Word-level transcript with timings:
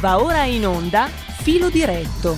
Va 0.00 0.22
ora 0.22 0.44
in 0.44 0.64
onda 0.64 1.06
Filo 1.06 1.70
diretto. 1.70 2.34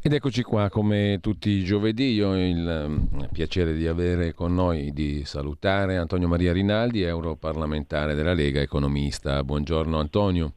Ed 0.00 0.14
eccoci 0.14 0.42
qua, 0.42 0.70
come 0.70 1.18
tutti 1.20 1.50
i 1.50 1.62
giovedì, 1.62 2.14
io 2.14 2.28
ho 2.28 2.36
il 2.38 2.84
um, 2.86 3.28
piacere 3.30 3.74
di 3.74 3.86
avere 3.86 4.32
con 4.32 4.54
noi, 4.54 4.94
di 4.94 5.26
salutare 5.26 5.98
Antonio 5.98 6.26
Maria 6.26 6.54
Rinaldi, 6.54 7.02
europarlamentare 7.02 8.14
della 8.14 8.32
Lega, 8.32 8.62
economista. 8.62 9.44
Buongiorno 9.44 9.98
Antonio. 9.98 10.54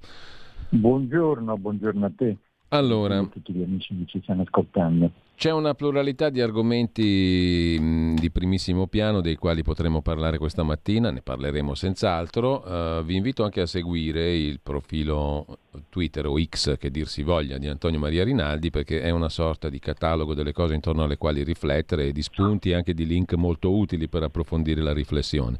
Buongiorno, 0.69 1.57
buongiorno 1.57 2.05
a 2.05 2.11
te. 2.15 2.37
Allora, 2.69 3.17
a 3.17 3.25
tutti 3.25 3.51
gli 3.51 3.63
amici 3.63 3.93
che 3.97 4.05
ci 4.05 4.21
stanno 4.23 4.43
ascoltando. 4.43 5.11
C'è 5.41 5.49
una 5.49 5.73
pluralità 5.73 6.29
di 6.29 6.39
argomenti 6.39 7.75
mh, 7.81 8.13
di 8.19 8.29
primissimo 8.29 8.85
piano 8.85 9.21
dei 9.21 9.37
quali 9.37 9.63
potremo 9.63 10.03
parlare 10.03 10.37
questa 10.37 10.61
mattina, 10.61 11.09
ne 11.09 11.23
parleremo 11.23 11.73
senz'altro. 11.73 12.61
Uh, 12.63 13.03
vi 13.03 13.15
invito 13.15 13.43
anche 13.43 13.61
a 13.61 13.65
seguire 13.65 14.37
il 14.37 14.59
profilo 14.61 15.57
Twitter 15.89 16.27
o 16.27 16.39
X 16.39 16.77
che 16.77 16.91
dir 16.91 17.07
si 17.07 17.23
voglia 17.23 17.57
di 17.57 17.65
Antonio 17.65 17.97
Maria 17.97 18.23
Rinaldi 18.23 18.69
perché 18.69 19.01
è 19.01 19.09
una 19.09 19.29
sorta 19.29 19.67
di 19.67 19.79
catalogo 19.79 20.35
delle 20.35 20.51
cose 20.51 20.75
intorno 20.75 21.05
alle 21.05 21.17
quali 21.17 21.41
riflettere 21.41 22.05
e 22.05 22.11
di 22.11 22.21
spunti 22.21 22.69
e 22.69 22.75
anche 22.75 22.93
di 22.93 23.07
link 23.07 23.33
molto 23.33 23.75
utili 23.75 24.07
per 24.07 24.21
approfondire 24.21 24.81
la 24.81 24.93
riflessione 24.93 25.57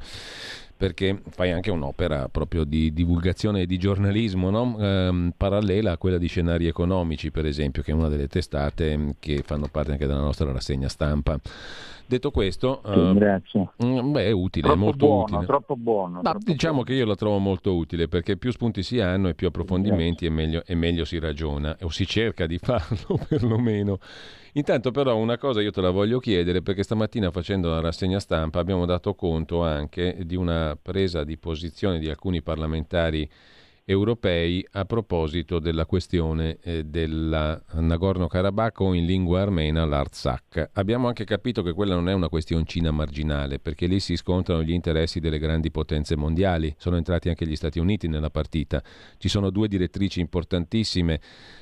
perché 0.81 1.21
fai 1.30 1.52
anche 1.52 1.70
un'opera 1.70 2.27
proprio 2.27 2.63
di 2.63 2.91
divulgazione 2.91 3.62
e 3.62 3.66
di 3.67 3.77
giornalismo 3.77 4.49
no? 4.49 4.77
ehm, 4.80 5.34
parallela 5.38 5.91
a 5.91 5.98
quella 5.98 6.17
di 6.17 6.26
scenari 6.26 6.66
economici, 6.66 7.30
per 7.30 7.45
esempio, 7.45 7.84
che 7.84 7.91
è 7.91 7.94
una 7.94 8.08
delle 8.08 8.27
testate 8.27 8.98
mm, 8.98 9.09
che 9.20 9.44
fanno 9.45 9.67
parte 9.67 9.91
anche 9.91 10.08
della 10.08 10.22
nostra 10.22 10.52
rassegna 10.52 10.89
stampa. 10.89 11.39
Detto 12.11 12.29
questo, 12.29 12.81
sì, 12.83 13.13
grazie. 13.13 13.70
Uh, 13.77 14.01
beh, 14.11 14.25
è 14.25 14.31
utile, 14.31 14.67
troppo 14.67 14.77
è 14.77 14.83
molto 14.83 15.05
buono, 15.05 15.23
utile. 15.23 15.45
Troppo 15.45 15.75
buono. 15.77 16.15
No, 16.15 16.21
troppo 16.23 16.52
diciamo 16.52 16.73
buono. 16.73 16.88
che 16.89 16.93
io 16.95 17.05
la 17.05 17.15
trovo 17.15 17.38
molto 17.38 17.73
utile 17.73 18.09
perché 18.09 18.35
più 18.35 18.52
spunti 18.52 18.83
si 18.83 18.99
hanno 18.99 19.29
e 19.29 19.33
più 19.33 19.47
approfondimenti 19.47 20.25
e 20.25 20.29
meglio, 20.29 20.61
e 20.66 20.75
meglio 20.75 21.05
si 21.05 21.19
ragiona 21.19 21.73
o 21.83 21.89
si 21.89 22.05
cerca 22.05 22.47
di 22.47 22.58
farlo 22.61 23.17
perlomeno. 23.30 23.97
Intanto 24.55 24.91
però 24.91 25.16
una 25.16 25.38
cosa 25.38 25.61
io 25.61 25.71
te 25.71 25.80
la 25.80 25.91
voglio 25.91 26.19
chiedere 26.19 26.61
perché 26.61 26.83
stamattina 26.83 27.31
facendo 27.31 27.69
la 27.69 27.80
rassegna 27.80 28.19
stampa 28.19 28.59
abbiamo 28.59 28.86
dato 28.86 29.16
conto 29.16 29.64
anche 29.64 30.17
di 30.25 30.36
una 30.36 30.77
presa 30.81 31.23
di 31.23 31.38
posizione 31.38 31.97
di 31.97 32.09
alcuni 32.09 32.41
parlamentari 32.41 33.30
europei 33.92 34.66
a 34.72 34.86
proposito 34.86 35.59
della 35.59 35.86
questione 35.86 36.58
eh, 36.64 36.86
del 36.86 37.61
Nagorno-Karabakh 37.73 38.80
o 38.80 38.94
in 38.94 39.06
lingua 39.06 39.42
armena 39.42 39.86
l'Artsakh. 39.86 40.72
Abbiamo 40.73 41.08
anche 41.08 41.25
capito 41.25 41.61
che 41.61 41.73
quella 41.73 41.94
non 41.95 42.08
è 42.08 42.14
una 42.14 42.30
questioncina 42.30 42.89
marginale, 42.92 43.59
perché 43.59 43.88
lì 43.88 44.00
si 44.00 44.16
scontrano 44.16 44.64
gli 44.64 44.72
interessi 44.72 45.20
delle 45.20 45.39
grandi 45.39 45.72
potenze 45.72 46.16
mondiali. 46.16 46.73
Sono 46.78 46.95
entrati 46.95 47.28
anche 47.28 47.45
gli 47.45 47.56
Stati 47.56 47.80
Uniti 47.80 48.08
nella 48.08 48.30
partita. 48.30 48.81
Ci 49.17 49.28
sono 49.28 49.50
due 49.50 49.67
direttrici 49.67 50.22
importantissime 50.22 51.20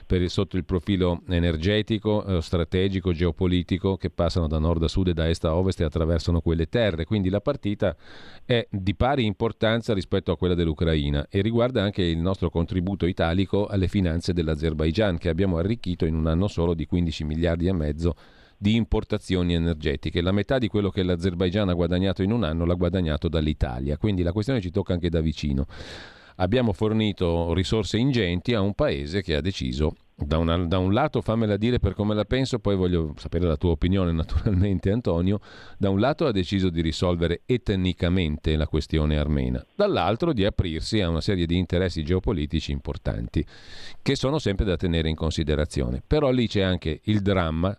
per, 0.10 0.28
sotto 0.28 0.58
il 0.58 0.66
profilo 0.66 1.22
energetico, 1.28 2.26
eh, 2.26 2.42
strategico, 2.42 3.12
geopolitico, 3.12 3.96
che 3.96 4.10
passano 4.10 4.48
da 4.48 4.58
nord 4.58 4.82
a 4.82 4.88
sud 4.88 5.10
e 5.10 5.14
da 5.14 5.30
est 5.30 5.46
a 5.46 5.54
ovest 5.54 5.82
e 5.82 5.84
attraversano 5.84 6.42
quelle 6.42 6.68
terre. 6.68 7.06
Quindi 7.06 7.30
la 7.30 7.42
partita 7.42 7.96
è 8.44 8.68
di 8.72 8.96
pari 8.96 9.26
importanza 9.26 9.94
rispetto 9.94 10.32
a 10.32 10.38
quella 10.38 10.56
dell'Ucraina 10.56 11.28
e 11.30 11.42
riguarda 11.42 11.84
anche 11.84 12.02
il 12.02 12.18
nostro 12.18 12.50
contributo 12.50 13.06
italico 13.06 13.68
alle 13.68 13.88
finanze 13.88 14.34
dell'Azerbaigian, 14.34 15.20
che 15.20 15.30
abbiamo 15.30 15.58
arricchito 15.58 16.06
in 16.06 16.16
un 16.16 16.26
anno 16.26 16.48
solo 16.48 16.74
di 16.74 16.88
15 16.88 17.24
miliardi 17.26 17.68
e 17.68 17.74
mezzo 17.74 18.16
di 18.58 18.74
importazioni 18.74 19.54
energetiche. 19.54 20.22
La 20.22 20.32
metà 20.32 20.58
di 20.58 20.70
quello 20.70 20.90
che 20.90 21.04
l'Azerbaigian 21.04 21.70
ha 21.70 21.74
guadagnato 21.74 22.24
in 22.24 22.32
un 22.32 22.44
anno 22.44 22.66
l'ha 22.66 22.74
guadagnato 22.74 23.28
dall'Italia, 23.28 23.96
quindi 23.98 24.24
la 24.24 24.32
questione 24.32 24.60
ci 24.60 24.72
tocca 24.72 24.94
anche 24.94 25.10
da 25.10 25.22
vicino 25.22 25.68
abbiamo 26.40 26.74
fornito 26.74 27.54
risorse 27.54 27.98
ingenti 27.98 28.54
a 28.54 28.62
un 28.62 28.74
paese 28.74 29.22
che 29.22 29.36
ha 29.36 29.42
deciso 29.42 29.96
da, 30.16 30.38
una, 30.38 30.58
da, 30.58 30.78
un 30.80 30.94
lato, 30.94 31.22
fammela 31.22 31.56
dire 31.56 31.80
per 31.80 31.94
come 31.94 32.14
la 32.14 32.26
penso, 32.26 32.60
poi 32.60 32.76
voglio 32.76 33.14
sapere 33.18 33.48
la 33.48 33.56
tua 33.56 33.72
opinione 33.72 34.12
naturalmente 34.14 34.92
Antonio, 34.92 35.40
da 35.78 35.90
un 35.90 36.00
lato 36.00 36.26
ha 36.26 36.32
deciso 36.32 36.70
di 36.70 36.82
risolvere 36.82 37.42
etnicamente 37.46 38.56
la 38.56 38.68
questione 38.68 39.18
armena, 39.18 39.66
dall'altro 39.76 40.34
di 40.34 40.44
aprirsi 40.44 41.00
a 41.00 41.10
una 41.10 41.22
serie 41.22 41.46
di 41.46 41.58
interessi 41.58 42.04
geopolitici 42.04 42.72
importanti 42.72 43.46
che 44.02 44.16
sono 44.16 44.40
sempre 44.40 44.66
da 44.66 44.76
tenere 44.76 45.10
in 45.10 45.16
considerazione. 45.16 46.02
Però 46.06 46.30
lì 46.32 46.48
c'è 46.48 46.62
anche 46.62 47.00
il 47.04 47.22
dramma 47.22 47.78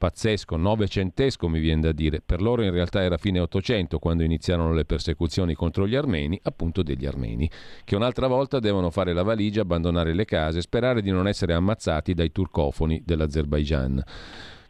pazzesco, 0.00 0.56
novecentesco 0.56 1.46
mi 1.46 1.60
viene 1.60 1.82
da 1.82 1.92
dire, 1.92 2.22
per 2.24 2.40
loro 2.40 2.62
in 2.64 2.70
realtà 2.70 3.02
era 3.02 3.18
fine 3.18 3.38
Ottocento 3.38 3.98
quando 3.98 4.22
iniziarono 4.22 4.72
le 4.72 4.86
persecuzioni 4.86 5.52
contro 5.52 5.86
gli 5.86 5.94
armeni, 5.94 6.40
appunto 6.42 6.82
degli 6.82 7.04
armeni, 7.04 7.50
che 7.84 7.96
un'altra 7.96 8.26
volta 8.26 8.60
devono 8.60 8.88
fare 8.90 9.12
la 9.12 9.22
valigia, 9.22 9.60
abbandonare 9.60 10.14
le 10.14 10.24
case, 10.24 10.62
sperare 10.62 11.02
di 11.02 11.10
non 11.10 11.28
essere 11.28 11.52
ammazzati 11.52 12.14
dai 12.14 12.32
turcofoni 12.32 13.02
dell'Azerbaigian 13.04 14.02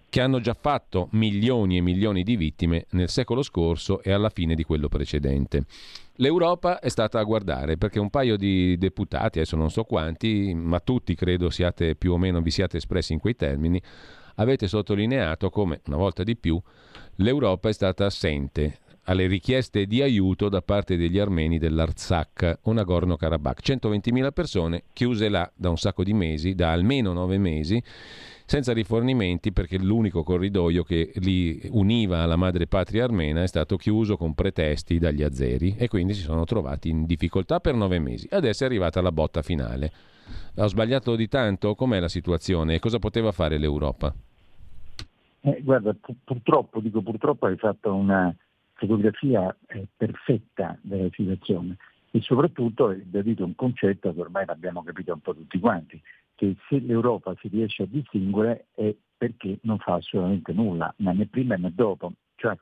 che 0.09 0.21
hanno 0.21 0.41
già 0.41 0.55
fatto 0.55 1.07
milioni 1.13 1.77
e 1.77 1.83
milioni 1.83 2.25
di 2.25 2.35
vittime 2.35 2.87
nel 2.91 3.09
secolo 3.09 3.43
scorso 3.43 4.03
e 4.03 4.11
alla 4.11 4.29
fine 4.29 4.57
di 4.57 4.65
quello 4.65 4.89
precedente. 4.89 5.67
L'Europa 6.17 6.81
è 6.81 6.89
stata 6.89 7.21
a 7.21 7.23
guardare 7.23 7.77
perché 7.77 8.01
un 8.01 8.11
paio 8.11 8.37
di 8.37 8.77
deputati, 8.77 9.39
adesso 9.39 9.55
non 9.55 9.71
so 9.71 9.85
quanti, 9.85 10.53
ma 10.53 10.81
tutti 10.81 11.15
credo 11.15 11.49
siate 11.49 11.95
più 11.95 12.13
o 12.13 12.19
meno 12.19 12.41
vi 12.41 12.51
siate 12.51 12.79
espressi 12.79 13.13
in 13.13 13.21
quei 13.21 13.37
termini, 13.37 13.81
avete 14.41 14.69
sottolineato 14.69 15.51
come, 15.51 15.81
una 15.87 15.97
volta 15.97 16.23
di 16.23 16.37
più, 16.37 16.61
l'Europa 17.17 17.69
è 17.69 17.73
stata 17.73 18.07
assente 18.07 18.79
alle 19.05 19.27
richieste 19.27 19.87
di 19.87 20.03
aiuto 20.03 20.49
da 20.49 20.63
parte 20.63 20.97
degli 20.97 21.19
armeni 21.19 21.59
dell'Artsakh 21.59 22.61
o 22.63 22.73
Nagorno-Karabakh. 22.73 23.61
120.000 23.63 24.33
persone 24.33 24.85
chiuse 24.93 25.29
là 25.29 25.51
da 25.55 25.69
un 25.69 25.77
sacco 25.77 26.05
di 26.05 26.13
mesi, 26.13 26.55
da 26.55 26.73
almeno 26.73 27.13
nove 27.13 27.39
mesi, 27.39 27.83
senza 28.47 28.73
rifornimenti 28.73 29.53
perché 29.53 29.79
l'unico 29.79 30.23
corridoio 30.23 30.83
che 30.83 31.13
li 31.17 31.61
univa 31.71 32.21
alla 32.21 32.37
madre 32.37 32.67
patria 32.67 33.05
armena 33.05 33.43
è 33.43 33.47
stato 33.47 33.77
chiuso 33.77 34.17
con 34.17 34.35
pretesti 34.35 34.99
dagli 34.99 35.23
azeri 35.23 35.75
e 35.77 35.89
quindi 35.89 36.15
si 36.15 36.23
sono 36.23 36.45
trovati 36.45 36.89
in 36.89 37.05
difficoltà 37.05 37.61
per 37.61 37.75
nove 37.75 37.99
mesi. 37.99 38.29
Adesso 38.31 38.65
è 38.65 38.67
arrivata 38.67 39.01
la 39.01 39.13
botta 39.13 39.43
finale. 39.43 39.93
Ho 40.57 40.67
sbagliato 40.67 41.17
di 41.17 41.29
tanto? 41.29 41.75
Com'è 41.75 41.99
la 41.99 42.09
situazione 42.09 42.75
e 42.75 42.79
cosa 42.79 42.99
poteva 42.99 43.33
fare 43.33 43.59
l'Europa? 43.59 44.15
Eh, 45.43 45.63
guarda, 45.63 45.95
pu- 45.95 46.17
purtroppo, 46.23 46.81
dico 46.81 47.01
purtroppo 47.03 47.47
hai 47.47 47.57
fatto 47.57 47.95
una 47.95 48.35
fotografia 48.75 49.55
eh, 49.69 49.87
perfetta 49.97 50.79
della 50.83 51.09
situazione 51.13 51.77
e 52.11 52.21
soprattutto 52.21 52.89
hai 52.89 53.03
detto 53.09 53.45
un 53.45 53.55
concetto 53.55 54.13
che 54.13 54.21
ormai 54.21 54.45
l'abbiamo 54.45 54.83
capito 54.83 55.13
un 55.13 55.21
po' 55.21 55.35
tutti 55.35 55.59
quanti, 55.59 56.01
che 56.35 56.57
se 56.69 56.79
l'Europa 56.79 57.35
si 57.41 57.49
riesce 57.49 57.85
a 57.85 57.87
distinguere 57.87 58.67
è 58.75 58.95
perché 59.17 59.59
non 59.63 59.79
fa 59.79 59.95
assolutamente 59.95 60.53
nulla, 60.53 60.93
ma 60.99 61.13
né 61.13 61.27
prima 61.27 61.57
né 61.57 61.73
dopo. 61.75 62.13
Cioè, 62.37 62.57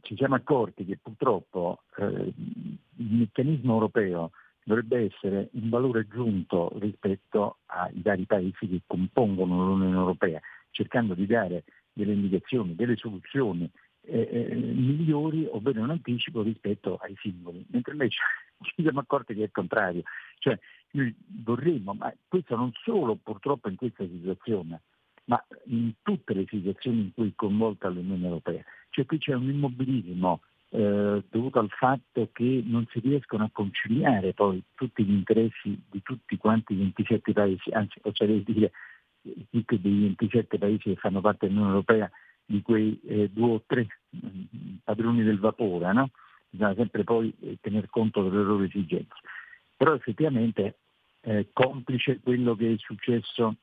ci 0.00 0.16
siamo 0.16 0.34
accorti 0.34 0.84
che 0.84 0.98
purtroppo 1.00 1.82
eh, 1.96 2.04
il 2.06 2.78
meccanismo 2.96 3.74
europeo 3.74 4.30
dovrebbe 4.64 5.04
essere 5.04 5.50
un 5.52 5.68
valore 5.68 6.00
aggiunto 6.00 6.72
rispetto 6.78 7.58
ai 7.66 8.00
vari 8.02 8.24
paesi 8.24 8.66
che 8.66 8.80
compongono 8.86 9.66
l'Unione 9.66 9.94
Europea, 9.94 10.40
cercando 10.70 11.14
di 11.14 11.26
dare 11.26 11.64
delle 11.94 12.12
indicazioni, 12.12 12.74
delle 12.74 12.96
soluzioni 12.96 13.70
eh, 14.06 14.28
eh, 14.30 14.54
migliori, 14.54 15.46
ovvero 15.50 15.80
un 15.80 15.90
anticipo 15.90 16.42
rispetto 16.42 16.96
ai 16.96 17.14
singoli, 17.20 17.64
mentre 17.70 17.92
invece 17.92 18.18
ci 18.62 18.82
siamo 18.82 19.00
accorti 19.00 19.34
che 19.34 19.40
è 19.40 19.44
il 19.44 19.50
contrario, 19.50 20.02
cioè 20.38 20.58
noi 20.90 21.14
vorremmo, 21.42 21.94
ma 21.94 22.12
questo 22.28 22.56
non 22.56 22.70
solo 22.82 23.16
purtroppo 23.16 23.68
in 23.68 23.76
questa 23.76 24.04
situazione, 24.06 24.82
ma 25.26 25.42
in 25.66 25.92
tutte 26.02 26.34
le 26.34 26.44
situazioni 26.48 27.00
in 27.00 27.12
cui 27.14 27.28
è 27.28 27.32
coinvolta 27.34 27.88
l'Unione 27.88 28.26
Europea, 28.26 28.62
cioè 28.90 29.06
qui 29.06 29.18
c'è 29.18 29.32
un 29.32 29.48
immobilismo 29.48 30.40
eh, 30.68 31.22
dovuto 31.30 31.60
al 31.60 31.70
fatto 31.70 32.28
che 32.32 32.62
non 32.66 32.86
si 32.90 32.98
riescono 32.98 33.44
a 33.44 33.50
conciliare 33.52 34.34
poi 34.34 34.62
tutti 34.74 35.04
gli 35.04 35.12
interessi 35.12 35.80
di 35.88 36.02
tutti 36.02 36.36
quanti 36.36 36.74
i 36.74 36.76
27 36.76 37.32
paesi, 37.32 37.70
anzi 37.70 37.98
oserei 38.02 38.42
dire 38.42 38.72
tutti 39.50 39.80
dei 39.80 40.00
27 40.00 40.58
paesi 40.58 40.82
che 40.90 40.96
fanno 40.96 41.20
parte 41.20 41.46
dell'Unione 41.46 41.72
Europea, 41.72 42.10
di 42.46 42.60
quei 42.62 43.00
eh, 43.06 43.30
due 43.30 43.52
o 43.52 43.62
tre 43.66 43.86
mh, 44.10 44.74
padroni 44.84 45.22
del 45.22 45.38
vapore, 45.38 45.92
no? 45.92 46.10
bisogna 46.50 46.74
sempre 46.74 47.04
poi 47.04 47.34
eh, 47.40 47.58
tener 47.60 47.88
conto 47.88 48.28
delle 48.28 48.42
loro 48.42 48.64
esigenze. 48.64 49.14
Però 49.76 49.94
effettivamente 49.94 50.78
eh, 51.22 51.48
complice 51.52 52.20
quello 52.20 52.54
che 52.54 52.72
è 52.72 52.76
successo 52.78 53.56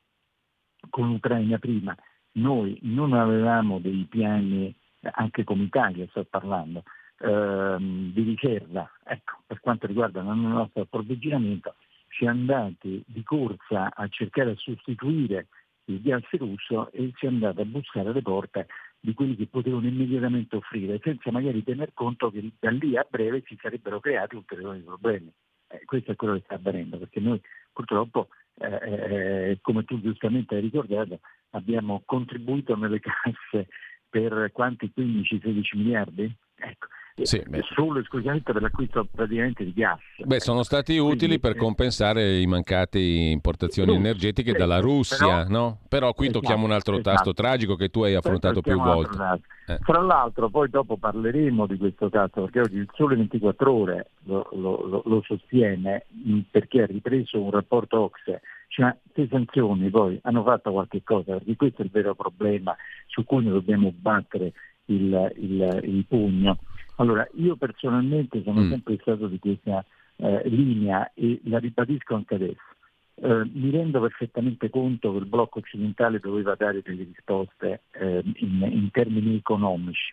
con 0.90 1.08
l'Ucraina 1.08 1.58
prima, 1.58 1.96
noi 2.32 2.78
non 2.82 3.12
avevamo 3.12 3.78
dei 3.78 4.06
piani, 4.08 4.74
anche 5.00 5.44
come 5.44 5.64
Italia 5.64 6.06
sto 6.08 6.24
parlando, 6.24 6.82
ehm, 7.20 8.12
di 8.12 8.22
riserva, 8.22 8.90
ecco, 9.04 9.42
per 9.46 9.60
quanto 9.60 9.86
riguarda 9.86 10.20
il 10.20 10.26
nostro 10.26 10.82
approvvigionamento, 10.82 11.76
si 12.12 12.24
è 12.24 12.28
andati 12.28 13.02
di 13.06 13.22
corsa 13.22 13.92
a 13.92 14.06
cercare 14.08 14.52
di 14.52 14.58
sostituire 14.58 15.48
il 15.86 16.00
gas 16.00 16.22
russo 16.32 16.90
e 16.92 17.12
si 17.16 17.26
è 17.26 17.28
andati 17.28 17.60
a 17.60 17.64
bussare 17.64 18.10
alle 18.10 18.22
porte 18.22 18.66
di 19.00 19.14
quelli 19.14 19.34
che 19.34 19.46
potevano 19.46 19.86
immediatamente 19.86 20.56
offrire, 20.56 21.00
senza 21.02 21.30
magari 21.32 21.64
tener 21.64 21.92
conto 21.92 22.30
che 22.30 22.52
da 22.60 22.70
lì 22.70 22.96
a 22.96 23.06
breve 23.08 23.42
si 23.46 23.58
sarebbero 23.60 23.98
creati 23.98 24.36
ulteriori 24.36 24.80
problemi. 24.80 25.32
Eh, 25.68 25.84
questo 25.84 26.12
è 26.12 26.16
quello 26.16 26.34
che 26.34 26.42
sta 26.44 26.54
avvenendo, 26.54 26.98
perché 26.98 27.18
noi 27.18 27.40
purtroppo, 27.72 28.28
eh, 28.60 29.50
eh 29.50 29.58
come 29.60 29.84
tu 29.84 30.00
giustamente 30.00 30.54
hai 30.54 30.60
ricordato, 30.60 31.18
abbiamo 31.50 32.02
contribuito 32.04 32.76
nelle 32.76 33.00
casse 33.00 33.68
per 34.08 34.50
quanti 34.52 34.92
15-16 34.94 35.76
miliardi? 35.76 36.32
Ecco, 36.64 36.86
sì, 37.22 37.42
solo 37.74 38.00
esclusivamente 38.00 38.52
per 38.52 38.62
l'acquisto 38.62 39.06
praticamente 39.10 39.64
di 39.64 39.72
gas. 39.72 39.98
Beh, 40.18 40.40
sono 40.40 40.62
stati 40.62 40.96
utili 40.96 41.16
Quindi, 41.16 41.40
per 41.40 41.50
eh, 41.52 41.56
compensare 41.56 42.38
i 42.38 42.46
mancati 42.46 43.30
importazioni 43.30 43.94
energetiche 43.94 44.52
dalla 44.52 44.78
Russia, 44.78 45.44
però, 45.44 45.48
no? 45.48 45.78
Però 45.88 46.12
qui 46.14 46.26
esatto, 46.26 46.40
tocchiamo 46.40 46.64
un 46.64 46.72
altro 46.72 46.94
esatto. 46.94 47.10
tasto 47.10 47.32
tragico 47.34 47.74
che 47.74 47.88
tu 47.88 48.02
hai 48.02 48.14
affrontato 48.14 48.60
più 48.60 48.78
volte. 48.80 49.40
Eh. 49.66 49.78
Fra 49.82 50.00
l'altro, 50.00 50.48
poi 50.48 50.70
dopo 50.70 50.96
parleremo 50.96 51.66
di 51.66 51.76
questo 51.76 52.08
caso, 52.08 52.42
perché 52.42 52.60
oggi 52.60 52.76
il 52.76 52.88
Sole 52.94 53.16
24 53.16 53.72
Ore 53.72 54.10
lo, 54.24 54.48
lo, 54.52 55.02
lo 55.04 55.22
sostiene 55.26 56.06
perché 56.50 56.82
ha 56.82 56.86
ripreso 56.86 57.40
un 57.40 57.50
rapporto 57.50 58.00
Ocse 58.00 58.40
cioè, 58.72 58.96
queste 59.12 59.28
sanzioni 59.30 59.90
poi 59.90 60.18
hanno 60.22 60.42
fatto 60.42 60.72
qualche 60.72 61.02
cosa, 61.04 61.32
perché 61.32 61.56
questo 61.56 61.82
è 61.82 61.84
il 61.84 61.90
vero 61.90 62.14
problema 62.14 62.74
su 63.06 63.22
cui 63.24 63.44
noi 63.44 63.52
dobbiamo 63.52 63.92
battere 63.94 64.52
il, 64.92 65.32
il, 65.36 65.80
il 65.84 66.04
pugno. 66.06 66.58
Allora, 66.96 67.26
io 67.34 67.56
personalmente 67.56 68.42
sono 68.42 68.60
mm. 68.60 68.70
sempre 68.70 68.98
stato 69.00 69.26
di 69.26 69.38
questa 69.38 69.84
eh, 70.16 70.48
linea 70.48 71.10
e 71.14 71.40
la 71.44 71.58
ribadisco 71.58 72.14
anche 72.14 72.34
adesso. 72.34 72.70
Eh, 73.14 73.50
mi 73.52 73.70
rendo 73.70 74.00
perfettamente 74.00 74.70
conto 74.70 75.12
che 75.12 75.18
il 75.18 75.26
blocco 75.26 75.58
occidentale 75.58 76.18
doveva 76.18 76.54
dare 76.54 76.82
delle 76.82 77.04
risposte 77.04 77.82
eh, 77.92 78.22
in, 78.36 78.68
in, 78.70 78.90
termini 78.90 79.36
economici. 79.36 80.12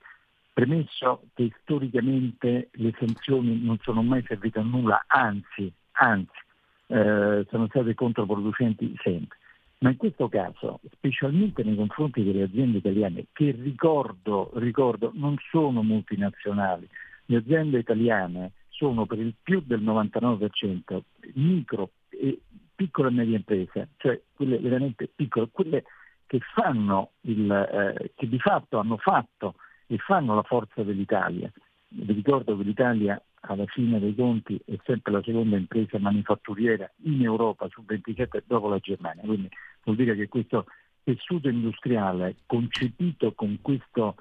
Premesso 0.54 1.24
che 1.34 1.52
storicamente 1.62 2.70
le 2.72 2.94
sanzioni 3.00 3.62
non 3.64 3.78
sono 3.82 4.02
mai 4.02 4.24
servite 4.28 4.60
a 4.60 4.64
nulla, 4.64 5.06
anzi, 5.08 5.72
anzi 5.94 6.38
eh, 6.88 7.46
sono 7.50 7.68
state 7.68 7.94
controproducenti 7.94 8.94
sempre. 9.02 9.38
Ma 9.82 9.92
in 9.92 9.98
questo 9.98 10.28
caso, 10.28 10.82
specialmente 10.92 11.64
nei 11.64 11.76
confronti 11.76 12.24
delle 12.24 12.44
aziende 12.44 12.80
italiane, 12.80 13.28
che 13.32 13.52
ricordo, 13.52 14.52
ricordo 14.56 15.12
non 15.16 15.38
sono 15.50 15.84
multinazionali, 15.84 16.88
le 17.26 17.38
aziende 17.38 17.80
italiane 17.80 18.52
sono 18.68 19.06
per 19.06 19.20
il 19.20 19.34
più 19.42 19.62
del 19.66 19.82
99% 19.82 21.00
micro 21.36 21.92
e 22.10 22.42
piccole 22.76 23.10
e 23.10 23.12
medie 23.12 23.36
imprese, 23.38 23.90
cioè 23.98 24.22
quelle 24.34 24.58
veramente 24.58 25.10
piccole, 25.14 25.48
quelle 25.52 25.84
che 26.26 26.40
fanno 26.54 27.12
il, 27.22 27.50
eh, 27.50 28.12
che 28.16 28.28
di 28.28 28.40
fatto 28.40 28.80
hanno 28.80 28.98
fatto 28.98 29.56
e 29.88 29.98
fanno 29.98 30.36
la 30.36 30.44
forza 30.44 30.84
dell'Italia. 30.84 31.52
Vi 31.88 32.14
ricordo 32.14 32.56
che 32.58 32.64
l'Italia 32.64 33.22
alla 33.42 33.66
fine 33.68 34.00
dei 34.00 34.16
conti 34.16 34.60
è 34.66 34.78
sempre 34.84 35.12
la 35.12 35.22
seconda 35.24 35.58
impresa 35.58 36.00
manifatturiera 36.00 36.90
in 37.04 37.22
Europa 37.24 37.68
su 37.70 37.84
27 37.84 38.44
dopo 38.46 38.68
la 38.68 38.80
Germania, 38.80 39.24
quindi 39.24 39.50
vuol 39.84 39.96
dire 39.96 40.16
che 40.16 40.28
questo 40.28 40.66
tessuto 41.04 41.50
industriale 41.50 42.38
concepito 42.46 43.34
con 43.34 43.60
questo 43.62 44.16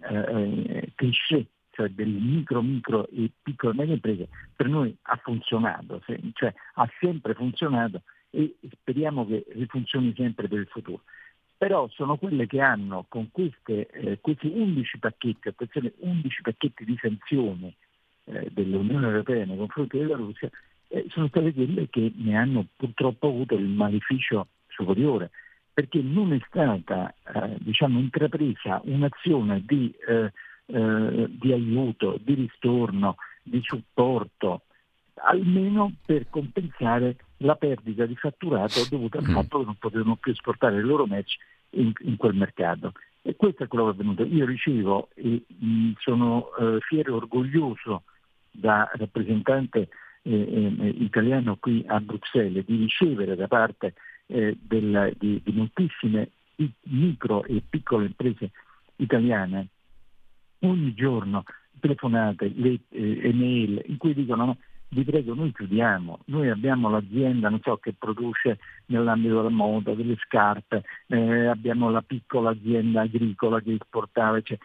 eh, 0.00 0.14
eh 0.16 0.92
cliché 0.94 1.46
cioè 1.78 1.88
delle 1.90 2.18
micro, 2.18 2.60
micro 2.60 3.08
e 3.08 3.30
piccole 3.40 3.72
e 3.72 3.76
medie 3.76 3.94
imprese, 3.94 4.28
per 4.56 4.66
noi 4.68 4.96
ha 5.02 5.16
funzionato, 5.22 6.02
cioè 6.32 6.52
ha 6.74 6.90
sempre 6.98 7.34
funzionato 7.34 8.02
e 8.30 8.56
speriamo 8.72 9.24
che 9.24 9.44
rifunzioni 9.50 10.12
sempre 10.16 10.48
per 10.48 10.58
il 10.58 10.66
futuro. 10.66 11.02
Però 11.56 11.88
sono 11.90 12.16
quelle 12.16 12.48
che 12.48 12.60
hanno 12.60 13.06
con 13.08 13.30
queste, 13.30 13.86
eh, 13.90 14.18
questi 14.20 14.48
11 14.52 14.98
pacchetti, 14.98 15.46
attenzione, 15.46 15.92
11 15.98 16.42
pacchetti 16.42 16.84
di 16.84 16.98
sanzioni 17.00 17.76
eh, 18.30 18.48
dell'Unione 18.52 19.06
Europea 19.06 19.44
nei 19.44 19.56
confronti 19.56 19.98
della 19.98 20.16
Russia, 20.16 20.48
eh, 20.88 21.06
sono 21.08 21.28
state 21.28 21.52
quelle 21.52 21.88
che 21.88 22.12
ne 22.16 22.36
hanno 22.36 22.66
purtroppo 22.76 23.28
avuto 23.28 23.54
il 23.54 23.68
maleficio 23.68 24.48
superiore, 24.68 25.30
perché 25.72 26.00
non 26.00 26.32
è 26.32 26.40
stata 26.46 27.14
eh, 27.34 27.56
diciamo, 27.58 27.98
intrapresa 27.98 28.80
un'azione 28.84 29.62
di, 29.64 29.92
eh, 30.08 30.32
eh, 30.66 31.26
di 31.28 31.52
aiuto, 31.52 32.18
di 32.22 32.34
ristorno, 32.34 33.16
di 33.42 33.60
supporto, 33.62 34.62
almeno 35.14 35.92
per 36.04 36.28
compensare 36.30 37.16
la 37.38 37.54
perdita 37.56 38.06
di 38.06 38.16
fatturato 38.16 38.86
dovuta 38.88 39.18
al 39.18 39.28
mm. 39.28 39.32
fatto 39.32 39.58
che 39.58 39.64
non 39.64 39.76
potevano 39.78 40.16
più 40.16 40.32
esportare 40.32 40.76
le 40.76 40.82
loro 40.82 41.06
merci 41.06 41.38
in, 41.70 41.92
in 42.00 42.16
quel 42.16 42.34
mercato. 42.34 42.92
E 43.22 43.36
questo 43.36 43.64
è 43.64 43.68
quello 43.68 43.84
che 43.84 43.90
è 43.90 43.94
avvenuto. 43.94 44.24
Io 44.24 44.46
ricevo 44.46 45.08
e 45.14 45.42
mh, 45.46 45.92
sono 45.98 46.48
eh, 46.56 46.78
fiero 46.80 47.12
e 47.12 47.16
orgoglioso 47.16 48.04
da 48.50 48.90
rappresentante 48.94 49.88
eh, 50.22 50.32
eh, 50.32 50.88
italiano 50.98 51.56
qui 51.56 51.84
a 51.86 52.00
Bruxelles 52.00 52.64
di 52.64 52.76
ricevere 52.76 53.36
da 53.36 53.46
parte 53.46 53.94
eh, 54.26 54.56
del, 54.60 55.14
di, 55.18 55.40
di, 55.42 55.52
moltissime 55.52 56.30
micro 56.82 57.44
e 57.44 57.62
piccole 57.68 58.06
imprese 58.06 58.50
italiane 58.96 59.68
ogni 60.60 60.92
giorno 60.94 61.44
telefonate, 61.78 62.52
le, 62.54 62.80
eh, 62.88 63.20
email 63.28 63.82
in 63.86 63.96
cui 63.96 64.14
dicono 64.14 64.44
no, 64.44 64.56
vi 64.90 65.04
prego 65.04 65.34
noi 65.34 65.52
chiudiamo, 65.52 66.20
noi 66.26 66.48
abbiamo 66.48 66.88
l'azienda 66.88 67.50
so, 67.62 67.76
che 67.76 67.92
produce 67.92 68.58
nell'ambito 68.86 69.36
della 69.36 69.50
moda 69.50 69.94
delle 69.94 70.16
scarpe, 70.16 70.82
eh, 71.08 71.46
abbiamo 71.46 71.90
la 71.90 72.02
piccola 72.02 72.50
azienda 72.50 73.02
agricola 73.02 73.60
che 73.60 73.74
esportava, 73.74 74.40
che 74.40 74.58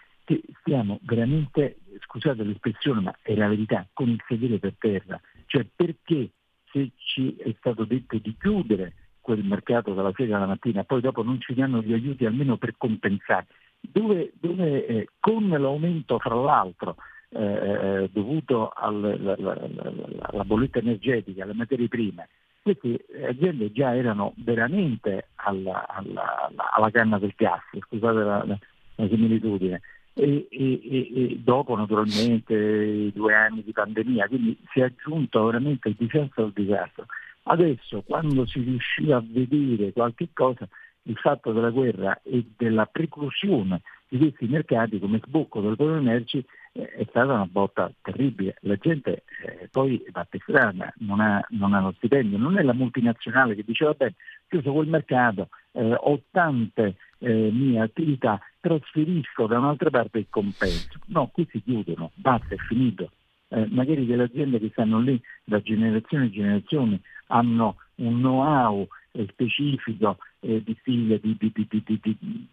stiamo 0.60 1.00
veramente, 1.04 1.78
scusate 2.00 2.44
l'espressione, 2.44 3.02
ma 3.02 3.16
è 3.22 3.36
la 3.36 3.48
verità, 3.48 3.86
con 3.94 4.10
il 4.10 4.24
sedere 4.28 4.60
per 4.60 4.75
terra. 4.78 5.20
Cioè 5.46 5.66
perché 5.75 6.31
se 6.72 6.92
ci 6.96 7.36
è 7.38 7.54
stato 7.58 7.86
detto 7.86 8.18
di 8.18 8.36
chiudere 8.40 8.94
quel 9.20 9.44
mercato 9.44 9.94
dalla 9.94 10.12
sera 10.16 10.38
alla 10.38 10.48
mattina, 10.48 10.84
poi 10.84 11.02
dopo 11.02 11.24
non 11.24 11.40
ci 11.40 11.54
danno 11.54 11.81
gli 11.81 11.94
aiuti 11.94 12.25
almeno 12.25 12.58
per 12.58 12.75
compensare, 12.78 13.48
dove, 13.80 14.34
dove 14.40 14.86
eh, 14.86 15.10
con 15.20 15.48
l'aumento 15.48 16.20
fra 16.20 16.36
l'altro 16.36 16.96
eh, 17.30 17.44
eh 17.44 18.10
dovuto 18.12 18.70
alla 18.70 20.44
bolletta 20.46 20.80
energetica, 20.80 21.44
alle 21.44 21.54
materie 21.54 21.88
prime, 21.88 22.28
queste 22.62 23.06
aziende 23.28 23.72
già 23.72 23.96
erano 23.96 24.34
veramente 24.38 25.28
alla, 25.36 25.88
alla, 25.88 26.50
alla 26.72 26.92
canna 26.92 27.20
del 27.20 27.34
gas, 27.36 27.62
scusate 27.88 28.20
la, 28.20 28.46
la 28.46 29.08
similitudine, 29.08 29.81
e, 30.13 30.48
e, 30.50 30.81
e, 30.81 31.39
dopo 31.44 31.75
naturalmente 31.75 33.12
due 33.13 33.33
anni 33.33 33.63
di 33.63 33.71
pandemia, 33.71 34.27
quindi 34.27 34.57
si 34.71 34.80
è 34.80 34.83
aggiunto 34.83 35.45
veramente 35.45 35.89
il 35.89 35.95
disastro 35.98 36.45
al 36.45 36.51
disastro. 36.54 37.06
Adesso 37.44 38.04
quando 38.04 38.45
si 38.45 38.60
riusciva 38.62 39.17
a 39.17 39.24
vedere 39.25 39.91
qualche 39.91 40.29
cosa, 40.34 40.67
il 41.03 41.17
fatto 41.17 41.51
della 41.51 41.72
guerra 41.72 42.20
e 42.24 42.46
della 42.55 42.86
preclusione 42.86 43.82
di 44.08 44.17
questi 44.20 44.46
mercati 44.46 45.00
come 45.00 45.20
sbocco 45.24 45.60
del 45.60 45.75
proprio 45.75 46.01
merci 46.01 46.46
eh, 46.74 46.89
è 46.89 47.05
stata 47.10 47.34
una 47.34 47.46
botta 47.46 47.91
terribile. 48.01 48.55
La 48.62 48.75
gente 48.75 49.24
eh, 49.43 49.67
poi 49.72 50.03
va 50.12 50.25
per 50.29 50.41
strada, 50.41 50.93
non 51.00 51.20
ha, 51.20 51.46
non 51.50 51.74
ha 51.74 51.82
lo 51.82 51.93
stipendio, 51.98 52.38
non 52.38 52.58
è 52.58 52.62
la 52.62 52.74
multinazionale 52.74 53.55
che 53.55 53.63
diceva 53.65 53.93
bene, 53.93 54.15
chiuso 54.48 54.72
quel 54.72 54.88
mercato, 54.88 55.50
eh, 55.72 55.96
ho 55.98 56.22
tante 56.32 56.96
eh, 57.20 57.50
mie 57.51 57.79
attività, 57.79 58.39
trasferisco 58.63 59.46
da 59.46 59.58
un'altra 59.58 59.89
parte 59.89 60.20
il 60.20 60.27
compenso. 60.29 60.98
No, 61.08 61.27
qui 61.34 61.46
si 61.51 61.62
chiudono, 61.62 62.12
basta, 62.15 62.55
è 62.55 62.58
finito. 62.58 63.12
Eh, 63.50 63.67
magari 63.70 64.05
delle 64.05 64.24
aziende 64.24 64.58
che 64.58 64.70
stanno 64.70 65.00
lì 65.00 65.22
da 65.43 65.62
generazione 65.62 66.25
in 66.25 66.32
generazione 66.32 67.01
hanno 67.27 67.75
un 67.96 68.20
know-how 68.20 68.88
eh, 69.12 69.27
specifico 69.32 70.17
eh, 70.39 70.63
di 70.63 70.77
stile 70.79 71.20
di, 71.20 71.36
di, 71.38 71.51
di, 71.51 72.48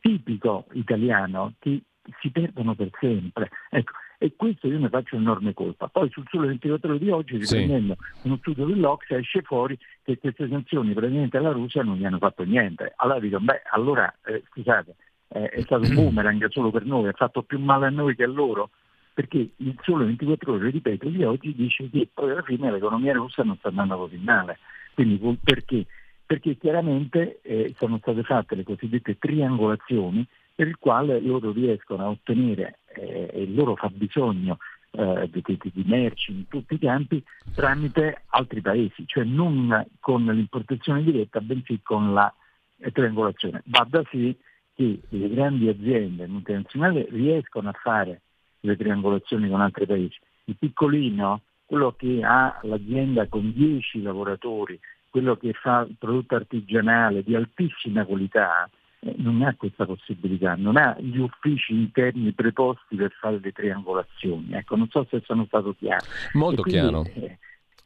tipico 0.00 0.66
italiano 0.72 1.52
che 1.60 1.80
si 2.20 2.30
perdono 2.30 2.74
per 2.74 2.90
sempre. 2.98 3.50
Ecco, 3.70 3.92
e 4.18 4.34
questo 4.36 4.68
io 4.68 4.78
ne 4.78 4.88
faccio 4.88 5.16
enorme 5.16 5.52
colpa. 5.52 5.88
Poi 5.88 6.08
sul 6.10 6.24
solo 6.30 6.46
24 6.46 6.88
ore 6.88 6.98
di 6.98 7.10
oggi, 7.10 7.36
riprendendo 7.36 7.96
sì. 8.14 8.26
uno 8.26 8.36
studio 8.38 8.66
dell'Ox, 8.66 9.10
esce 9.10 9.42
fuori 9.42 9.78
che 10.02 10.18
queste 10.18 10.48
sanzioni 10.48 10.92
praticamente 10.92 11.36
alla 11.36 11.52
Russia 11.52 11.82
non 11.82 11.96
gli 11.96 12.04
hanno 12.04 12.18
fatto 12.18 12.44
niente. 12.44 12.92
Allora 12.96 13.20
dico, 13.20 13.40
beh, 13.40 13.62
allora 13.72 14.14
eh, 14.24 14.42
scusate, 14.50 14.94
eh, 15.28 15.48
è 15.48 15.60
stato 15.62 15.86
un 15.88 15.94
boomerang 15.94 16.48
solo 16.50 16.70
per 16.70 16.84
noi, 16.84 17.08
ha 17.08 17.12
fatto 17.12 17.42
più 17.42 17.58
male 17.58 17.86
a 17.86 17.90
noi 17.90 18.14
che 18.14 18.24
a 18.24 18.28
loro, 18.28 18.70
perché 19.12 19.50
il 19.56 19.78
solo 19.82 20.04
24 20.04 20.52
ore, 20.52 20.70
ripeto, 20.70 21.08
di 21.08 21.22
oggi 21.24 21.54
dice 21.54 21.88
che 21.90 22.08
poi 22.12 22.30
alla 22.30 22.42
fine 22.42 22.70
l'economia 22.70 23.12
russa 23.12 23.42
non 23.42 23.56
sta 23.58 23.68
andando 23.68 23.96
così 23.96 24.16
male. 24.16 24.58
Quindi 24.94 25.38
perché? 25.42 25.86
Perché 26.26 26.56
chiaramente 26.56 27.40
eh, 27.42 27.74
sono 27.76 27.98
state 27.98 28.22
fatte 28.22 28.54
le 28.54 28.62
cosiddette 28.62 29.18
triangolazioni 29.18 30.26
per 30.54 30.68
il 30.68 30.78
quale 30.78 31.20
loro 31.20 31.52
riescono 31.52 32.04
a 32.04 32.08
ottenere 32.08 32.78
eh, 32.96 33.42
il 33.42 33.54
loro 33.54 33.76
fabbisogno 33.76 34.58
eh, 34.92 35.28
di, 35.30 35.42
di, 35.44 35.58
di, 35.72 35.84
merci 35.86 36.32
in 36.32 36.48
tutti 36.48 36.74
i 36.74 36.78
campi 36.78 37.22
tramite 37.54 38.22
altri 38.28 38.60
paesi, 38.60 39.04
cioè 39.06 39.24
non 39.24 39.86
con 40.00 40.24
l'importazione 40.24 41.02
diretta, 41.02 41.40
bensì 41.40 41.80
con 41.82 42.12
la 42.12 42.32
eh, 42.78 42.90
triangolazione. 42.92 43.62
Va 43.66 43.86
da 43.88 44.02
sé 44.10 44.36
che 44.74 45.00
le 45.08 45.28
grandi 45.28 45.68
aziende 45.68 46.26
multinazionali 46.26 47.06
riescono 47.10 47.68
a 47.68 47.78
fare 47.80 48.22
le 48.60 48.76
triangolazioni 48.76 49.48
con 49.48 49.60
altri 49.60 49.86
paesi. 49.86 50.18
Il 50.44 50.56
piccolino 50.56 51.42
quello 51.66 51.92
che 51.96 52.20
ha 52.22 52.58
l'azienda 52.62 53.26
con 53.26 53.52
10 53.52 54.02
lavoratori, 54.02 54.78
quello 55.10 55.36
che 55.36 55.52
fa 55.54 55.86
prodotto 55.98 56.34
artigianale 56.34 57.22
di 57.22 57.34
altissima 57.34 58.04
qualità, 58.04 58.68
non 59.16 59.42
ha 59.42 59.54
questa 59.56 59.84
possibilità, 59.84 60.54
non 60.56 60.76
ha 60.76 60.96
gli 60.98 61.18
uffici 61.18 61.74
interni 61.74 62.32
preposti 62.32 62.96
per 62.96 63.12
fare 63.20 63.38
le 63.40 63.52
triangolazioni. 63.52 64.52
Ecco, 64.52 64.76
non 64.76 64.88
so 64.88 65.06
se 65.10 65.22
sono 65.24 65.44
stato 65.46 65.74
chiaro. 65.78 66.04
Molto 66.32 66.62
quindi, 66.62 66.80
chiaro. 66.80 67.04
Eh, 67.04 67.38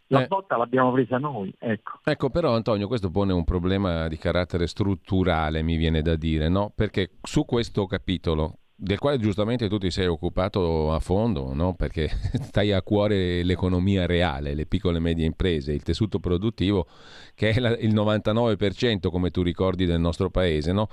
la 0.08 0.22
eh. 0.22 0.26
botta 0.26 0.56
l'abbiamo 0.56 0.92
presa 0.92 1.18
noi. 1.18 1.52
Ecco. 1.58 1.98
ecco. 2.04 2.30
però 2.30 2.54
Antonio, 2.54 2.87
questo 2.87 3.10
pone 3.10 3.32
un 3.32 3.44
problema 3.44 4.08
di 4.08 4.16
carattere 4.16 4.66
strutturale, 4.66 5.62
mi 5.62 5.76
viene 5.76 6.02
da 6.02 6.16
dire, 6.16 6.48
no? 6.48 6.72
Perché 6.75 7.10
su 7.22 7.44
questo 7.44 7.87
capitolo, 7.87 8.58
del 8.80 9.00
quale 9.00 9.18
giustamente 9.18 9.68
tu 9.68 9.76
ti 9.76 9.90
sei 9.90 10.06
occupato 10.06 10.92
a 10.92 11.00
fondo, 11.00 11.52
no? 11.52 11.75
perché 11.75 12.08
stai 12.42 12.70
a 12.70 12.80
cuore 12.80 13.42
l'economia 13.42 14.06
reale, 14.06 14.54
le 14.54 14.66
piccole 14.66 14.99
e 14.99 15.00
medie 15.00 15.26
imprese, 15.26 15.73
il 15.73 15.82
tessuto 15.82 16.20
produttivo 16.20 16.87
che 17.35 17.50
è 17.50 17.58
il 17.80 17.92
99% 17.92 19.11
come 19.11 19.30
tu 19.32 19.42
ricordi 19.42 19.85
del 19.85 19.99
nostro 19.99 20.30
paese, 20.30 20.70
no? 20.70 20.88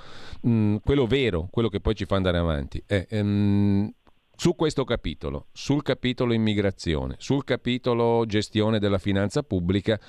mm, 0.48 0.78
quello 0.84 1.06
vero, 1.06 1.48
quello 1.52 1.70
che 1.70 1.80
poi 1.80 1.94
ci 1.94 2.06
fa 2.06 2.16
andare 2.16 2.40
avanti. 2.40 2.82
Eh, 2.88 3.06
ehm, 3.08 3.94
su 4.36 4.56
questo 4.56 4.84
capitolo, 4.84 5.48
sul 5.54 5.84
capitolo 5.84 6.34
immigrazione, 6.34 7.16
sul 7.20 7.44
capitolo 7.44 8.26
gestione 8.26 8.80
della 8.80 8.98
finanza 8.98 9.44
pubblica, 9.44 10.00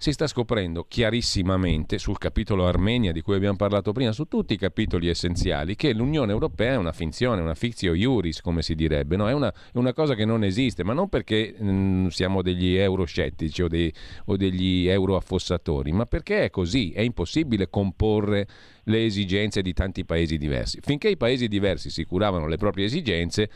si 0.00 0.12
sta 0.12 0.26
scoprendo 0.26 0.86
chiarissimamente 0.88 1.98
sul 1.98 2.16
capitolo 2.16 2.66
Armenia 2.66 3.12
di 3.12 3.20
cui 3.20 3.34
abbiamo 3.34 3.56
parlato 3.56 3.92
prima, 3.92 4.12
su 4.12 4.24
tutti 4.24 4.54
i 4.54 4.56
capitoli 4.56 5.08
essenziali, 5.10 5.76
che 5.76 5.92
l'Unione 5.92 6.32
Europea 6.32 6.72
è 6.72 6.76
una 6.76 6.92
finzione, 6.92 7.42
una 7.42 7.54
fictio 7.54 7.92
iuris, 7.92 8.40
come 8.40 8.62
si 8.62 8.74
direbbe, 8.74 9.16
no? 9.16 9.28
è, 9.28 9.34
una, 9.34 9.52
è, 9.52 9.76
una, 9.76 9.92
cosa 9.92 10.14
che 10.14 10.24
non 10.24 10.42
esiste, 10.42 10.84
ma 10.84 10.94
non 10.94 11.10
perché 11.10 11.54
mh, 11.54 11.70
mm, 11.70 12.06
siamo 12.06 12.40
degli 12.40 12.76
euroscettici 12.76 13.62
o, 13.62 13.68
dei, 13.68 13.92
o 14.24 14.38
degli 14.38 14.88
euroaffossatori, 14.88 15.92
ma 15.92 16.06
perché 16.06 16.44
è 16.44 16.50
così, 16.50 16.92
è 16.92 17.02
impossibile 17.02 17.68
comporre 17.68 18.46
le 18.84 19.04
esigenze 19.04 19.60
di 19.60 19.74
tanti 19.74 20.06
paesi 20.06 20.38
diversi. 20.38 20.78
Finché 20.80 21.10
i 21.10 21.18
paesi 21.18 21.46
diversi 21.46 21.90
si 21.90 22.04
curavano 22.04 22.46
le 22.46 22.56
proprie 22.56 22.86
esigenze, 22.86 23.50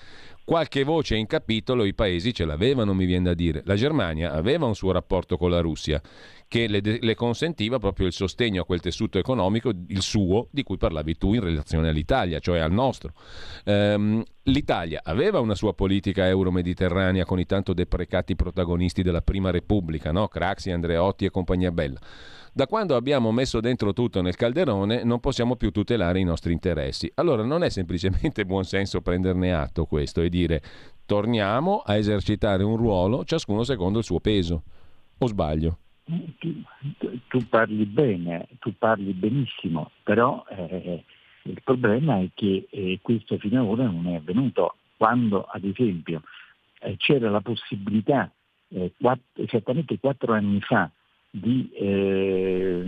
Qualche 0.45 0.85
voce 0.85 1.17
in 1.17 1.27
capitolo 1.27 1.85
i 1.85 1.95
paesi 1.95 2.35
ce 2.35 2.45
l'avevano, 2.45 2.93
mi 2.93 3.07
viene 3.07 3.25
da 3.25 3.35
dire. 3.35 3.63
La 3.65 3.77
Germania 3.77 4.33
aveva 4.33 4.67
un 4.67 4.75
suo 4.75 4.93
rapporto 4.93 5.39
con 5.39 5.49
la 5.49 5.61
Russia 5.61 6.03
che 6.47 6.69
le, 6.69 6.81
le, 6.83 7.15
consentiva 7.15 7.79
proprio 7.79 8.07
il 8.07 8.13
sostegno 8.13 8.61
a 8.61 8.65
quel 8.67 8.81
tessuto 8.81 9.19
economico, 9.19 9.73
il 9.89 10.03
suo, 10.03 10.49
di 10.51 10.63
cui 10.63 10.77
parlavi 10.77 11.17
tu 11.17 11.33
in 11.33 11.41
relazione 11.41 11.89
all'Italia, 11.89 12.41
cioè 12.41 12.59
al 12.59 12.73
nostro. 12.73 13.13
Ehm, 13.65 14.23
L'Italia 14.47 15.01
aveva 15.03 15.41
una 15.41 15.55
sua 15.55 15.73
politica 15.73 16.27
euro-mediterranea 16.29 17.25
con 17.25 17.39
i 17.39 17.47
tanto 17.47 17.73
deprecati 17.73 18.37
protagonisti 18.37 19.03
della 19.03 19.23
Prima 19.23 19.51
Repubblica, 19.51 20.13
no? 20.13 20.29
Craxi, 20.29 20.71
Andreotti 20.71 21.25
e 21.25 21.31
compagnia 21.31 21.73
bella. 21.73 21.99
Da 22.56 22.68
quando 22.68 22.94
abbiamo 22.94 23.32
messo 23.32 23.58
dentro 23.58 23.92
tutto 23.92 24.23
nel 24.23 24.37
calderone 24.37 25.02
non 25.02 25.18
possiamo 25.18 25.56
più 25.56 25.73
tutelare 25.73 26.20
i 26.20 26.23
nostri 26.23 26.52
interessi. 26.52 27.11
Allora 27.16 27.42
non 27.42 27.64
è 27.64 27.68
semplicemente 27.68 28.44
buon 28.46 28.62
senso 28.62 29.00
prenderne 29.00 29.52
atto 29.52 29.87
questo 29.87 30.20
e 30.20 30.28
dire 30.28 30.62
torniamo 31.04 31.80
a 31.80 31.96
esercitare 31.96 32.62
un 32.62 32.76
ruolo 32.76 33.25
ciascuno 33.25 33.64
secondo 33.64 33.99
il 33.99 34.04
suo 34.04 34.20
peso. 34.20 34.62
O 35.18 35.26
sbaglio? 35.26 35.78
Tu, 36.38 36.62
tu 37.26 37.49
parli 37.49 37.87
bene, 37.87 38.46
tu 38.61 38.73
parli 38.78 39.12
benissimo, 39.14 39.90
però 40.04 40.44
eh, 40.49 41.02
il 41.42 41.61
problema 41.64 42.20
è 42.20 42.28
che 42.34 42.68
eh, 42.70 43.00
questo 43.02 43.37
fino 43.37 43.62
ad 43.62 43.66
ora 43.66 43.87
non 43.87 44.06
è 44.06 44.14
avvenuto. 44.14 44.76
Quando 44.96 45.42
ad 45.42 45.64
esempio 45.64 46.23
eh, 46.78 46.96
c'era 46.99 47.30
la 47.30 47.40
possibilità, 47.40 48.30
eh, 48.68 48.92
quattro, 48.96 49.42
esattamente 49.42 49.99
quattro 49.99 50.34
anni 50.34 50.61
fa, 50.61 50.88
di 51.37 51.69
eh, 51.73 52.81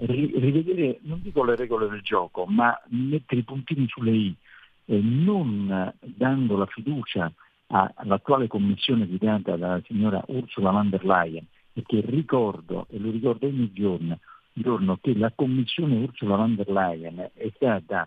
rivedere, 0.00 0.98
non 1.04 1.22
dico 1.22 1.42
le 1.44 1.56
regole 1.56 1.88
del 1.88 2.02
gioco, 2.02 2.44
ma 2.44 2.78
mettere 2.88 3.40
i 3.40 3.44
puntini 3.44 3.86
sulle 3.88 4.10
i, 4.10 4.36
eh, 4.84 5.00
non 5.00 5.94
dando 6.00 6.58
la 6.58 6.66
fiducia 6.66 7.32
all'attuale 7.68 8.48
commissione 8.48 9.06
guidata 9.06 9.56
dalla 9.56 9.80
signora 9.86 10.22
Ursula 10.26 10.72
von 10.72 10.90
der 10.90 11.06
Leyen, 11.06 11.46
perché 11.72 12.02
ricordo, 12.04 12.86
e 12.90 12.98
lo 12.98 13.10
ricordo 13.10 13.46
ogni 13.46 13.72
giorno, 13.72 14.18
giorno 14.52 14.98
che 15.00 15.16
la 15.16 15.32
commissione 15.34 15.96
Ursula 15.96 16.36
von 16.36 16.54
der 16.54 16.68
Leyen 16.68 17.30
è 17.32 17.50
stata 17.54 18.06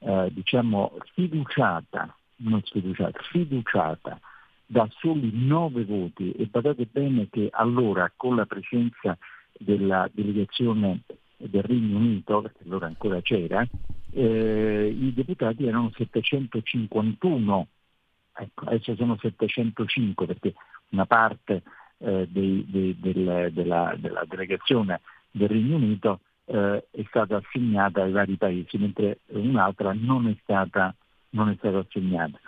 eh, 0.00 0.28
diciamo, 0.30 0.98
fiduciata, 1.14 2.14
non 2.36 2.60
sfiduciata, 2.62 3.18
fiduciata 3.30 4.20
da 4.72 4.88
soli 5.00 5.30
nove 5.34 5.84
voti 5.84 6.32
e 6.32 6.46
badate 6.46 6.88
bene 6.90 7.28
che 7.28 7.48
allora 7.52 8.10
con 8.16 8.36
la 8.36 8.46
presenza 8.46 9.18
della 9.52 10.08
delegazione 10.10 11.02
del 11.36 11.62
Regno 11.62 11.98
Unito, 11.98 12.40
perché 12.40 12.62
allora 12.64 12.86
ancora 12.86 13.20
c'era, 13.20 13.68
eh, 14.12 14.96
i 14.98 15.12
deputati 15.12 15.66
erano 15.66 15.92
751, 15.94 17.66
ecco, 18.34 18.64
adesso 18.64 18.96
sono 18.96 19.18
705 19.20 20.24
perché 20.24 20.54
una 20.88 21.04
parte 21.04 21.62
eh, 21.98 22.26
dei, 22.30 22.64
dei, 22.66 22.96
del, 22.98 23.50
della, 23.52 23.94
della, 23.98 24.24
delegazione 24.26 25.02
del 25.30 25.50
Regno 25.50 25.76
Unito 25.76 26.20
eh, 26.46 26.86
è 26.90 27.04
stata 27.08 27.36
assegnata 27.36 28.04
ai 28.04 28.12
vari 28.12 28.36
paesi, 28.36 28.78
mentre 28.78 29.18
un'altra 29.26 29.92
non 29.92 30.28
è 30.28 30.36
stata, 30.40 30.94
non 31.30 31.50
è 31.50 31.56
stata 31.58 31.76
assegnata. 31.76 32.40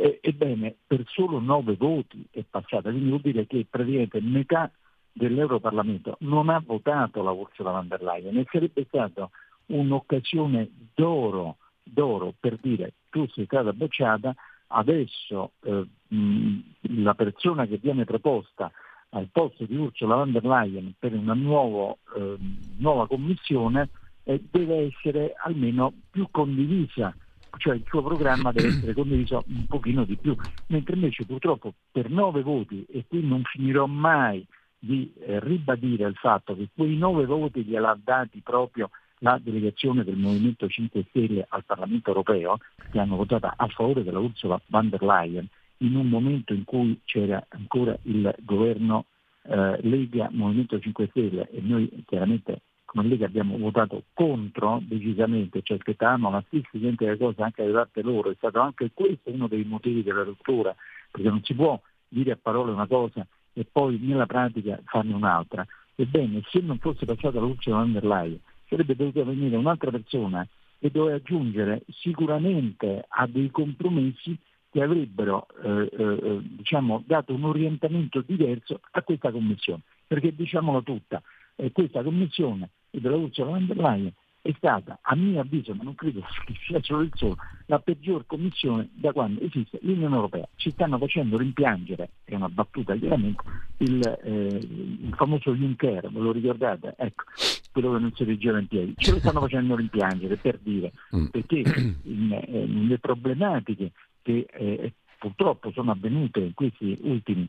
Ebbene, 0.00 0.76
per 0.86 1.02
solo 1.06 1.40
nove 1.40 1.74
voti 1.74 2.24
è 2.30 2.44
passata, 2.48 2.90
quindi 2.90 3.08
vuol 3.08 3.20
dire 3.20 3.46
che 3.48 3.66
praticamente 3.68 4.20
metà 4.20 4.70
dell'Europarlamento 5.12 6.16
non 6.20 6.48
ha 6.50 6.62
votato 6.64 7.20
la 7.20 7.32
Ursula 7.32 7.72
von 7.72 7.88
der 7.88 8.02
Leyen 8.02 8.38
e 8.38 8.46
sarebbe 8.48 8.84
stata 8.86 9.28
un'occasione 9.66 10.70
d'oro, 10.94 11.56
d'oro 11.82 12.32
per 12.38 12.58
dire 12.60 12.92
tu 13.10 13.26
sei 13.28 13.46
stata 13.46 13.72
bocciata, 13.72 14.34
adesso 14.68 15.52
eh, 15.62 15.84
mh, 16.14 16.58
la 17.02 17.14
persona 17.14 17.66
che 17.66 17.78
viene 17.78 18.04
proposta 18.04 18.70
al 19.10 19.28
posto 19.32 19.64
di 19.64 19.74
Ursula 19.74 20.14
von 20.14 20.30
der 20.30 20.44
Leyen 20.44 20.94
per 20.96 21.12
una 21.12 21.34
nuovo, 21.34 21.98
eh, 22.14 22.36
nuova 22.76 23.08
commissione 23.08 23.88
eh, 24.22 24.40
deve 24.48 24.92
essere 24.92 25.34
almeno 25.42 25.92
più 26.08 26.28
condivisa 26.30 27.12
cioè 27.58 27.74
il 27.74 27.84
suo 27.86 28.02
programma 28.02 28.52
deve 28.52 28.68
essere 28.74 28.94
condiviso 28.94 29.44
un 29.48 29.66
pochino 29.66 30.04
di 30.04 30.16
più, 30.16 30.34
mentre 30.68 30.94
invece 30.94 31.26
purtroppo 31.26 31.74
per 31.92 32.08
nove 32.10 32.42
voti, 32.42 32.86
e 32.90 33.04
qui 33.06 33.26
non 33.26 33.42
finirò 33.44 33.86
mai 33.86 34.44
di 34.78 35.12
eh, 35.20 35.40
ribadire 35.40 36.06
il 36.06 36.14
fatto 36.14 36.54
che 36.54 36.68
quei 36.74 36.96
nove 36.96 37.26
voti 37.26 37.64
gliel'ha 37.64 37.98
dati 38.02 38.40
proprio 38.40 38.90
la 39.20 39.38
delegazione 39.42 40.04
del 40.04 40.16
Movimento 40.16 40.68
5 40.68 41.06
Stelle 41.08 41.44
al 41.48 41.64
Parlamento 41.64 42.10
europeo, 42.10 42.58
che 42.90 42.98
hanno 42.98 43.16
votato 43.16 43.52
a 43.54 43.66
favore 43.66 44.04
della 44.04 44.20
Ursula 44.20 44.60
von 44.66 44.88
der 44.88 45.02
Leyen, 45.02 45.48
in 45.78 45.96
un 45.96 46.08
momento 46.08 46.52
in 46.52 46.64
cui 46.64 47.00
c'era 47.04 47.44
ancora 47.48 47.96
il 48.02 48.32
governo 48.40 49.06
eh, 49.42 49.78
Lega 49.82 50.28
Movimento 50.30 50.78
5 50.78 51.08
Stelle. 51.08 51.48
E 51.50 51.60
noi 51.60 52.04
chiaramente 52.06 52.62
come 52.88 53.06
Lega 53.06 53.26
abbiamo 53.26 53.58
votato 53.58 54.04
contro 54.14 54.80
decisamente, 54.82 55.60
ci 55.62 55.74
aspettavamo 55.74 56.30
la 56.30 56.42
stessa 56.46 56.70
identica 56.70 57.14
cosa 57.18 57.44
anche 57.44 57.66
da 57.66 57.80
parte 57.80 58.00
loro, 58.00 58.30
è 58.30 58.34
stato 58.36 58.60
anche 58.60 58.90
questo 58.94 59.30
uno 59.30 59.46
dei 59.46 59.62
motivi 59.64 60.02
della 60.02 60.22
rottura, 60.22 60.74
perché 61.10 61.28
non 61.28 61.42
si 61.42 61.54
può 61.54 61.78
dire 62.08 62.32
a 62.32 62.38
parole 62.40 62.72
una 62.72 62.86
cosa 62.86 63.26
e 63.52 63.66
poi 63.70 63.98
nella 63.98 64.24
pratica 64.24 64.80
farne 64.86 65.12
un'altra. 65.12 65.66
Ebbene, 65.94 66.40
se 66.48 66.60
non 66.60 66.78
fosse 66.78 67.04
passata 67.04 67.40
luce 67.40 67.70
von 67.70 67.92
der 67.92 68.04
Leyen, 68.04 68.40
sarebbe 68.66 68.96
dovuta 68.96 69.22
venire 69.22 69.56
un'altra 69.56 69.90
persona 69.90 70.46
e 70.78 70.90
doveva 70.90 71.16
aggiungere 71.16 71.82
sicuramente 71.88 73.04
a 73.06 73.26
dei 73.26 73.50
compromessi 73.50 74.34
che 74.70 74.82
avrebbero 74.82 75.46
eh, 75.62 75.90
eh, 75.92 76.40
diciamo, 76.42 77.02
dato 77.06 77.34
un 77.34 77.44
orientamento 77.44 78.22
diverso 78.24 78.80
a 78.92 79.02
questa 79.02 79.30
commissione. 79.30 79.82
Perché 80.06 80.34
diciamolo 80.34 80.82
tutta, 80.82 81.20
eh, 81.58 81.72
questa 81.72 82.02
commissione 82.02 82.70
della 82.90 83.16
Ursula 83.16 83.50
von 83.50 83.66
der 83.66 83.76
Leyen 83.76 84.12
è 84.40 84.54
stata, 84.56 84.98
a 85.02 85.14
mio 85.14 85.40
avviso, 85.40 85.74
ma 85.74 85.82
non 85.82 85.94
credo 85.94 86.20
che 86.46 86.54
sia 86.66 86.80
solo 86.82 87.02
il 87.02 87.10
solo, 87.14 87.36
la 87.66 87.78
peggior 87.80 88.24
commissione 88.26 88.88
da 88.94 89.12
quando 89.12 89.42
esiste 89.42 89.78
l'Unione 89.82 90.14
Europea. 90.14 90.48
Ci 90.56 90.70
stanno 90.70 90.96
facendo 90.98 91.36
rimpiangere, 91.36 92.10
è 92.24 92.34
una 92.34 92.48
battuta 92.48 92.94
chiaramente, 92.96 93.42
il, 93.78 94.18
eh, 94.22 94.58
il 94.62 95.12
famoso 95.16 95.54
Juncker, 95.54 96.10
ve 96.10 96.20
lo 96.20 96.32
ricordate? 96.32 96.94
Ecco, 96.96 97.24
quello 97.72 97.92
che 97.92 97.98
non 97.98 98.12
si 98.14 98.24
reggeva 98.24 98.58
in 98.58 98.68
piedi. 98.68 98.94
Ce 98.96 99.10
lo 99.10 99.18
stanno 99.18 99.40
facendo 99.40 99.76
rimpiangere 99.76 100.36
per 100.36 100.58
dire, 100.62 100.92
mm. 101.14 101.26
perché 101.26 101.62
in, 102.04 102.32
eh, 102.32 102.66
le 102.66 102.98
problematiche 102.98 103.92
che 104.22 104.46
eh, 104.50 104.92
purtroppo 105.18 105.72
sono 105.72 105.90
avvenute 105.90 106.40
in 106.40 106.54
questi 106.54 106.96
ultimi 107.02 107.46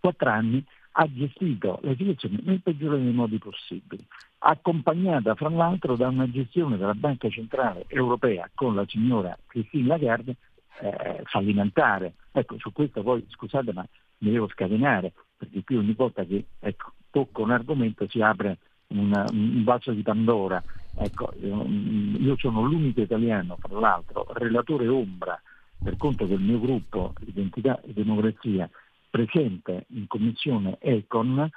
quattro 0.00 0.30
anni 0.30 0.64
ha 0.92 1.12
gestito 1.12 1.78
la 1.82 1.94
situazione 1.94 2.38
nel 2.42 2.60
peggiore 2.60 2.98
dei 2.98 3.12
modi 3.12 3.38
possibili, 3.38 4.04
accompagnata 4.38 5.34
fra 5.34 5.48
l'altro 5.48 5.96
da 5.96 6.08
una 6.08 6.30
gestione 6.30 6.76
della 6.76 6.94
Banca 6.94 7.28
Centrale 7.28 7.84
Europea 7.88 8.50
con 8.54 8.74
la 8.74 8.84
signora 8.86 9.36
Christine 9.46 9.86
Lagarde 9.86 10.36
eh, 10.80 11.22
fallimentare. 11.24 12.14
Ecco, 12.32 12.58
su 12.58 12.72
questo 12.72 13.02
poi 13.02 13.24
scusate 13.28 13.72
ma 13.72 13.86
mi 14.18 14.32
devo 14.32 14.48
scatenare. 14.48 15.12
perché 15.36 15.62
qui 15.64 15.76
ogni 15.76 15.94
volta 15.94 16.24
che 16.24 16.44
ecco, 16.58 16.92
tocco 17.10 17.42
un 17.42 17.50
argomento 17.50 18.06
si 18.08 18.20
apre 18.20 18.58
una, 18.88 19.24
un 19.30 19.62
vaso 19.64 19.92
di 19.92 20.02
Pandora. 20.02 20.62
Ecco, 20.96 21.32
io 21.38 22.36
sono 22.36 22.62
l'unico 22.62 23.00
italiano, 23.00 23.56
tra 23.60 23.78
l'altro, 23.78 24.26
relatore 24.32 24.88
ombra 24.88 25.40
per 25.82 25.96
conto 25.96 26.26
del 26.26 26.40
mio 26.40 26.60
gruppo 26.60 27.14
Identità 27.24 27.80
e 27.80 27.92
Democrazia, 27.92 28.68
presente 29.10 29.86
in 29.88 30.06
commissione 30.06 30.78
Econ 30.80 31.50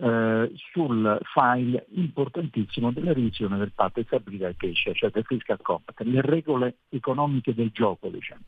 eh, 0.00 0.52
sul 0.72 1.20
file 1.22 1.86
importantissimo 1.90 2.90
della 2.90 3.12
revisione 3.12 3.58
del 3.58 3.72
patto 3.72 4.00
di 4.00 4.06
stabilità 4.06 4.48
e 4.48 4.56
crescita, 4.56 4.92
cioè 4.92 5.10
del 5.10 5.24
fiscal 5.24 5.60
compact, 5.60 6.00
le 6.00 6.20
regole 6.22 6.76
economiche 6.88 7.54
del 7.54 7.70
gioco, 7.72 8.08
diciamo. 8.08 8.42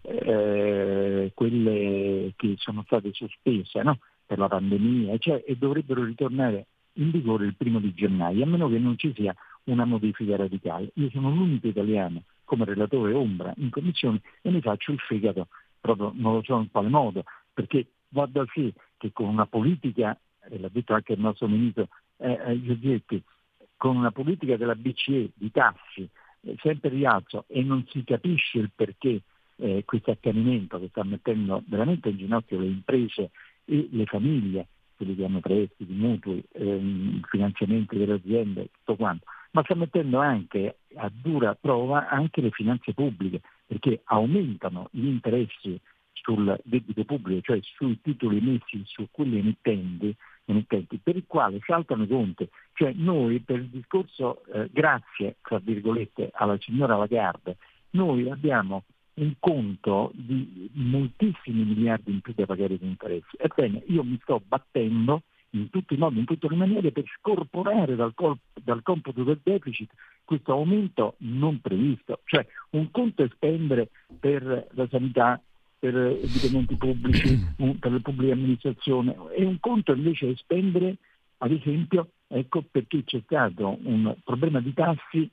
Eh, 0.00 1.32
quelle 1.34 2.32
che 2.36 2.54
sono 2.56 2.82
state 2.86 3.10
sospese 3.12 3.82
no? 3.82 3.98
per 4.24 4.38
la 4.38 4.48
pandemia 4.48 5.18
cioè, 5.18 5.44
e 5.46 5.56
dovrebbero 5.56 6.02
ritornare 6.02 6.66
in 6.94 7.10
vigore 7.10 7.44
il 7.44 7.56
primo 7.56 7.78
di 7.78 7.92
gennaio, 7.92 8.44
a 8.44 8.46
meno 8.46 8.68
che 8.70 8.78
non 8.78 8.96
ci 8.96 9.12
sia 9.14 9.34
una 9.64 9.84
modifica 9.84 10.36
radicale. 10.36 10.90
Io 10.94 11.10
sono 11.10 11.28
l'unico 11.30 11.66
italiano 11.66 12.22
come 12.44 12.64
relatore 12.64 13.12
ombra 13.12 13.52
in 13.58 13.68
commissione 13.68 14.22
e 14.40 14.50
mi 14.50 14.62
faccio 14.62 14.92
il 14.92 14.98
fegato 15.00 15.48
proprio 15.80 16.12
non 16.14 16.34
lo 16.34 16.42
so 16.42 16.56
in 16.58 16.70
quale 16.70 16.88
modo, 16.88 17.24
perché 17.58 17.86
va 18.10 18.26
da 18.26 18.46
sé 18.54 18.72
che 18.96 19.10
con 19.12 19.26
una 19.26 19.46
politica, 19.46 20.16
e 20.48 20.60
l'ha 20.60 20.68
detto 20.70 20.94
anche 20.94 21.14
il 21.14 21.18
nostro 21.18 21.48
ministro 21.48 21.88
eh, 22.18 22.60
Giorgetti, 22.62 23.20
con 23.76 23.96
una 23.96 24.12
politica 24.12 24.56
della 24.56 24.76
BCE 24.76 25.30
di 25.34 25.50
tassi 25.50 26.08
eh, 26.42 26.54
sempre 26.62 26.90
rialzo 26.90 27.46
e 27.48 27.64
non 27.64 27.84
si 27.88 28.04
capisce 28.04 28.58
il 28.58 28.70
perché 28.72 29.22
eh, 29.56 29.82
questo 29.84 30.12
accanimento 30.12 30.78
che 30.78 30.86
sta 30.90 31.02
mettendo 31.02 31.64
veramente 31.66 32.10
in 32.10 32.18
ginocchio 32.18 32.60
le 32.60 32.66
imprese 32.66 33.32
e 33.64 33.88
le 33.90 34.06
famiglie, 34.06 34.68
quelli 34.94 35.16
che 35.16 35.24
hanno 35.24 35.40
prestiti, 35.40 35.92
mutui, 35.92 36.40
ehm, 36.52 37.22
finanziamenti 37.22 37.96
delle 37.96 38.14
aziende, 38.14 38.68
tutto 38.70 38.94
quanto, 38.94 39.24
ma 39.50 39.64
sta 39.64 39.74
mettendo 39.74 40.20
anche 40.20 40.78
a 40.94 41.10
dura 41.12 41.56
prova 41.56 42.08
anche 42.08 42.40
le 42.40 42.50
finanze 42.52 42.94
pubbliche, 42.94 43.40
perché 43.66 44.02
aumentano 44.04 44.88
gli 44.92 45.06
interessi 45.06 45.80
sul 46.22 46.58
debito 46.64 47.04
pubblico, 47.04 47.40
cioè 47.42 47.58
sui 47.62 48.00
titoli 48.00 48.38
emessi 48.38 48.82
su 48.84 49.08
quelli 49.10 49.38
emittenti, 49.38 50.14
emittenti 50.44 50.98
per 51.02 51.16
il 51.16 51.24
quale 51.26 51.60
saltano 51.64 52.04
i 52.04 52.08
conti. 52.08 52.48
Cioè 52.72 52.92
noi 52.94 53.40
per 53.40 53.58
il 53.58 53.68
discorso, 53.68 54.44
eh, 54.52 54.68
grazie, 54.72 55.36
tra 55.42 55.58
virgolette, 55.58 56.30
alla 56.32 56.58
signora 56.60 56.96
Lagarde, 56.96 57.56
noi 57.90 58.28
abbiamo 58.30 58.84
un 59.14 59.34
conto 59.38 60.12
di 60.14 60.70
moltissimi 60.74 61.64
miliardi 61.64 62.12
in 62.12 62.20
più 62.20 62.32
da 62.34 62.46
pagare 62.46 62.78
di 62.78 62.86
interessi. 62.86 63.36
Ebbene, 63.36 63.82
io 63.86 64.04
mi 64.04 64.18
sto 64.22 64.40
battendo 64.46 65.22
in 65.50 65.70
tutti 65.70 65.94
i 65.94 65.96
modi, 65.96 66.18
in 66.18 66.24
tutte 66.24 66.48
le 66.48 66.56
maniere, 66.56 66.92
per 66.92 67.04
scorporare 67.18 67.96
dal, 67.96 68.12
col- 68.14 68.38
dal 68.62 68.82
computo 68.82 69.24
del 69.24 69.40
deficit 69.42 69.90
questo 70.24 70.52
aumento 70.52 71.14
non 71.18 71.60
previsto. 71.60 72.20
Cioè 72.24 72.46
un 72.70 72.90
conto 72.90 73.22
è 73.22 73.28
spendere 73.34 73.88
per 74.20 74.68
la 74.72 74.86
sanità, 74.90 75.40
per 75.78 75.94
i 75.94 76.26
dipendenti 76.26 76.76
pubblici, 76.76 77.38
per 77.78 77.92
le 77.92 78.00
pubbliche 78.00 78.32
amministrazioni 78.32 79.14
e 79.36 79.44
un 79.44 79.58
conto 79.60 79.92
invece 79.92 80.30
è 80.30 80.34
spendere, 80.34 80.96
ad 81.38 81.52
esempio, 81.52 82.10
ecco 82.26 82.64
perché 82.68 83.04
c'è 83.04 83.20
stato 83.24 83.78
un 83.84 84.14
problema 84.24 84.60
di 84.60 84.72
tassi 84.74 85.30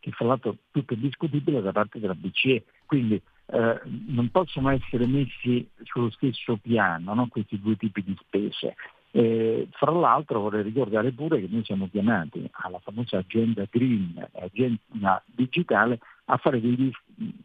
che 0.00 0.10
fra 0.12 0.26
l'altro 0.26 0.56
più 0.70 0.84
che 0.84 0.96
discutibile 0.96 1.60
da 1.60 1.72
parte 1.72 2.00
della 2.00 2.14
BCE. 2.14 2.64
Quindi 2.86 3.20
eh, 3.52 3.80
non 4.06 4.30
possono 4.30 4.70
essere 4.70 5.06
messi 5.06 5.68
sullo 5.82 6.10
stesso 6.10 6.56
piano 6.56 7.14
no? 7.14 7.28
questi 7.28 7.60
due 7.60 7.76
tipi 7.76 8.02
di 8.02 8.16
spese. 8.20 8.74
Eh, 9.12 9.68
fra 9.72 9.90
l'altro 9.90 10.40
vorrei 10.40 10.62
ricordare 10.62 11.10
pure 11.10 11.40
che 11.40 11.48
noi 11.50 11.64
siamo 11.64 11.88
chiamati 11.90 12.48
alla 12.52 12.78
famosa 12.78 13.18
agenda 13.18 13.66
green, 13.68 14.24
agenda 14.40 15.22
digitale, 15.26 15.98
a 16.30 16.36
fare 16.36 16.60
degli 16.60 16.90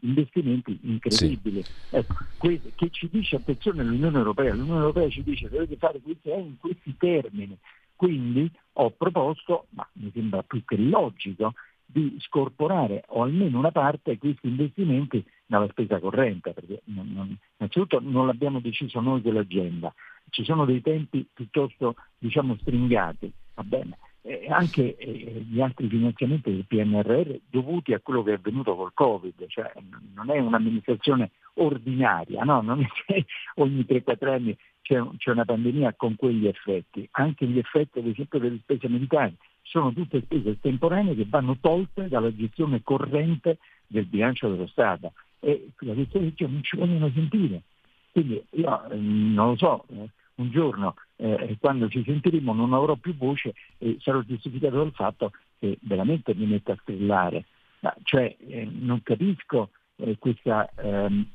investimenti 0.00 0.78
incredibili. 0.82 1.62
Sì. 1.62 1.96
Ecco, 1.96 2.14
que- 2.38 2.60
che 2.74 2.90
ci 2.90 3.08
dice 3.10 3.36
attenzione 3.36 3.82
l'Unione 3.82 4.18
Europea, 4.18 4.54
l'Unione 4.54 4.80
Europea 4.80 5.08
ci 5.08 5.22
dice 5.22 5.48
che 5.48 5.54
dovete 5.54 5.76
fare 5.76 6.00
questi 6.00 6.30
in 6.30 6.56
questi 6.58 6.96
termini. 6.96 7.56
Quindi 7.94 8.50
ho 8.74 8.90
proposto, 8.90 9.66
ma 9.70 9.86
mi 9.94 10.10
sembra 10.12 10.42
più 10.42 10.62
che 10.64 10.76
logico, 10.76 11.54
di 11.86 12.16
scorporare 12.20 13.04
o 13.08 13.22
almeno 13.22 13.58
una 13.58 13.70
parte 13.70 14.12
di 14.12 14.18
questi 14.18 14.48
investimenti 14.48 15.24
dalla 15.46 15.68
spesa 15.68 15.98
corrente, 16.00 16.52
perché 16.52 16.82
non, 16.86 17.10
non, 17.12 17.36
innanzitutto 17.56 18.00
non 18.00 18.26
l'abbiamo 18.26 18.60
deciso 18.60 19.00
noi 19.00 19.22
dell'agenda, 19.22 19.94
ci 20.30 20.44
sono 20.44 20.64
dei 20.64 20.82
tempi 20.82 21.26
piuttosto 21.32 21.94
diciamo, 22.18 22.56
stringati, 22.60 23.32
va 23.54 23.62
bene, 23.62 23.98
eh, 24.26 24.46
anche 24.50 24.96
eh, 24.96 25.44
gli 25.48 25.60
altri 25.60 25.88
finanziamenti 25.88 26.50
del 26.50 26.66
PNRR 26.66 27.36
dovuti 27.48 27.92
a 27.92 28.00
quello 28.00 28.24
che 28.24 28.32
è 28.32 28.34
avvenuto 28.34 28.74
col 28.74 28.92
Covid, 28.92 29.46
cioè 29.46 29.72
non 30.14 30.30
è 30.30 30.38
un'amministrazione 30.40 31.30
ordinaria, 31.54 32.42
no? 32.42 32.60
non 32.60 32.80
è 32.80 32.86
che 33.06 33.24
ogni 33.56 33.86
3-4 33.88 34.28
anni 34.28 34.56
c'è, 34.82 35.00
c'è, 35.16 35.30
una 35.30 35.44
pandemia 35.44 35.94
con 35.94 36.16
quegli 36.16 36.48
effetti, 36.48 37.08
anche 37.12 37.46
gli 37.46 37.58
effetti 37.58 38.00
ad 38.00 38.06
esempio 38.06 38.40
delle 38.40 38.58
spese 38.62 38.88
militari 38.88 39.36
sono 39.62 39.92
tutte 39.92 40.20
spese 40.22 40.50
estemporanee 40.50 41.14
che 41.14 41.26
vanno 41.28 41.56
tolte 41.60 42.08
dalla 42.08 42.34
gestione 42.34 42.82
corrente 42.82 43.58
del 43.86 44.06
bilancio 44.06 44.48
dello 44.48 44.66
Stato 44.66 45.12
e 45.38 45.70
la 45.78 45.92
questione 45.94 46.30
dice 46.30 46.46
non 46.46 46.62
ci 46.62 46.76
vogliono 46.76 47.10
sentire. 47.12 47.62
Quindi 48.10 48.42
io 48.50 48.90
eh, 48.90 48.96
non 48.96 49.50
lo 49.50 49.56
so, 49.56 49.84
eh, 49.90 50.08
un 50.36 50.50
giorno 50.50 50.94
eh, 51.16 51.56
quando 51.60 51.88
ci 51.88 52.02
sentiremo 52.04 52.52
non 52.52 52.72
avrò 52.72 52.96
più 52.96 53.16
voce 53.16 53.54
e 53.78 53.96
sarò 54.00 54.20
giustificato 54.22 54.76
dal 54.76 54.92
fatto 54.92 55.32
che 55.58 55.78
veramente 55.82 56.34
mi 56.34 56.46
metto 56.46 56.72
a 56.72 56.78
strillare. 56.82 57.44
Ma, 57.80 57.94
cioè 58.02 58.34
eh, 58.38 58.68
non 58.70 59.02
capisco 59.02 59.70
eh, 59.96 60.16
questa, 60.18 60.70
ehm, 60.76 61.26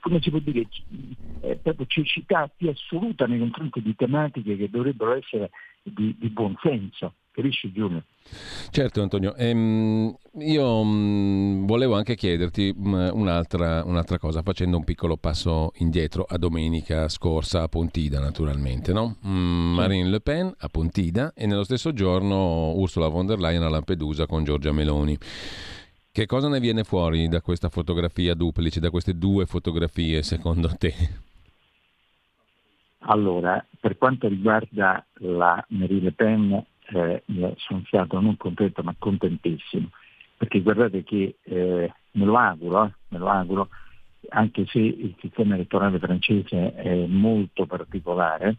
come 0.00 0.20
si 0.20 0.30
può 0.30 0.38
dire, 0.40 0.66
eh, 1.40 1.56
proprio 1.56 1.86
cecità 1.86 2.50
più 2.54 2.68
assoluta 2.68 3.26
nei 3.26 3.38
confronti 3.38 3.80
di 3.80 3.94
tematiche 3.96 4.56
che 4.56 4.70
dovrebbero 4.70 5.14
essere 5.14 5.50
di, 5.82 6.14
di 6.18 6.28
buon 6.28 6.56
senso. 6.60 7.14
Capisci 7.40 7.72
Giulio? 7.72 8.02
Certo 8.70 9.02
Antonio, 9.02 9.34
ehm, 9.34 10.14
io 10.40 10.84
mh, 10.84 10.90
mm, 10.90 11.66
volevo 11.66 11.94
anche 11.94 12.14
chiederti 12.14 12.72
mh, 12.76 12.88
mm, 12.88 13.08
un'altra, 13.14 13.82
un'altra, 13.84 14.18
cosa, 14.18 14.42
facendo 14.42 14.76
un 14.76 14.84
piccolo 14.84 15.16
passo 15.16 15.72
indietro 15.76 16.24
a 16.28 16.36
domenica 16.36 17.08
scorsa 17.08 17.62
a 17.62 17.68
Pontida 17.68 18.20
naturalmente, 18.20 18.92
no? 18.92 19.16
mm, 19.26 19.74
Marine 19.74 20.08
Le 20.10 20.20
Pen 20.20 20.52
a 20.58 20.68
Pontida 20.68 21.32
e 21.34 21.46
nello 21.46 21.64
stesso 21.64 21.92
giorno 21.92 22.72
Ursula 22.74 23.08
von 23.08 23.26
der 23.26 23.38
Leyen 23.38 23.62
a 23.62 23.68
Lampedusa 23.68 24.26
con 24.26 24.44
Giorgia 24.44 24.72
Meloni. 24.72 25.16
Che 26.12 26.26
cosa 26.26 26.48
ne 26.48 26.60
viene 26.60 26.84
fuori 26.84 27.28
da 27.28 27.40
questa 27.40 27.68
fotografia 27.68 28.34
duplice, 28.34 28.80
da 28.80 28.90
queste 28.90 29.16
due 29.16 29.46
fotografie 29.46 30.22
secondo 30.22 30.68
te? 30.76 30.94
Allora, 33.04 33.64
per 33.80 33.96
quanto 33.96 34.28
riguarda 34.28 35.04
la 35.20 35.64
Marie 35.68 36.00
Le 36.00 36.12
Pen, 36.12 36.64
eh, 36.92 37.22
sono 37.56 37.82
stato 37.86 38.20
non 38.20 38.36
contento 38.36 38.82
ma 38.82 38.94
contentissimo, 38.98 39.90
perché 40.36 40.60
guardate 40.60 41.02
che 41.02 41.36
eh, 41.42 41.92
me 42.12 42.24
lo 42.24 42.36
auguro, 42.36 42.86
eh, 42.86 42.92
me 43.08 43.18
lo 43.18 43.28
auguro, 43.28 43.68
anche 44.30 44.66
se 44.66 44.78
il 44.78 45.14
sistema 45.20 45.54
elettorale 45.54 45.98
francese 45.98 46.74
è 46.74 47.06
molto 47.06 47.66
particolare, 47.66 48.56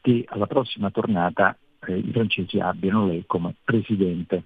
che 0.00 0.24
alla 0.28 0.46
prossima 0.46 0.90
tornata 0.90 1.56
eh, 1.86 1.96
i 1.96 2.10
francesi 2.12 2.58
abbiano 2.58 3.06
lei 3.06 3.24
come 3.26 3.54
presidente 3.64 4.44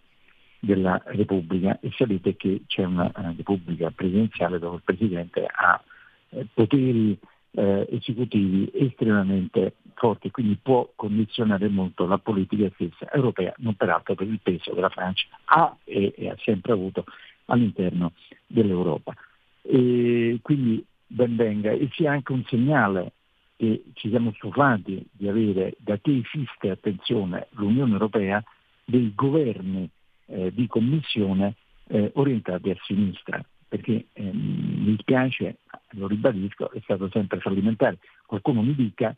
della 0.60 1.00
Repubblica. 1.06 1.78
E 1.80 1.90
sapete 1.96 2.36
che 2.36 2.62
c'è 2.66 2.84
una, 2.84 3.10
una 3.16 3.34
Repubblica 3.36 3.90
presidenziale 3.90 4.58
dove 4.58 4.76
il 4.76 4.82
Presidente 4.84 5.46
ha 5.46 5.82
eh, 6.30 6.46
poteri 6.52 7.18
eh, 7.58 7.88
esecutivi 7.90 8.70
estremamente 8.72 9.74
forti, 9.94 10.30
quindi 10.30 10.56
può 10.62 10.88
condizionare 10.94 11.68
molto 11.68 12.06
la 12.06 12.18
politica 12.18 12.70
stessa 12.74 13.10
europea, 13.12 13.52
non 13.58 13.74
peraltro 13.74 14.14
per 14.14 14.28
il 14.28 14.38
peso 14.40 14.72
che 14.72 14.80
la 14.80 14.88
Francia 14.88 15.26
ha 15.46 15.76
e, 15.82 16.14
e 16.16 16.28
ha 16.28 16.36
sempre 16.38 16.72
avuto 16.72 17.04
all'interno 17.46 18.12
dell'Europa. 18.46 19.12
E 19.62 20.38
quindi 20.40 20.84
ben 21.04 21.34
venga 21.34 21.72
e 21.72 21.88
sia 21.92 22.12
anche 22.12 22.32
un 22.32 22.44
segnale 22.44 23.12
che 23.56 23.82
ci 23.94 24.08
siamo 24.08 24.32
stufati 24.36 25.04
di 25.10 25.28
avere 25.28 25.74
da 25.78 25.98
che 25.98 26.22
esiste, 26.24 26.70
attenzione, 26.70 27.48
l'Unione 27.52 27.92
Europea, 27.92 28.42
dei 28.84 29.12
governi 29.16 29.90
eh, 30.26 30.52
di 30.54 30.68
commissione 30.68 31.56
eh, 31.88 32.12
orientati 32.14 32.70
a 32.70 32.76
sinistra, 32.84 33.44
perché 33.68 34.06
eh, 34.12 34.30
mi 34.32 34.96
spiace, 34.98 35.58
lo 35.90 36.06
ribadisco, 36.06 36.70
è 36.72 36.80
stato 36.82 37.08
sempre 37.10 37.40
fallimentare. 37.40 37.98
Qualcuno 38.26 38.62
mi 38.62 38.74
dica 38.74 39.14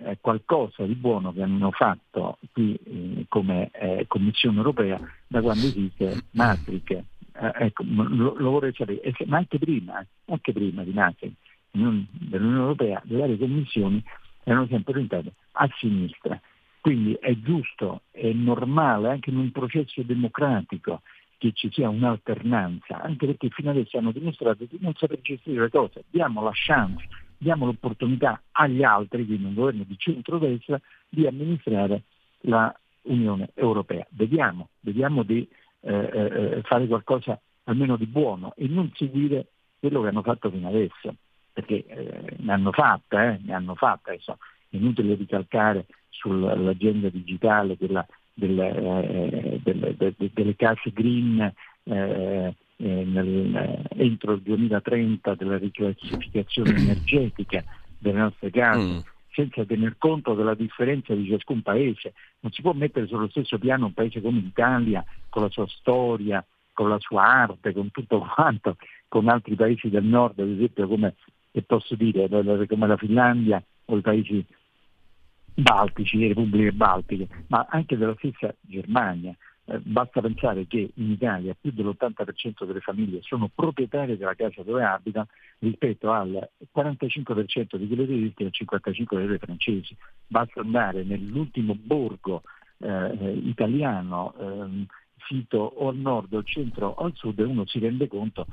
eh, 0.00 0.18
qualcosa 0.20 0.84
di 0.84 0.94
buono 0.94 1.32
che 1.32 1.42
hanno 1.42 1.70
fatto 1.70 2.38
qui 2.52 2.74
eh, 2.74 3.26
come 3.28 3.70
eh, 3.72 4.04
Commissione 4.08 4.56
europea 4.56 4.98
da 5.26 5.40
quando 5.40 5.66
esiste 5.66 6.24
Maastricht. 6.32 7.04
ecco, 7.32 7.84
lo, 7.86 8.34
lo, 8.36 8.50
vorrei 8.50 8.72
sapere, 8.74 9.14
ma 9.26 9.38
anche 9.38 9.58
prima, 9.58 10.04
anche 10.26 10.52
prima 10.52 10.82
di 10.82 10.92
Maastricht 10.92 11.36
dell'Unione 11.72 12.60
Europea, 12.60 13.00
le 13.06 13.18
varie 13.18 13.38
commissioni 13.38 14.02
erano 14.44 14.66
sempre 14.66 14.92
orientate 14.92 15.32
a 15.52 15.68
sinistra. 15.78 16.40
Quindi 16.80 17.16
è 17.20 17.32
giusto, 17.38 18.02
è 18.10 18.32
normale 18.32 19.08
anche 19.08 19.30
in 19.30 19.36
un 19.36 19.52
processo 19.52 20.02
democratico 20.02 21.02
che 21.42 21.50
ci 21.54 21.72
sia 21.72 21.88
un'alternanza, 21.88 23.02
anche 23.02 23.26
perché 23.26 23.48
fino 23.48 23.70
adesso 23.70 23.98
hanno 23.98 24.12
dimostrato 24.12 24.64
di 24.64 24.78
non 24.80 24.94
saper 24.94 25.20
gestire 25.22 25.62
le 25.62 25.70
cose. 25.70 26.04
Diamo 26.08 26.40
la 26.40 26.52
chance, 26.54 27.04
diamo 27.36 27.66
l'opportunità 27.66 28.40
agli 28.52 28.84
altri, 28.84 29.26
quindi 29.26 29.46
un 29.46 29.54
governo 29.54 29.82
di 29.82 29.98
centrodestra, 29.98 30.80
di 31.08 31.26
amministrare 31.26 32.02
la 32.42 32.72
Unione 33.02 33.50
Europea. 33.54 34.06
Vediamo, 34.10 34.68
vediamo 34.82 35.24
di 35.24 35.48
eh, 35.80 35.92
eh, 35.92 36.62
fare 36.62 36.86
qualcosa 36.86 37.40
almeno 37.64 37.96
di 37.96 38.06
buono 38.06 38.54
e 38.56 38.68
non 38.68 38.92
seguire 38.94 39.48
quello 39.80 40.00
che 40.02 40.08
hanno 40.08 40.22
fatto 40.22 40.48
fino 40.48 40.68
adesso, 40.68 41.16
perché 41.52 41.84
eh, 41.84 42.36
ne 42.38 42.52
hanno 42.52 42.70
fatta, 42.70 43.32
eh, 43.32 43.40
ne 43.42 43.52
hanno 43.52 43.74
fatta, 43.74 44.12
adesso 44.12 44.38
è 44.68 44.76
inutile 44.76 45.16
ricalcare 45.16 45.86
sull'agenda 46.08 47.08
digitale 47.08 47.76
della, 47.76 48.06
delle, 48.34 48.68
eh, 48.74 49.60
delle, 49.62 49.96
delle, 49.96 50.30
delle, 50.32 50.56
case 50.56 50.90
green 50.92 51.40
eh, 51.84 52.54
eh 52.76 53.04
nel, 53.04 53.84
entro 53.96 54.32
il 54.32 54.42
2030 54.42 55.34
della 55.34 55.58
riclassificazione 55.58 56.70
energetica 56.70 57.62
delle 57.98 58.18
nostre 58.18 58.50
case. 58.50 58.80
Mm 58.80 58.98
senza 59.32 59.64
tener 59.64 59.96
conto 59.98 60.34
della 60.34 60.54
differenza 60.54 61.14
di 61.14 61.26
ciascun 61.26 61.62
paese. 61.62 62.12
Non 62.40 62.52
si 62.52 62.60
può 62.60 62.72
mettere 62.72 63.06
sullo 63.06 63.28
stesso 63.28 63.58
piano 63.58 63.86
un 63.86 63.94
paese 63.94 64.20
come 64.20 64.40
l'Italia, 64.40 65.04
con 65.28 65.42
la 65.42 65.48
sua 65.50 65.66
storia, 65.68 66.44
con 66.72 66.88
la 66.88 66.98
sua 66.98 67.22
arte, 67.22 67.72
con 67.72 67.90
tutto 67.90 68.18
quanto, 68.34 68.76
con 69.08 69.28
altri 69.28 69.54
paesi 69.54 69.88
del 69.88 70.04
nord, 70.04 70.38
ad 70.38 70.48
esempio 70.48 70.86
come 70.86 71.14
posso 71.66 71.94
dire, 71.94 72.28
come 72.28 72.86
la 72.86 72.96
Finlandia 72.96 73.62
o 73.86 73.96
i 73.96 74.00
paesi 74.00 74.44
baltici, 75.54 76.18
le 76.18 76.28
repubbliche 76.28 76.72
baltiche, 76.72 77.28
ma 77.48 77.66
anche 77.68 77.96
della 77.96 78.14
stessa 78.18 78.54
Germania. 78.60 79.34
Eh, 79.64 79.78
basta 79.78 80.20
pensare 80.20 80.66
che 80.66 80.90
in 80.94 81.10
Italia 81.12 81.56
più 81.58 81.70
dell'80% 81.70 82.64
delle 82.64 82.80
famiglie 82.80 83.20
sono 83.22 83.48
proprietarie 83.54 84.16
della 84.16 84.34
casa 84.34 84.62
dove 84.64 84.82
abitano 84.82 85.28
rispetto 85.60 86.10
al 86.10 86.50
45% 86.74 87.76
di 87.76 87.86
quelle 87.86 88.06
tedesche 88.06 88.42
e 88.42 88.46
al 88.46 88.80
55% 88.82 89.16
delle 89.16 89.38
francesi. 89.38 89.96
Basta 90.26 90.60
andare 90.60 91.04
nell'ultimo 91.04 91.76
borgo 91.76 92.42
eh, 92.78 93.40
italiano 93.44 94.34
eh, 94.36 94.86
sito 95.28 95.58
o 95.58 95.88
al 95.88 95.96
nord 95.96 96.32
o 96.32 96.38
al 96.38 96.46
centro 96.46 96.88
o 96.88 97.04
al 97.04 97.12
sud 97.14 97.38
e 97.38 97.44
uno 97.44 97.64
si 97.66 97.78
rende 97.78 98.08
conto 98.08 98.46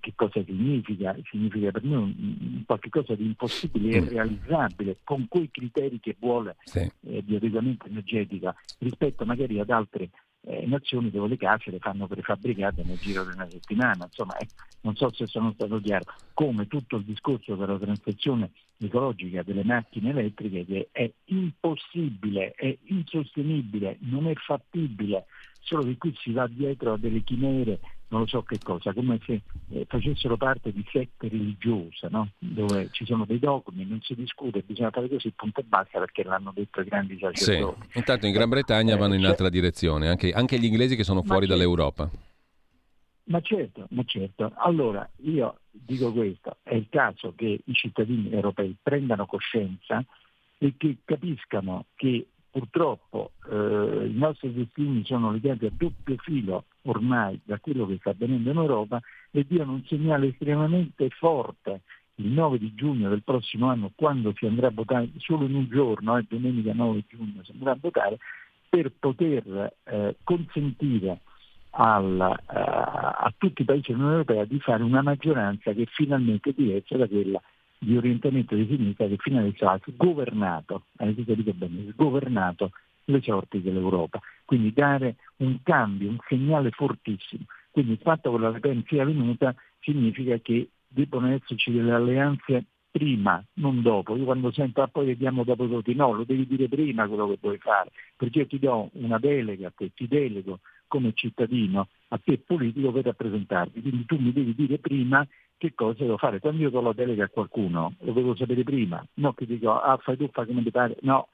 che 0.00 0.12
cosa 0.14 0.42
significa? 0.44 1.16
Significa 1.30 1.70
per 1.70 1.84
noi 1.84 2.64
qualcosa 2.66 3.14
di 3.14 3.26
impossibile 3.26 3.96
e 3.96 4.00
mm. 4.00 4.08
realizzabile 4.08 4.96
con 5.04 5.28
quei 5.28 5.50
criteri 5.50 6.00
che 6.00 6.16
vuole 6.18 6.56
sì. 6.64 6.80
eh, 6.80 7.22
di 7.24 7.36
adeguamento 7.36 7.86
energetica 7.86 8.54
rispetto 8.78 9.24
magari 9.24 9.60
ad 9.60 9.70
altre 9.70 10.10
eh, 10.42 10.64
nazioni 10.66 11.10
dove 11.10 11.28
le 11.28 11.36
case 11.36 11.70
le 11.70 11.78
fanno 11.78 12.06
prefabbricate 12.06 12.82
nel 12.84 12.98
giro 12.98 13.24
di 13.24 13.32
una 13.34 13.48
settimana. 13.48 14.04
Insomma, 14.04 14.36
eh, 14.38 14.46
non 14.82 14.96
so 14.96 15.12
se 15.12 15.26
sono 15.26 15.52
stato 15.52 15.80
chiaro, 15.80 16.04
come 16.32 16.66
tutto 16.66 16.96
il 16.96 17.04
discorso 17.04 17.54
della 17.54 17.78
transizione 17.78 18.50
ecologica 18.78 19.42
delle 19.42 19.64
macchine 19.64 20.10
elettriche 20.10 20.64
che 20.64 20.88
è 20.92 21.10
impossibile, 21.26 22.52
è 22.52 22.76
insostenibile, 22.84 23.98
non 24.00 24.26
è 24.26 24.34
fattibile, 24.34 25.26
solo 25.60 25.84
che 25.84 25.98
qui 25.98 26.14
si 26.18 26.32
va 26.32 26.46
dietro 26.46 26.94
a 26.94 26.98
delle 26.98 27.22
chimere 27.22 27.78
non 28.10 28.20
lo 28.20 28.26
so 28.26 28.42
che 28.42 28.58
cosa, 28.62 28.92
come 28.92 29.20
se 29.24 29.40
eh, 29.70 29.86
facessero 29.88 30.36
parte 30.36 30.72
di 30.72 30.84
sette 30.90 31.28
religiose, 31.28 32.08
no? 32.10 32.30
dove 32.38 32.88
ci 32.90 33.04
sono 33.04 33.24
dei 33.24 33.38
dogmi, 33.38 33.86
non 33.86 34.00
si 34.02 34.14
discute, 34.14 34.62
bisogna 34.62 34.90
fare 34.90 35.08
così, 35.08 35.30
punto 35.30 35.60
e 35.60 35.64
basta, 35.64 35.98
perché 36.00 36.24
l'hanno 36.24 36.52
detto 36.54 36.80
i 36.80 36.84
grandi 36.84 37.18
sacerdoti. 37.18 37.80
Sì. 37.88 37.98
Intanto 37.98 38.26
in 38.26 38.32
Gran 38.32 38.48
Bretagna 38.48 38.94
eh, 38.94 38.98
vanno 38.98 39.14
in 39.14 39.24
altra 39.24 39.48
direzione, 39.48 40.08
anche, 40.08 40.32
anche, 40.32 40.58
gli 40.58 40.64
inglesi 40.64 40.96
che 40.96 41.04
sono 41.04 41.22
fuori 41.22 41.46
dall'Europa. 41.46 42.10
Ma 43.24 43.40
certo, 43.42 43.86
ma 43.90 44.02
certo. 44.04 44.52
Allora, 44.56 45.08
io 45.22 45.60
dico 45.70 46.12
questo, 46.12 46.56
è 46.64 46.74
il 46.74 46.88
caso 46.90 47.32
che 47.36 47.60
i 47.64 47.72
cittadini 47.74 48.32
europei 48.32 48.76
prendano 48.82 49.26
coscienza 49.26 50.04
e 50.58 50.74
che 50.76 50.96
capiscano 51.04 51.86
che 51.94 52.26
purtroppo 52.50 53.32
eh, 53.50 54.06
i 54.06 54.14
nostri 54.14 54.52
destini 54.52 55.04
sono 55.04 55.30
legati 55.30 55.66
a 55.66 55.70
doppio 55.72 56.16
filo 56.18 56.64
ormai 56.82 57.40
da 57.44 57.58
quello 57.58 57.86
che 57.86 57.96
sta 57.98 58.10
avvenendo 58.10 58.50
in 58.50 58.56
Europa 58.56 59.00
e 59.30 59.46
diano 59.48 59.72
un 59.72 59.84
segnale 59.86 60.28
estremamente 60.28 61.08
forte 61.10 61.82
il 62.16 62.26
9 62.26 62.58
di 62.58 62.74
giugno 62.74 63.08
del 63.08 63.22
prossimo 63.22 63.68
anno, 63.68 63.92
quando 63.94 64.34
si 64.36 64.44
andrà 64.44 64.66
a 64.66 64.72
votare, 64.72 65.08
solo 65.16 65.46
in 65.46 65.54
un 65.54 65.68
giorno, 65.70 66.18
eh, 66.18 66.26
domenica 66.28 66.74
9 66.74 67.04
giugno 67.08 67.42
si 67.42 67.52
andrà 67.52 67.72
a 67.72 67.78
votare, 67.80 68.18
per 68.68 68.92
poter 68.98 69.72
eh, 69.84 70.16
consentire 70.22 71.20
al, 71.70 72.18
uh, 72.18 72.52
a 72.52 73.32
tutti 73.36 73.62
i 73.62 73.64
paesi 73.64 73.86
dell'Unione 73.88 74.14
Europea 74.14 74.44
di 74.44 74.58
fare 74.60 74.82
una 74.82 75.02
maggioranza 75.02 75.72
che 75.72 75.86
finalmente 75.86 76.52
diversa 76.52 76.96
da 76.96 77.06
quella 77.06 77.40
di 77.82 77.96
orientamento 77.96 78.54
di 78.54 78.66
sinistra 78.66 79.06
che 79.06 79.16
fino 79.16 79.38
adesso 79.38 79.66
ha 79.66 79.80
sgovernato, 79.82 80.84
avete 80.96 81.24
capito 81.24 81.54
bene, 81.54 81.90
sgovernato 81.92 82.72
le 83.04 83.22
sorti 83.22 83.62
dell'Europa. 83.62 84.20
Quindi 84.44 84.72
dare 84.72 85.16
un 85.36 85.62
cambio, 85.62 86.10
un 86.10 86.18
segnale 86.28 86.70
fortissimo. 86.70 87.44
Quindi 87.70 87.92
il 87.92 88.00
fatto 88.02 88.32
che 88.32 88.38
la 88.38 88.50
Le 88.50 88.60
Pen 88.60 88.84
sia 88.86 89.04
venuta 89.04 89.54
significa 89.80 90.36
che 90.38 90.68
debbono 90.86 91.28
esserci 91.28 91.72
delle 91.72 91.92
alleanze 91.92 92.66
prima, 92.90 93.42
non 93.54 93.80
dopo. 93.80 94.14
Io 94.16 94.24
quando 94.24 94.50
sento 94.50 94.82
ah, 94.82 94.88
poi 94.88 95.06
vediamo 95.06 95.44
dopo 95.44 95.66
tutti, 95.66 95.94
no, 95.94 96.12
lo 96.12 96.24
devi 96.24 96.46
dire 96.46 96.68
prima 96.68 97.06
quello 97.06 97.28
che 97.28 97.38
vuoi 97.40 97.58
fare, 97.58 97.90
perché 98.16 98.40
io 98.40 98.46
ti 98.46 98.58
do 98.58 98.90
una 98.94 99.18
delega 99.18 99.72
ti 99.74 100.08
delego 100.08 100.60
come 100.90 101.12
cittadino 101.14 101.86
a 102.08 102.20
te 102.22 102.38
politico 102.38 102.90
per 102.90 103.04
rappresentarti. 103.04 103.80
Quindi 103.80 104.04
tu 104.06 104.16
mi 104.18 104.32
devi 104.32 104.54
dire 104.56 104.78
prima 104.78 105.24
che 105.56 105.72
cosa 105.72 106.02
devo 106.02 106.16
fare. 106.16 106.40
Quando 106.40 106.62
io 106.62 106.70
do 106.70 106.80
la 106.80 106.92
delega 106.92 107.24
a 107.24 107.28
qualcuno, 107.28 107.94
lo 108.00 108.12
devo 108.12 108.34
sapere 108.34 108.64
prima, 108.64 109.06
no 109.14 109.32
che 109.32 109.46
dico, 109.46 109.78
ah 109.78 109.96
fai 109.98 110.16
tu, 110.16 110.28
fai 110.32 110.46
come 110.46 110.64
ti 110.64 110.72
pare, 110.72 110.96
no, 111.02 111.28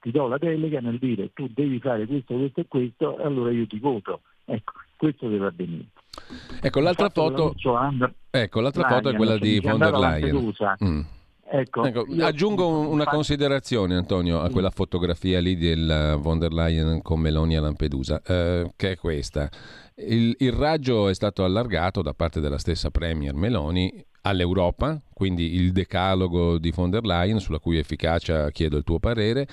ti 0.00 0.10
do 0.10 0.26
la 0.26 0.38
delega 0.38 0.80
nel 0.80 0.98
dire 0.98 1.30
tu 1.32 1.48
devi 1.48 1.78
fare 1.78 2.06
questo, 2.06 2.34
questo 2.34 2.60
e 2.60 2.66
questo, 2.66 3.18
e 3.18 3.22
allora 3.22 3.52
io 3.52 3.66
ti 3.68 3.78
voto. 3.78 4.22
Ecco, 4.44 4.72
questo 4.96 5.28
deve 5.28 5.46
avvenire. 5.46 5.86
Ecco, 6.60 6.80
l'altra 6.80 7.08
foto, 7.10 7.54
ecco, 8.30 8.60
l'altra 8.60 8.88
foto 8.88 9.10
è 9.10 9.14
quella 9.14 9.38
di 9.38 9.60
von 9.60 9.78
der 9.78 9.92
Leyen. 9.92 10.52
Mm. 10.84 11.00
Ecco, 11.48 11.84
ecco, 11.84 12.04
aggiungo 12.20 12.66
una 12.66 12.88
infatti... 12.88 13.14
considerazione, 13.14 13.94
Antonio, 13.94 14.40
a 14.40 14.50
quella 14.50 14.70
fotografia 14.70 15.40
lì 15.40 15.56
del 15.56 16.18
von 16.20 16.40
der 16.40 16.52
Leyen 16.52 17.02
con 17.02 17.20
Meloni 17.20 17.56
a 17.56 17.60
Lampedusa, 17.60 18.20
eh, 18.22 18.72
che 18.74 18.92
è 18.92 18.96
questa. 18.96 19.48
Il, 19.94 20.34
il, 20.38 20.52
raggio 20.52 21.08
è 21.08 21.14
stato 21.14 21.44
allargato 21.44 22.02
da 22.02 22.14
parte 22.14 22.40
della 22.40 22.58
stessa 22.58 22.90
Premier 22.90 23.34
Meloni 23.34 24.04
all'Europa, 24.22 25.00
quindi 25.12 25.54
il 25.54 25.70
decalogo 25.70 26.58
di 26.58 26.72
von 26.72 26.90
der 26.90 27.04
Leyen, 27.04 27.38
sulla 27.38 27.60
cui 27.60 27.78
efficacia 27.78 28.50
chiedo 28.50 28.76
il 28.76 28.82
tuo 28.82 28.98
parere, 28.98 29.46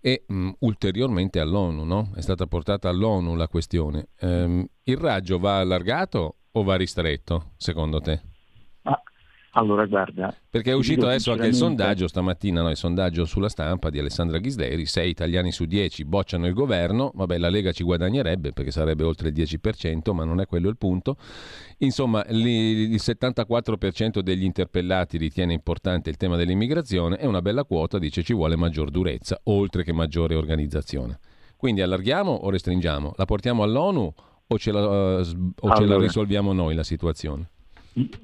e 0.00 0.24
mh, 0.26 0.50
ulteriormente 0.60 1.38
all'ONU. 1.38 1.84
No? 1.84 2.10
È 2.14 2.20
stata 2.20 2.46
portata 2.46 2.88
all'ONU 2.88 3.36
la 3.36 3.46
questione. 3.46 4.08
Ehm, 4.20 4.66
il 4.82 4.96
raggio 4.96 5.38
va 5.38 5.60
allargato 5.60 6.38
o 6.50 6.62
va 6.64 6.74
ristretto, 6.74 7.52
secondo 7.56 8.00
te? 8.00 8.20
Allora, 9.56 9.86
guarda. 9.86 10.34
Perché 10.50 10.72
è 10.72 10.74
uscito 10.74 11.06
adesso 11.06 11.32
anche 11.32 11.46
il 11.46 11.54
sondaggio 11.54 12.08
stamattina, 12.08 12.60
no? 12.60 12.68
il 12.68 12.76
sondaggio 12.76 13.24
sulla 13.24 13.48
stampa 13.48 13.88
di 13.88 13.98
Alessandra 13.98 14.38
Ghisleri: 14.38 14.84
6 14.84 15.08
italiani 15.08 15.50
su 15.50 15.64
10 15.64 16.04
bocciano 16.04 16.46
il 16.46 16.52
governo. 16.52 17.10
Vabbè, 17.14 17.38
la 17.38 17.48
Lega 17.48 17.72
ci 17.72 17.82
guadagnerebbe 17.82 18.52
perché 18.52 18.70
sarebbe 18.70 19.04
oltre 19.04 19.28
il 19.30 19.34
10%, 19.34 20.12
ma 20.12 20.24
non 20.24 20.40
è 20.40 20.46
quello 20.46 20.68
il 20.68 20.76
punto. 20.76 21.16
Insomma, 21.78 22.22
il 22.28 22.94
74% 22.96 24.20
degli 24.20 24.44
interpellati 24.44 25.16
ritiene 25.16 25.54
importante 25.54 26.10
il 26.10 26.16
tema 26.16 26.36
dell'immigrazione 26.36 27.18
e 27.18 27.26
una 27.26 27.40
bella 27.40 27.64
quota 27.64 27.98
dice 27.98 28.22
ci 28.22 28.34
vuole 28.34 28.56
maggior 28.56 28.90
durezza, 28.90 29.40
oltre 29.44 29.84
che 29.84 29.92
maggiore 29.92 30.34
organizzazione. 30.34 31.18
Quindi 31.56 31.80
allarghiamo 31.80 32.30
o 32.30 32.50
restringiamo? 32.50 33.14
La 33.16 33.24
portiamo 33.24 33.62
all'ONU 33.62 34.12
o 34.48 34.58
ce 34.58 34.70
la, 34.70 34.80
uh, 34.80 34.90
o 34.90 35.24
allora. 35.60 35.76
ce 35.76 35.86
la 35.86 35.98
risolviamo 35.98 36.52
noi 36.52 36.74
la 36.74 36.84
situazione? 36.84 37.50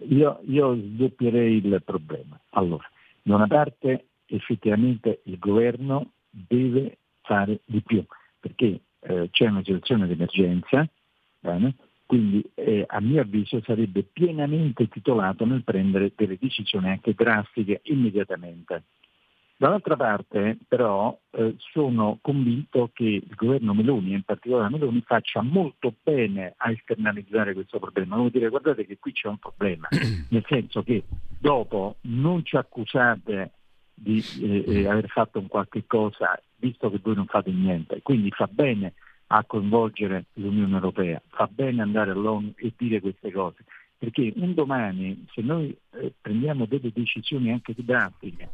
Io, 0.08 0.40
io 0.46 0.76
sdoppierei 0.76 1.56
il 1.56 1.82
problema. 1.84 2.38
Allora, 2.50 2.84
da 3.22 3.34
una 3.36 3.46
parte 3.46 4.08
effettivamente 4.26 5.20
il 5.24 5.38
governo 5.38 6.12
deve 6.28 6.98
fare 7.22 7.60
di 7.64 7.80
più, 7.82 8.04
perché 8.38 8.80
eh, 9.00 9.28
c'è 9.30 9.46
una 9.46 9.62
situazione 9.62 10.06
di 10.06 10.12
emergenza, 10.12 10.88
bene? 11.40 11.74
quindi 12.06 12.44
eh, 12.54 12.84
a 12.86 13.00
mio 13.00 13.22
avviso 13.22 13.62
sarebbe 13.64 14.02
pienamente 14.02 14.86
titolato 14.88 15.46
nel 15.46 15.64
prendere 15.64 16.12
delle 16.14 16.36
decisioni 16.38 16.88
anche 16.88 17.14
drastiche 17.14 17.80
immediatamente. 17.84 18.82
Dall'altra 19.62 19.94
parte 19.94 20.58
però 20.66 21.16
eh, 21.30 21.54
sono 21.58 22.18
convinto 22.20 22.90
che 22.92 23.04
il 23.04 23.34
governo 23.36 23.72
Meloni, 23.74 24.12
in 24.12 24.24
particolare 24.24 24.68
Meloni, 24.68 25.04
faccia 25.06 25.40
molto 25.40 25.94
bene 26.02 26.54
a 26.56 26.72
esternalizzare 26.72 27.54
questo 27.54 27.78
problema. 27.78 28.16
Devo 28.16 28.28
dire, 28.28 28.48
guardate 28.48 28.84
che 28.84 28.98
qui 28.98 29.12
c'è 29.12 29.28
un 29.28 29.38
problema, 29.38 29.86
nel 30.30 30.44
senso 30.48 30.82
che 30.82 31.04
dopo 31.38 31.98
non 32.00 32.44
ci 32.44 32.56
accusate 32.56 33.52
di 33.94 34.20
eh, 34.40 34.64
eh, 34.66 34.88
aver 34.88 35.06
fatto 35.06 35.38
un 35.38 35.46
qualche 35.46 35.84
cosa, 35.86 36.36
visto 36.56 36.90
che 36.90 36.98
voi 37.00 37.14
non 37.14 37.26
fate 37.26 37.52
niente, 37.52 38.02
quindi 38.02 38.32
fa 38.32 38.48
bene 38.50 38.94
a 39.28 39.44
coinvolgere 39.44 40.24
l'Unione 40.32 40.74
Europea, 40.74 41.22
fa 41.28 41.48
bene 41.48 41.82
andare 41.82 42.10
all'ONU 42.10 42.54
e 42.56 42.72
dire 42.76 43.00
queste 43.00 43.30
cose, 43.30 43.64
perché 43.96 44.32
un 44.34 44.54
domani 44.54 45.24
se 45.32 45.40
noi 45.40 45.72
eh, 45.92 46.12
prendiamo 46.20 46.66
delle 46.66 46.90
decisioni 46.92 47.52
anche 47.52 47.74
drastiche, 47.76 48.48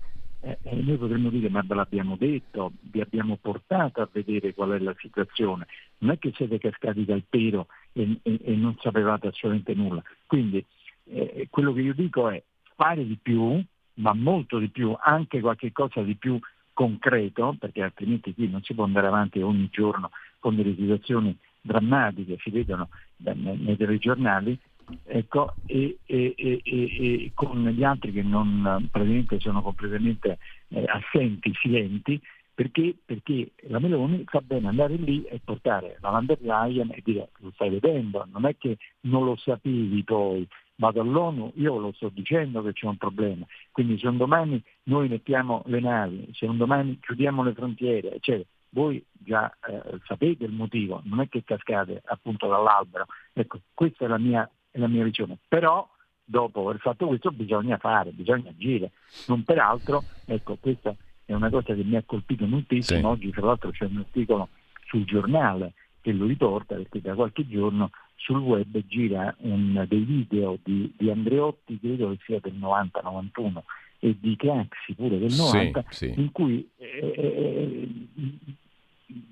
eh, 0.48 0.58
eh, 0.62 0.74
noi 0.76 0.96
potremmo 0.96 1.28
dire 1.28 1.50
ma 1.50 1.62
ve 1.62 1.74
l'abbiamo 1.74 2.16
detto, 2.16 2.72
vi 2.80 3.00
abbiamo 3.00 3.36
portato 3.36 4.00
a 4.00 4.08
vedere 4.10 4.54
qual 4.54 4.70
è 4.70 4.78
la 4.78 4.94
situazione, 4.98 5.66
non 5.98 6.12
è 6.12 6.18
che 6.18 6.32
siete 6.34 6.58
cascati 6.58 7.04
dal 7.04 7.22
pero 7.28 7.66
e, 7.92 8.18
e, 8.22 8.40
e 8.42 8.54
non 8.54 8.76
sapevate 8.80 9.28
assolutamente 9.28 9.74
nulla. 9.74 10.02
Quindi 10.26 10.64
eh, 11.04 11.48
quello 11.50 11.72
che 11.74 11.82
io 11.82 11.92
dico 11.92 12.30
è 12.30 12.42
fare 12.76 13.06
di 13.06 13.18
più, 13.20 13.62
ma 13.94 14.14
molto 14.14 14.58
di 14.58 14.68
più, 14.68 14.96
anche 14.98 15.40
qualche 15.40 15.70
cosa 15.72 16.02
di 16.02 16.14
più 16.14 16.38
concreto, 16.72 17.56
perché 17.58 17.82
altrimenti 17.82 18.32
qui 18.32 18.48
non 18.48 18.62
si 18.62 18.72
può 18.72 18.84
andare 18.84 19.08
avanti 19.08 19.40
ogni 19.40 19.68
giorno 19.70 20.10
con 20.38 20.56
delle 20.56 20.74
situazioni 20.76 21.36
drammatiche, 21.60 22.38
si 22.40 22.50
vedono 22.50 22.88
nei, 23.16 23.58
nei 23.58 23.76
telegiornali, 23.76 24.58
ecco, 25.04 25.54
e, 25.66 25.98
e, 26.04 26.34
e, 26.36 26.60
e, 26.64 27.30
con 27.34 27.66
gli 27.68 27.84
altri 27.84 28.12
che 28.12 28.22
non 28.22 28.88
praticamente 28.90 29.40
sono 29.40 29.62
completamente 29.62 30.38
eh, 30.68 30.84
assenti, 30.86 31.52
silenti, 31.54 32.20
perché, 32.54 32.96
perché, 33.04 33.52
la 33.68 33.78
Meloni 33.78 34.24
fa 34.26 34.40
bene 34.40 34.66
andare 34.68 34.96
lì 34.96 35.22
e 35.24 35.40
portare 35.44 35.96
la 36.00 36.10
van 36.10 36.26
der 36.26 36.40
Leyen 36.40 36.90
e 36.90 37.00
dire 37.04 37.28
lo 37.38 37.52
stai 37.54 37.70
vedendo, 37.70 38.26
non 38.32 38.46
è 38.46 38.56
che 38.56 38.78
non 39.02 39.24
lo 39.24 39.36
sapevi 39.36 40.02
poi, 40.02 40.44
vado 40.74 41.00
all'ONU, 41.00 41.52
io 41.54 41.78
lo 41.78 41.92
sto 41.92 42.08
dicendo 42.08 42.60
che 42.62 42.72
c'è 42.72 42.86
un 42.86 42.96
problema, 42.96 43.46
quindi 43.70 43.96
se 43.98 44.08
un 44.08 44.16
domani 44.16 44.60
noi 44.84 45.08
mettiamo 45.08 45.62
le 45.66 45.78
navi, 45.78 46.30
se 46.32 46.46
un 46.46 46.56
domani 46.56 46.98
chiudiamo 47.00 47.44
le 47.44 47.52
frontiere, 47.52 48.14
eccetera, 48.14 48.48
voi 48.70 49.04
già 49.12 49.50
eh, 49.68 50.00
sapete 50.06 50.44
il 50.44 50.52
motivo, 50.52 51.00
non 51.04 51.20
è 51.20 51.28
che 51.28 51.44
cascate 51.44 52.02
appunto 52.06 52.48
dall'albero, 52.48 53.06
ecco, 53.34 53.60
questa 53.72 54.04
è 54.04 54.08
la 54.08 54.18
mia 54.18 54.50
la 54.78 54.88
mia 54.88 55.04
visione. 55.04 55.38
Però 55.46 55.88
dopo 56.24 56.68
aver 56.68 56.80
fatto 56.80 57.06
questo 57.06 57.30
bisogna 57.30 57.78
fare, 57.78 58.10
bisogna 58.10 58.50
agire. 58.50 58.92
Non 59.26 59.44
peraltro, 59.44 60.04
ecco, 60.26 60.56
questa 60.60 60.94
è 61.24 61.32
una 61.32 61.50
cosa 61.50 61.74
che 61.74 61.84
mi 61.84 61.96
ha 61.96 62.02
colpito 62.04 62.46
moltissimo. 62.46 63.00
Sì. 63.00 63.04
Oggi 63.04 63.30
tra 63.30 63.46
l'altro 63.46 63.70
c'è 63.70 63.86
un 63.86 63.98
articolo 63.98 64.48
sul 64.86 65.04
giornale 65.04 65.74
che 66.00 66.12
lo 66.12 66.26
riporta 66.26 66.74
perché 66.74 67.00
da 67.00 67.14
qualche 67.14 67.46
giorno 67.46 67.90
sul 68.16 68.38
web 68.38 68.78
gira 68.86 69.34
un, 69.40 69.84
dei 69.88 70.00
video 70.00 70.58
di, 70.62 70.92
di, 70.96 71.10
Andreotti, 71.10 71.78
credo 71.78 72.10
che 72.10 72.18
sia 72.24 72.40
del 72.40 72.54
90-91, 72.54 73.62
e 74.00 74.16
di 74.18 74.36
Craxi 74.36 74.94
pure 74.94 75.18
del 75.18 75.34
90, 75.34 75.84
sì, 75.88 76.12
sì. 76.12 76.20
in 76.20 76.30
cui 76.32 76.68
eh, 76.76 77.12
eh, 77.16 77.88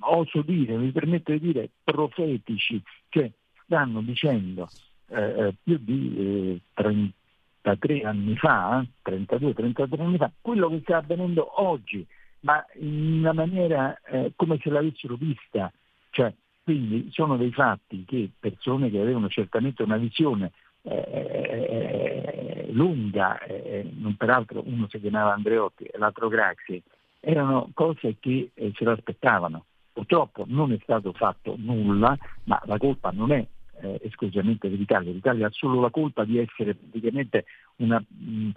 oso 0.00 0.42
dire, 0.42 0.76
mi 0.76 0.90
permetto 0.90 1.32
di 1.32 1.40
dire, 1.40 1.70
profetici, 1.82 2.80
che 3.08 3.32
stanno 3.64 4.00
dicendo 4.02 4.68
eh, 5.08 5.46
eh, 5.46 5.54
più 5.62 5.78
di 5.80 6.16
eh, 6.16 6.60
33 6.74 8.02
anni 8.02 8.36
fa, 8.36 8.84
32-33 9.04 10.00
anni 10.00 10.16
fa, 10.16 10.30
quello 10.40 10.68
che 10.68 10.80
sta 10.82 10.98
avvenendo 10.98 11.62
oggi, 11.62 12.06
ma 12.40 12.64
in 12.80 13.18
una 13.20 13.32
maniera 13.32 13.98
eh, 14.02 14.32
come 14.36 14.58
se 14.62 14.70
l'avessero 14.70 15.16
vista. 15.16 15.72
Cioè, 16.10 16.32
quindi 16.62 17.08
sono 17.12 17.36
dei 17.36 17.52
fatti 17.52 18.04
che 18.04 18.30
persone 18.38 18.90
che 18.90 19.00
avevano 19.00 19.28
certamente 19.28 19.82
una 19.82 19.96
visione 19.96 20.50
eh, 20.82 22.68
lunga, 22.70 23.38
eh, 23.40 23.88
non 23.96 24.16
peraltro 24.16 24.62
uno 24.66 24.86
si 24.88 25.00
chiamava 25.00 25.32
Andreotti 25.32 25.84
e 25.84 25.98
l'altro 25.98 26.28
Graxi, 26.28 26.82
erano 27.20 27.70
cose 27.74 28.16
che 28.20 28.50
eh, 28.54 28.72
se 28.74 28.84
l'aspettavano. 28.84 29.64
Purtroppo 29.92 30.44
non 30.46 30.72
è 30.72 30.78
stato 30.82 31.12
fatto 31.12 31.54
nulla, 31.56 32.16
ma 32.44 32.60
la 32.66 32.76
colpa 32.78 33.10
non 33.10 33.32
è 33.32 33.46
eh, 33.80 34.00
esclusivamente 34.02 34.68
dell'Italia. 34.68 35.12
L'Italia 35.12 35.46
ha 35.46 35.52
solo 35.52 35.80
la 35.80 35.90
colpa 35.90 36.24
di 36.24 36.38
essere 36.38 36.74
praticamente 36.74 37.44
una, 37.76 38.02
mm, 38.02 38.50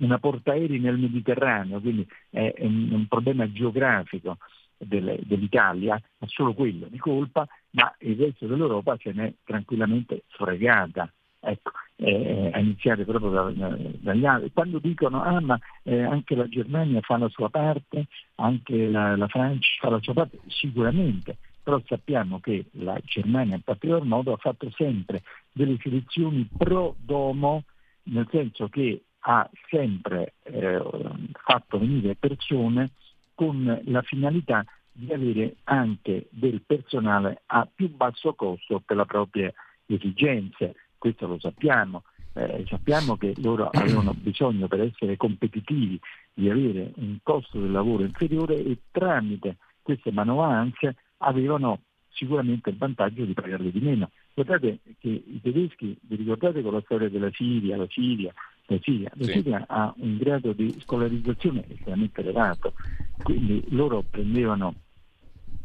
una 0.00 0.18
portaerei 0.18 0.78
nel 0.78 0.98
Mediterraneo, 0.98 1.80
quindi 1.80 2.06
è, 2.30 2.54
un, 2.60 3.06
problema 3.08 3.50
geografico 3.50 4.38
del, 4.76 5.20
dell'Italia, 5.24 5.94
ha 5.94 6.26
solo 6.26 6.54
quello 6.54 6.86
di 6.88 6.98
colpa, 6.98 7.46
ma 7.70 7.94
il 8.00 8.16
resto 8.16 8.46
dell'Europa 8.46 8.96
se 9.00 9.12
n'è 9.12 9.32
tranquillamente 9.44 10.24
fregata. 10.28 11.10
Ecco, 11.40 11.70
eh, 11.94 12.50
a 12.52 12.58
iniziare 12.58 13.04
proprio 13.04 13.30
da, 13.30 13.76
dagli 14.00 14.26
altri. 14.26 14.50
Quando 14.52 14.80
dicono 14.80 15.22
ah 15.22 15.40
ma 15.40 15.56
eh, 15.84 16.02
anche 16.02 16.34
la 16.34 16.48
Germania 16.48 17.00
fa 17.00 17.16
la 17.16 17.28
sua 17.28 17.48
parte, 17.48 18.06
anche 18.36 18.88
la, 18.88 19.16
la 19.16 19.28
Francia 19.28 19.68
fa 19.80 19.90
la 19.90 20.00
sua 20.00 20.14
parte, 20.14 20.40
sicuramente, 20.48 21.38
però 21.68 21.82
sappiamo 21.84 22.40
che 22.40 22.64
la 22.78 22.98
Germania 23.04 23.56
in 23.56 23.60
particolar 23.60 24.02
modo 24.02 24.32
ha 24.32 24.38
fatto 24.38 24.70
sempre 24.70 25.22
delle 25.52 25.76
selezioni 25.82 26.48
pro 26.56 26.96
domo, 26.98 27.64
nel 28.04 28.26
senso 28.30 28.70
che 28.70 29.02
ha 29.18 29.46
sempre 29.68 30.32
eh, 30.44 30.82
fatto 31.44 31.78
venire 31.78 32.14
persone 32.14 32.92
con 33.34 33.82
la 33.84 34.00
finalità 34.00 34.64
di 34.90 35.12
avere 35.12 35.56
anche 35.64 36.28
del 36.30 36.62
personale 36.62 37.42
a 37.44 37.68
più 37.70 37.94
basso 37.94 38.32
costo 38.32 38.80
per 38.82 38.96
le 38.96 39.04
proprie 39.04 39.52
esigenze. 39.84 40.74
Questo 40.96 41.26
lo 41.26 41.38
sappiamo. 41.38 42.04
Eh, 42.32 42.64
sappiamo 42.66 43.18
che 43.18 43.34
loro 43.42 43.68
avevano 43.68 44.14
bisogno 44.16 44.68
per 44.68 44.80
essere 44.80 45.18
competitivi 45.18 46.00
di 46.32 46.48
avere 46.48 46.92
un 46.96 47.18
costo 47.22 47.60
del 47.60 47.72
lavoro 47.72 48.04
inferiore 48.04 48.56
e 48.56 48.78
tramite 48.90 49.58
queste 49.82 50.10
manovalanze 50.12 50.96
avevano 51.18 51.80
sicuramente 52.10 52.70
il 52.70 52.76
vantaggio 52.76 53.24
di 53.24 53.32
pagarle 53.32 53.70
di 53.70 53.80
meno. 53.80 54.10
Guardate 54.34 54.80
che 54.98 55.08
i 55.08 55.40
tedeschi, 55.40 55.96
vi 56.00 56.16
ricordate 56.16 56.62
con 56.62 56.72
la 56.72 56.80
storia 56.82 57.08
della 57.08 57.30
Siria, 57.32 57.76
la 57.76 57.86
Siria, 57.88 58.32
la 58.66 58.78
Siria, 58.82 59.10
la 59.14 59.24
sì. 59.24 59.32
Siria 59.32 59.64
ha 59.66 59.92
un 59.98 60.16
grado 60.16 60.52
di 60.52 60.74
scolarizzazione 60.80 61.64
estremamente 61.68 62.20
elevato, 62.20 62.72
quindi 63.22 63.64
loro 63.68 64.04
prendevano 64.08 64.74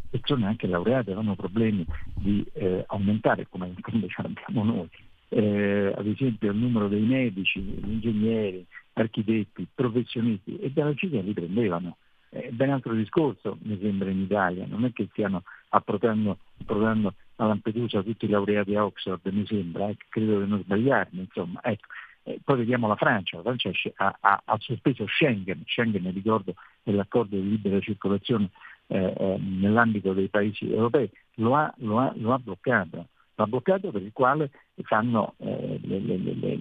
persone 0.10 0.46
anche 0.46 0.68
laureate, 0.68 1.12
avevano 1.12 1.36
problemi 1.36 1.86
di 2.14 2.46
eh, 2.54 2.84
aumentare 2.88 3.48
come 3.50 3.74
invece 3.92 4.22
abbiamo 4.22 4.64
noi. 4.64 4.90
Eh, 5.30 5.92
ad 5.96 6.06
esempio 6.06 6.52
il 6.52 6.58
numero 6.58 6.88
dei 6.88 7.02
medici, 7.02 7.58
ingegneri, 7.60 8.64
architetti, 8.94 9.68
professionisti 9.74 10.58
e 10.60 10.70
dalla 10.70 10.94
Siria 10.96 11.22
li 11.22 11.34
prendevano. 11.34 11.98
È 12.34 12.50
ben 12.50 12.72
altro 12.72 12.96
discorso, 12.96 13.60
mi 13.62 13.78
sembra, 13.80 14.10
in 14.10 14.22
Italia, 14.22 14.66
non 14.68 14.86
è 14.86 14.92
che 14.92 15.08
stiano 15.12 15.44
approdando, 15.70 16.40
approdando 16.62 17.14
a 17.36 17.46
Lampedusa 17.46 18.02
tutti 18.02 18.26
i 18.26 18.30
laureati 18.30 18.74
a 18.76 18.86
Oxford, 18.86 19.22
mi 19.28 19.46
sembra, 19.46 19.88
eh, 19.90 19.98
credo 20.10 20.42
di 20.42 20.50
non 20.50 20.64
sbagliarmi, 20.64 21.20
insomma. 21.20 21.60
Ecco. 21.64 21.88
Eh, 22.24 22.40
poi 22.44 22.58
vediamo 22.58 22.88
la 22.88 22.96
Francia, 22.96 23.36
la 23.38 23.44
Francia 23.44 23.70
ha, 23.98 24.18
ha, 24.20 24.42
ha, 24.46 24.58
sospeso 24.60 25.06
Schengen, 25.06 25.62
Schengen 25.68 26.10
ricordo 26.12 26.56
è 26.82 26.92
l'accordo 26.92 27.36
di 27.36 27.50
libera 27.50 27.80
circolazione 27.82 28.50
eh, 28.88 29.14
eh, 29.16 29.38
nell'ambito 29.38 30.14
dei 30.14 30.30
paesi 30.30 30.72
europei, 30.72 31.10
lo 31.36 31.56
ha, 31.56 31.72
lo 31.78 32.00
ha, 32.00 32.14
lo 32.16 32.34
ha 32.34 32.40
bloccato, 32.40 33.08
l'ha 33.36 33.46
bloccato 33.46 33.92
per 33.92 34.02
il 34.02 34.14
quale 34.14 34.52
fanno, 34.84 35.36
eh, 35.38 35.80
le, 35.84 36.00
le, 36.00 36.18
le, 36.18 36.58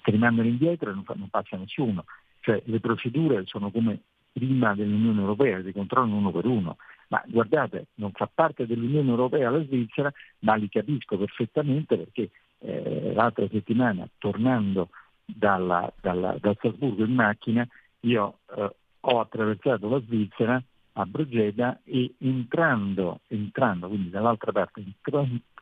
che 0.00 0.10
rimangono 0.10 0.46
indietro 0.46 0.90
e 0.90 0.94
non, 0.94 1.04
non 1.06 1.28
passa 1.28 1.56
nessuno. 1.56 2.04
Cioè 2.42 2.60
le 2.66 2.80
procedure 2.80 3.44
sono 3.46 3.70
come 3.70 4.00
prima 4.32 4.74
dell'Unione 4.74 5.20
Europea, 5.20 5.62
si 5.62 5.72
controllano 5.72 6.16
uno 6.16 6.32
per 6.32 6.46
uno. 6.46 6.76
Ma 7.08 7.22
guardate, 7.26 7.86
non 7.94 8.10
fa 8.12 8.28
parte 8.32 8.66
dell'Unione 8.66 9.10
Europea 9.10 9.50
la 9.50 9.62
Svizzera, 9.62 10.12
ma 10.40 10.54
li 10.56 10.68
capisco 10.68 11.16
perfettamente 11.16 11.96
perché 11.96 12.30
eh, 12.58 13.12
l'altra 13.14 13.46
settimana, 13.48 14.08
tornando 14.18 14.88
dalla, 15.24 15.92
dalla, 16.00 16.36
da 16.40 16.52
Strasburgo 16.54 17.04
in 17.04 17.14
macchina, 17.14 17.66
io 18.00 18.38
eh, 18.56 18.74
ho 19.00 19.20
attraversato 19.20 19.88
la 19.88 20.00
Svizzera 20.00 20.62
a 20.94 21.06
Brogeda 21.06 21.80
e 21.84 22.14
entrando, 22.18 23.20
entrando 23.28 23.88
quindi 23.88 24.10
dall'altra 24.10 24.52
parte 24.52 24.80
in 24.80 24.92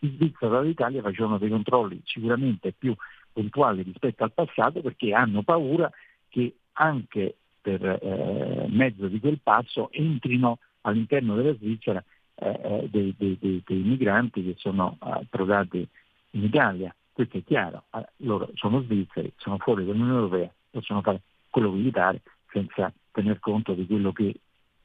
Svizzera 0.00 0.60
dall'Italia 0.60 1.02
facevano 1.02 1.38
dei 1.38 1.50
controlli 1.50 2.00
sicuramente 2.04 2.72
più 2.72 2.94
puntuali 3.32 3.82
rispetto 3.82 4.24
al 4.24 4.32
passato 4.32 4.80
perché 4.80 5.12
hanno 5.12 5.42
paura 5.42 5.90
che 6.28 6.54
anche 6.80 7.36
per 7.60 7.84
eh, 7.84 8.66
mezzo 8.68 9.06
di 9.06 9.20
quel 9.20 9.38
passo 9.42 9.90
entrino 9.92 10.58
all'interno 10.82 11.34
della 11.34 11.54
Svizzera 11.54 12.02
eh, 12.34 12.48
eh 12.48 12.88
dei, 12.90 13.14
dei, 13.16 13.36
dei, 13.38 13.62
dei, 13.64 13.82
migranti 13.82 14.42
che 14.42 14.54
sono 14.56 14.96
approdati 14.98 15.86
in 16.30 16.44
Italia. 16.44 16.94
Questo 17.12 17.36
è 17.36 17.44
chiaro, 17.44 17.84
eh, 17.94 18.06
loro 18.18 18.48
sono 18.54 18.80
svizzeri, 18.82 19.30
sono 19.36 19.58
fuori 19.58 19.84
dall'Unione 19.84 20.14
Europea, 20.14 20.50
possono 20.70 21.02
fare 21.02 21.20
quello 21.50 21.70
militare 21.70 22.22
senza 22.50 22.90
tener 23.10 23.38
conto 23.40 23.74
di 23.74 23.86
quello 23.86 24.12
che 24.12 24.34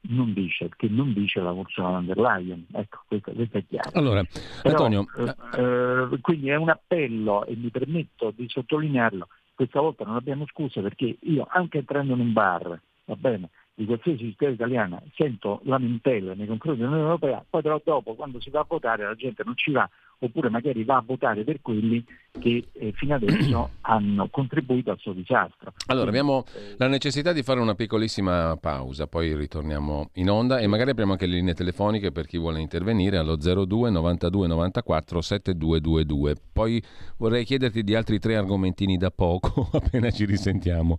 non 0.08 0.32
dice, 0.34 0.68
che 0.76 0.88
non 0.88 1.12
dice 1.12 1.40
la 1.40 1.52
Ursula 1.52 1.88
von 1.88 2.06
der 2.06 2.18
Leyen. 2.18 2.66
Ecco, 2.72 3.02
questo, 3.06 3.32
questo 3.32 3.58
è 3.58 3.64
chiaro. 3.66 3.90
Allora, 3.94 4.22
Però, 4.62 4.84
Antonio... 4.84 5.06
Eh, 5.16 5.60
eh, 5.60 6.20
quindi 6.20 6.50
è 6.50 6.56
un 6.56 6.68
appello 6.68 7.44
e 7.46 7.56
mi 7.56 7.70
permetto 7.70 8.32
di 8.36 8.48
sottolinearlo, 8.48 9.28
questa 9.56 9.80
volta 9.80 10.04
non 10.04 10.16
abbiamo 10.16 10.46
scuse 10.46 10.82
perché 10.82 11.16
io 11.18 11.46
anche 11.50 11.78
entrando 11.78 12.12
in 12.12 12.20
un 12.20 12.32
bar, 12.32 12.78
va 13.06 13.16
bene, 13.16 13.48
di 13.74 13.86
qualsiasi 13.86 14.18
città 14.18 14.48
italiana 14.48 15.02
sento 15.14 15.60
lamentele 15.64 16.34
nei 16.34 16.46
confronti 16.46 16.80
dell'Unione 16.80 17.08
Europea, 17.08 17.44
poi 17.48 17.62
però 17.62 17.80
dopo 17.82 18.14
quando 18.14 18.38
si 18.38 18.50
va 18.50 18.60
a 18.60 18.66
votare 18.68 19.04
la 19.04 19.14
gente 19.14 19.42
non 19.44 19.56
ci 19.56 19.72
va 19.72 19.88
oppure 20.18 20.48
magari 20.48 20.84
va 20.84 20.96
a 20.96 21.04
votare 21.04 21.44
per 21.44 21.60
quelli 21.60 22.04
che 22.38 22.64
eh, 22.72 22.92
fino 22.92 23.14
adesso 23.14 23.70
hanno 23.82 24.28
contribuito 24.28 24.90
al 24.90 24.98
suo 24.98 25.12
disastro. 25.12 25.72
Allora 25.86 26.08
abbiamo 26.08 26.44
la 26.78 26.88
necessità 26.88 27.32
di 27.32 27.42
fare 27.42 27.60
una 27.60 27.74
piccolissima 27.74 28.56
pausa, 28.56 29.06
poi 29.06 29.34
ritorniamo 29.34 30.10
in 30.14 30.30
onda 30.30 30.58
e 30.58 30.66
magari 30.66 30.90
apriamo 30.90 31.12
anche 31.12 31.26
le 31.26 31.34
linee 31.34 31.54
telefoniche 31.54 32.12
per 32.12 32.26
chi 32.26 32.38
vuole 32.38 32.60
intervenire 32.60 33.18
allo 33.18 33.36
02 33.36 33.90
92 33.90 34.46
94 34.46 35.20
7222. 35.20 36.36
Poi 36.52 36.82
vorrei 37.18 37.44
chiederti 37.44 37.82
di 37.82 37.94
altri 37.94 38.18
tre 38.18 38.36
argomentini 38.36 38.96
da 38.96 39.10
poco 39.10 39.68
appena 39.72 40.10
ci 40.10 40.24
risentiamo. 40.24 40.98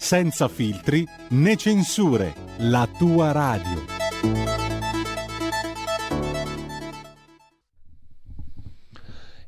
senza 0.00 0.48
filtri 0.48 1.06
né 1.28 1.56
censure, 1.56 2.34
la 2.56 2.88
tua 2.98 3.32
radio. 3.32 3.98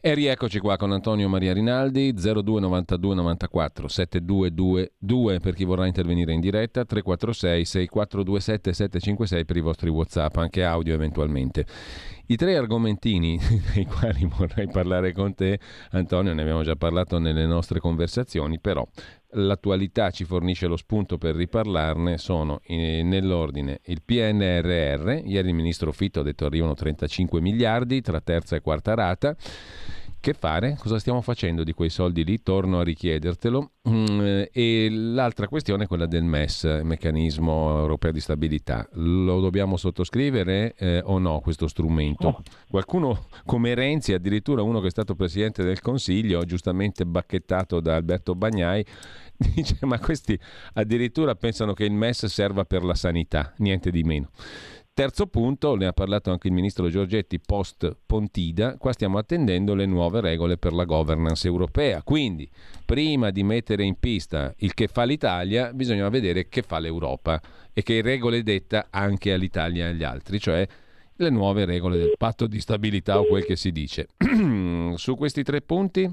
E 0.05 0.15
rieccoci 0.15 0.59
qua 0.59 0.77
con 0.77 0.91
Antonio 0.91 1.29
Maria 1.29 1.53
Rinaldi 1.53 2.13
0292 2.13 3.15
94 3.15 3.87
7222 3.87 5.39
per 5.39 5.55
chi 5.55 5.65
vorrà 5.65 5.87
intervenire 5.87 6.33
in 6.33 6.41
diretta 6.41 6.85
346 6.85 7.65
6427 7.65 8.73
756 8.73 9.45
per 9.45 9.57
i 9.57 9.61
vostri 9.61 9.91
Whatsapp 9.91 10.37
anche 10.39 10.65
audio 10.65 10.93
eventualmente. 10.93 11.65
I 12.27 12.35
tre 12.35 12.57
argomentini 12.57 13.39
dei 13.73 13.87
quali 13.87 14.27
vorrei 14.27 14.67
parlare 14.67 15.13
con 15.13 15.35
te, 15.35 15.61
Antonio, 15.93 16.35
ne 16.35 16.43
abbiamo 16.43 16.65
già 16.65 16.75
parlato 16.75 17.21
nelle 17.21 17.47
nostre 17.47 17.79
conversazioni, 17.79 18.59
però 18.59 18.85
l'attualità 19.33 20.11
ci 20.11 20.25
fornisce 20.25 20.67
lo 20.67 20.77
spunto 20.77 21.19
per 21.19 21.35
riparlarne, 21.35 22.19
sono 22.19 22.61
in, 22.67 23.09
nell'ordine 23.09 23.81
il 23.85 24.03
PNRR, 24.05 25.23
ieri 25.25 25.49
il 25.49 25.55
ministro 25.55 25.93
Fitto 25.93 26.21
ha 26.21 26.23
detto 26.23 26.45
arrivano 26.45 26.75
35 26.75 27.41
miliardi 27.41 28.01
tra 28.01 28.21
terza 28.21 28.57
e 28.57 28.61
quarta 28.61 28.95
rata, 28.95 29.37
che 30.23 30.35
fare? 30.35 30.77
Cosa 30.79 31.01
stiamo 31.01 31.21
facendo 31.21 31.65
di 31.65 31.73
quei 31.73 31.91
soldi 31.91 32.25
lì? 32.25 32.43
Torno 32.43 32.79
a 32.79 32.85
richiedertelo. 32.85 33.73
Mm, 33.89 34.45
e 34.53 34.89
l'altra 34.89 35.49
questione 35.49 35.85
è 35.85 35.87
quella 35.89 36.07
del 36.07 36.23
MES, 36.23 36.63
Meccanismo 36.85 37.77
Europeo 37.81 38.13
di 38.13 38.21
Stabilità. 38.21 38.89
Lo 38.93 39.41
dobbiamo 39.41 39.77
sottoscrivere 39.77 40.75
eh, 40.79 41.03
o 41.05 41.19
no 41.19 41.41
questo 41.41 41.67
strumento? 41.67 42.29
Oh. 42.29 42.43
Qualcuno 42.71 43.27
come 43.45 43.75
Renzi, 43.75 44.13
addirittura 44.13 44.63
uno 44.63 44.81
che 44.81 44.87
è 44.87 44.91
stato 44.91 45.17
Presidente 45.17 45.65
del 45.65 45.81
Consiglio, 45.81 46.45
giustamente 46.45 47.05
bacchettato 47.05 47.81
da 47.81 47.97
Alberto 47.97 48.37
Bagnai, 48.37 48.87
dice 49.37 49.79
ma 49.83 49.99
questi 49.99 50.39
addirittura 50.75 51.35
pensano 51.35 51.73
che 51.73 51.85
il 51.85 51.93
MES 51.93 52.27
serva 52.27 52.65
per 52.65 52.85
la 52.85 52.95
sanità, 52.95 53.53
niente 53.57 53.91
di 53.91 54.05
meno. 54.05 54.31
Terzo 54.95 55.27
punto, 55.27 55.75
ne 55.75 55.87
ha 55.87 55.95
parlato 55.95 56.31
anche 56.31 56.49
il 56.49 56.53
ministro 56.53 56.91
Giorgetti 56.91 57.41
post 57.41 57.97
Pontida, 58.05 58.77
qua 58.77 58.93
stiamo 58.93 59.17
attendendo 59.17 59.75
le 59.75 59.87
nuove 59.87 60.21
regole 60.21 60.59
per 60.59 60.75
la 60.75 60.85
governance 60.85 61.47
europea. 61.49 62.03
Quindi, 62.03 62.47
prima 62.85 63.31
di 63.31 63.43
mettere 63.43 63.85
in 63.85 63.99
pista 63.99 64.53
il 64.59 64.75
che 64.75 64.89
fa 64.89 65.05
l'Italia, 65.05 65.73
bisogna 65.73 66.07
vedere 66.11 66.47
che 66.51 66.61
fa 66.61 66.79
l'Europa 66.79 67.41
e 67.73 67.83
che 67.83 68.03
regole 68.03 68.43
detta 68.43 68.89
anche 68.91 69.33
all'Italia 69.33 69.87
e 69.87 69.89
agli 69.93 70.05
altri, 70.05 70.39
cioè 70.39 70.69
le 71.15 71.31
nuove 71.31 71.65
regole 71.65 71.97
del 71.97 72.13
patto 72.19 72.47
di 72.47 72.61
stabilità 72.61 73.19
o 73.19 73.25
quel 73.25 73.47
che 73.47 73.57
si 73.57 73.73
dice. 73.73 74.09
Su 74.97 75.17
questi 75.17 75.43
tre 75.43 75.63
punti, 75.63 76.07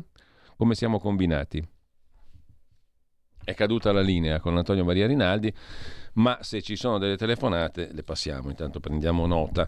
come 0.55 0.73
siamo 0.73 0.99
combinati? 0.99 1.61
È 3.43 3.53
caduta 3.53 3.91
la 3.91 4.01
linea 4.01 4.39
con 4.39 4.55
Antonio 4.55 4.85
Maria 4.85 5.05
Rinaldi 5.05 5.53
ma 6.13 6.37
se 6.41 6.61
ci 6.61 6.75
sono 6.75 6.97
delle 6.97 7.17
telefonate 7.17 7.89
le 7.91 8.03
passiamo, 8.03 8.49
intanto 8.49 8.79
prendiamo 8.79 9.25
nota. 9.25 9.67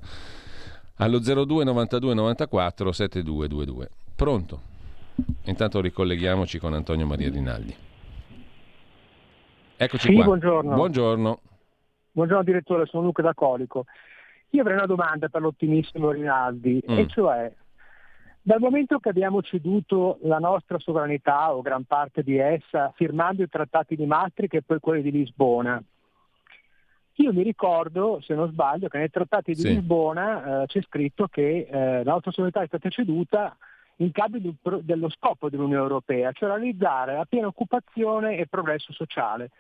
Allo 0.97 1.19
02 1.19 1.63
92 1.63 2.13
94 2.13 2.91
7222. 2.91 3.89
Pronto? 4.15 4.61
Intanto 5.45 5.81
ricolleghiamoci 5.81 6.59
con 6.59 6.73
Antonio 6.73 7.05
Maria 7.05 7.29
Rinaldi. 7.29 7.75
Eccoci 9.77 10.07
sì, 10.07 10.13
qua. 10.13 10.25
Buongiorno. 10.25 10.75
buongiorno. 10.75 11.39
Buongiorno 12.11 12.43
direttore, 12.43 12.85
sono 12.85 13.03
Luca 13.03 13.21
da 13.21 13.33
Colico. 13.33 13.85
Io 14.49 14.61
avrei 14.61 14.75
una 14.75 14.85
domanda 14.85 15.29
per 15.29 15.41
l'ottimissimo 15.41 16.11
Rinaldi, 16.11 16.83
mm. 16.87 16.97
e 16.97 17.07
cioè 17.07 17.51
dal 18.43 18.59
momento 18.59 18.97
che 18.97 19.09
abbiamo 19.09 19.41
ceduto 19.43 20.17
la 20.23 20.39
nostra 20.39 20.79
sovranità 20.79 21.53
o 21.53 21.61
gran 21.61 21.83
parte 21.83 22.23
di 22.23 22.37
essa 22.37 22.91
firmando 22.95 23.43
i 23.43 23.47
trattati 23.47 23.95
di 23.95 24.05
Maastricht 24.05 24.55
e 24.55 24.61
poi 24.63 24.79
quelli 24.79 25.03
di 25.03 25.11
Lisbona, 25.11 25.81
io 27.21 27.33
mi 27.33 27.43
ricordo, 27.43 28.19
se 28.21 28.33
non 28.33 28.49
sbaglio, 28.49 28.87
che 28.87 28.97
nei 28.97 29.09
trattati 29.09 29.53
di 29.53 29.61
sì. 29.61 29.67
Lisbona 29.69 30.63
eh, 30.63 30.65
c'è 30.67 30.81
scritto 30.81 31.27
che 31.27 31.67
eh, 31.69 32.03
la 32.03 32.11
nostra 32.11 32.31
sovranità 32.31 32.61
è 32.61 32.67
stata 32.67 32.89
ceduta 32.89 33.55
in 33.97 34.11
cambio 34.11 34.39
di, 34.39 34.55
dello 34.81 35.09
scopo 35.09 35.49
dell'Unione 35.49 35.83
Europea, 35.83 36.31
cioè 36.31 36.49
realizzare 36.49 37.15
la 37.15 37.25
piena 37.25 37.47
occupazione 37.47 38.37
e 38.37 38.47
progresso 38.47 38.91
sociale. 38.93 39.51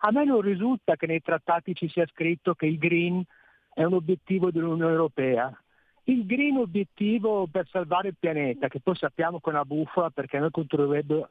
A 0.00 0.10
me 0.10 0.24
non 0.24 0.40
risulta 0.40 0.96
che 0.96 1.06
nei 1.06 1.20
trattati 1.20 1.74
ci 1.74 1.88
sia 1.88 2.06
scritto 2.06 2.54
che 2.54 2.66
il 2.66 2.78
green 2.78 3.22
è 3.72 3.84
un 3.84 3.94
obiettivo 3.94 4.50
dell'Unione 4.50 4.90
Europea. 4.90 5.61
Il 6.04 6.26
green 6.26 6.56
obiettivo 6.56 7.46
per 7.46 7.68
salvare 7.70 8.08
il 8.08 8.16
pianeta, 8.18 8.66
che 8.66 8.80
poi 8.80 8.96
sappiamo 8.96 9.38
che 9.38 9.50
è 9.50 9.52
una 9.52 9.64
bufala 9.64 10.10
perché 10.10 10.40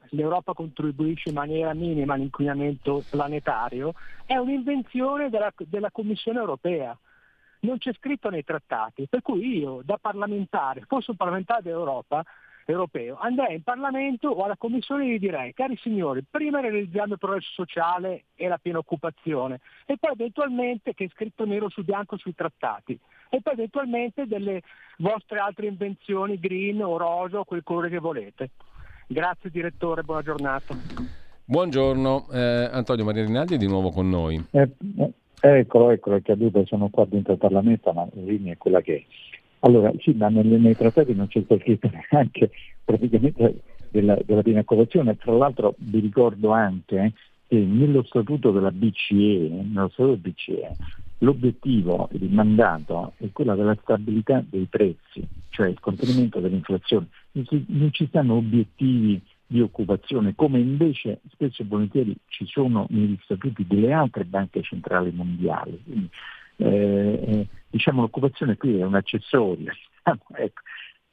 l'Europa 0.08 0.54
contribuisce 0.54 1.28
in 1.28 1.34
maniera 1.34 1.74
minima 1.74 2.14
all'inquinamento 2.14 3.04
planetario, 3.06 3.92
è 4.24 4.36
un'invenzione 4.36 5.28
della, 5.28 5.52
della 5.58 5.90
Commissione 5.90 6.38
europea. 6.38 6.98
Non 7.60 7.76
c'è 7.76 7.92
scritto 7.92 8.30
nei 8.30 8.44
trattati, 8.44 9.06
per 9.08 9.20
cui 9.20 9.58
io 9.58 9.82
da 9.84 9.98
parlamentare, 10.00 10.84
fossi 10.86 11.10
un 11.10 11.16
parlamentare 11.16 11.62
dell'Europa, 11.62 12.24
europeo, 12.66 13.16
andrei 13.20 13.56
in 13.56 13.62
Parlamento 13.62 14.28
o 14.28 14.44
alla 14.44 14.56
Commissione 14.56 15.04
e 15.04 15.14
gli 15.14 15.18
direi, 15.18 15.52
cari 15.52 15.76
signori, 15.76 16.24
prima 16.28 16.60
realizziamo 16.60 17.14
il 17.14 17.18
progresso 17.18 17.50
sociale 17.52 18.24
e 18.34 18.48
la 18.48 18.58
piena 18.58 18.78
occupazione 18.78 19.60
e 19.86 19.96
poi 19.98 20.12
eventualmente, 20.12 20.94
che 20.94 21.04
è 21.04 21.08
scritto 21.08 21.44
nero 21.44 21.68
su 21.68 21.82
bianco 21.82 22.16
sui 22.16 22.34
trattati, 22.34 22.98
e 23.28 23.40
poi 23.42 23.54
eventualmente 23.54 24.26
delle 24.26 24.62
vostre 24.98 25.38
altre 25.38 25.66
invenzioni 25.66 26.38
green 26.38 26.82
o 26.82 26.96
rosa 26.96 27.40
o 27.40 27.44
quel 27.44 27.62
colore 27.62 27.88
che 27.88 27.98
volete. 27.98 28.50
Grazie 29.06 29.50
direttore, 29.50 30.02
buona 30.02 30.22
giornata. 30.22 30.74
Buongiorno, 31.44 32.28
eh, 32.32 32.68
Antonio 32.72 33.04
Maria 33.04 33.24
Rinaldi 33.24 33.54
è 33.54 33.58
di 33.58 33.66
nuovo 33.66 33.90
con 33.90 34.08
noi. 34.08 34.42
Eh, 34.52 34.70
eh, 35.44 35.58
eccolo, 35.58 35.90
eccolo, 35.90 36.16
è 36.16 36.22
caduto, 36.22 36.64
sono 36.66 36.88
qua 36.88 37.04
dentro 37.04 37.32
il 37.32 37.38
Parlamento, 37.38 37.92
ma 37.92 38.06
la 38.12 38.22
linea 38.22 38.52
è 38.52 38.56
quella 38.56 38.80
che 38.80 38.96
è. 38.96 39.04
Allora, 39.64 39.92
sì, 39.98 40.12
ma 40.12 40.28
nei, 40.28 40.44
nei 40.44 40.76
trattati 40.76 41.14
non 41.14 41.28
c'è 41.28 41.44
scritto 41.46 41.90
neanche 42.10 42.50
praticamente 42.84 43.60
della, 43.90 44.16
della 44.24 44.42
piena 44.42 44.60
occupazione. 44.60 45.16
Tra 45.16 45.32
l'altro 45.32 45.74
vi 45.78 46.00
ricordo 46.00 46.50
anche 46.50 47.12
che 47.46 47.56
nello 47.58 48.02
statuto 48.04 48.50
della 48.50 48.72
BCE, 48.72 49.48
nello 49.70 49.88
statuto 49.88 50.16
della 50.16 50.32
BCE 50.34 50.76
l'obiettivo, 51.18 52.08
il 52.12 52.32
mandato 52.32 53.12
è 53.18 53.28
quello 53.32 53.54
della 53.54 53.76
stabilità 53.82 54.44
dei 54.44 54.66
prezzi, 54.68 55.24
cioè 55.50 55.68
il 55.68 55.78
contenimento 55.78 56.40
dell'inflazione. 56.40 57.06
Non 57.32 57.92
ci 57.92 58.06
stanno 58.08 58.34
obiettivi 58.34 59.20
di 59.46 59.60
occupazione, 59.60 60.34
come 60.34 60.58
invece 60.58 61.20
spesso 61.30 61.62
e 61.62 61.66
volentieri 61.66 62.16
ci 62.26 62.46
sono 62.46 62.86
negli 62.90 63.16
statuti 63.22 63.64
delle 63.66 63.92
altre 63.92 64.24
banche 64.24 64.62
centrali 64.62 65.12
mondiali. 65.12 65.80
Quindi, 65.84 66.08
eh, 66.62 67.24
eh, 67.26 67.46
diciamo 67.68 68.02
l'occupazione 68.02 68.56
qui 68.56 68.78
è 68.78 68.84
un 68.84 68.94
accessorio, 68.94 69.72
diciamo, 69.72 70.22
ecco. 70.36 70.60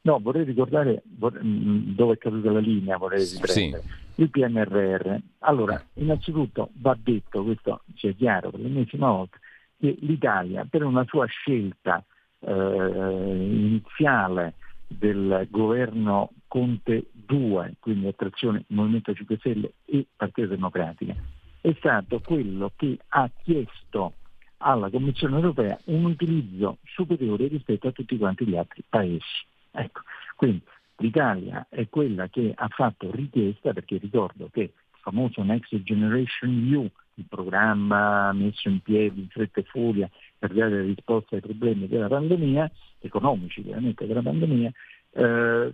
No, 0.01 0.19
vorrei 0.19 0.45
ricordare 0.45 1.03
mm, 1.05 1.93
dove 1.93 2.13
è 2.13 2.17
caduta 2.17 2.51
la 2.51 2.59
linea, 2.59 2.97
vorrei 2.97 3.25
riprendere. 3.25 3.83
Sì. 3.83 4.21
Il 4.21 4.29
PNRR. 4.29 5.15
Allora, 5.39 5.81
innanzitutto 5.95 6.69
va 6.75 6.97
detto, 6.97 7.43
questo 7.43 7.81
sia 7.95 8.13
chiaro 8.13 8.49
per 8.49 8.61
l'ennesima 8.61 9.09
volta, 9.09 9.37
che 9.77 9.97
l'Italia 9.99 10.65
per 10.69 10.83
una 10.83 11.03
sua 11.05 11.25
scelta 11.25 12.03
eh, 12.39 12.51
iniziale 12.51 14.53
del 14.87 15.47
governo 15.49 16.31
Conte 16.47 17.07
2, 17.11 17.75
quindi 17.79 18.07
attrazione 18.07 18.63
Movimento 18.67 19.13
5 19.13 19.37
Stelle 19.37 19.73
e 19.85 20.07
Partito 20.15 20.47
Democratica, 20.47 21.13
è 21.61 21.73
stato 21.77 22.21
quello 22.21 22.71
che 22.75 22.97
ha 23.09 23.29
chiesto 23.43 24.13
alla 24.59 24.89
Commissione 24.89 25.35
europea 25.35 25.77
un 25.85 26.05
utilizzo 26.05 26.77
superiore 26.83 27.47
rispetto 27.47 27.87
a 27.87 27.91
tutti 27.91 28.17
quanti 28.17 28.45
gli 28.45 28.55
altri 28.55 28.83
paesi. 28.87 29.45
Ecco, 29.71 30.01
quindi 30.35 30.61
l'Italia 30.97 31.65
è 31.69 31.87
quella 31.89 32.27
che 32.27 32.51
ha 32.55 32.67
fatto 32.69 33.09
richiesta, 33.11 33.73
perché 33.73 33.97
ricordo 33.97 34.49
che 34.51 34.61
il 34.61 34.71
famoso 35.01 35.43
Next 35.43 35.75
Generation 35.83 36.69
EU, 36.71 36.89
il 37.15 37.25
programma 37.27 38.31
messo 38.33 38.69
in 38.69 38.81
piedi 38.81 39.21
in 39.21 39.27
fretta 39.29 39.59
e 39.59 39.63
furia 39.63 40.09
per 40.37 40.53
dare 40.53 40.81
risposte 40.81 41.35
ai 41.35 41.41
problemi 41.41 41.87
della 41.87 42.07
pandemia, 42.07 42.71
economici 42.99 43.63
chiaramente 43.63 44.05
della 44.05 44.21
pandemia, 44.21 44.71
eh, 45.11 45.73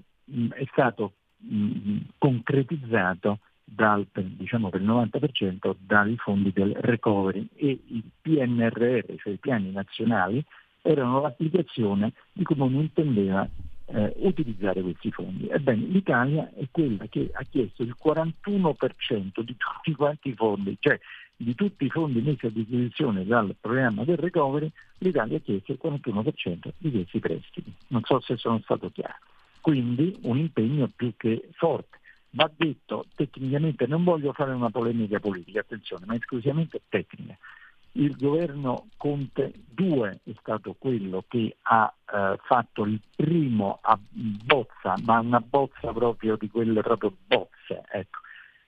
è 0.50 0.66
stato 0.72 1.14
mh, 1.38 1.98
concretizzato 2.18 3.40
dal, 3.66 4.06
diciamo 4.14 4.70
per 4.70 4.82
il 4.82 4.88
90% 4.88 5.76
dai 5.80 6.16
fondi 6.18 6.52
del 6.54 6.74
recovery 6.76 7.48
e 7.56 7.80
il 7.88 8.04
PNRR, 8.22 9.16
cioè 9.18 9.34
i 9.34 9.38
piani 9.38 9.72
nazionali, 9.72 10.44
erano 10.82 11.20
l'applicazione 11.20 12.14
di 12.32 12.44
come 12.44 12.64
uno 12.64 12.82
intendeva 12.82 13.50
eh, 13.88 14.14
utilizzare 14.18 14.82
questi 14.82 15.12
fondi. 15.12 15.48
Ebbene, 15.48 15.86
l'Italia 15.88 16.52
è 16.56 16.68
quella 16.70 17.06
che 17.08 17.30
ha 17.34 17.44
chiesto 17.44 17.84
il 17.84 17.96
41% 18.02 19.42
di 19.42 19.56
tutti 19.58 19.94
quanti 19.96 20.30
i 20.30 20.34
fondi, 20.36 20.78
cioè 20.80 21.00
di 21.38 21.54
tutti 21.54 21.86
i 21.86 21.90
fondi 21.90 22.22
messi 22.22 22.46
a 22.46 22.50
disposizione 22.50 23.26
dal 23.26 23.56
programma 23.60 24.04
del 24.04 24.18
recovery, 24.18 24.72
l'Italia 25.00 25.38
ha 25.38 25.42
chiesto 25.42 25.72
il 25.72 25.80
41% 25.84 26.70
di 26.78 26.92
questi 26.92 27.20
prestiti. 27.20 27.74
Non 27.88 28.04
so 28.04 28.22
se 28.22 28.38
sono 28.38 28.60
stato 28.64 28.90
chiaro. 28.92 29.18
Quindi 29.60 30.16
un 30.22 30.38
impegno 30.38 30.90
più 30.96 31.14
che 31.18 31.50
forte. 31.54 32.00
Va 32.36 32.52
detto 32.54 33.06
tecnicamente, 33.16 33.88
non 33.88 34.04
voglio 34.04 34.34
fare 34.34 34.52
una 34.52 34.70
polemica 34.70 35.20
politica, 35.20 35.62
attenzione, 35.62 36.06
ma 36.06 36.16
esclusivamente 36.16 36.82
tecnica. 36.90 37.38
Il 37.94 38.18
governo 38.18 38.90
Conte 38.98 39.54
2 39.70 40.20
è 40.26 40.32
stato 40.42 40.76
quello 40.78 41.24
che 41.30 41.56
ha 41.62 41.94
eh, 42.14 42.38
fatto 42.44 42.84
il 42.84 43.00
primo 43.16 43.80
a 43.82 43.98
bozza, 44.12 44.96
ma 45.06 45.20
una 45.20 45.40
bozza 45.40 45.94
proprio 45.94 46.36
di 46.36 46.50
quelle 46.50 46.82
proprio 46.82 47.16
bozze 47.26 47.84
ecco, 47.90 48.20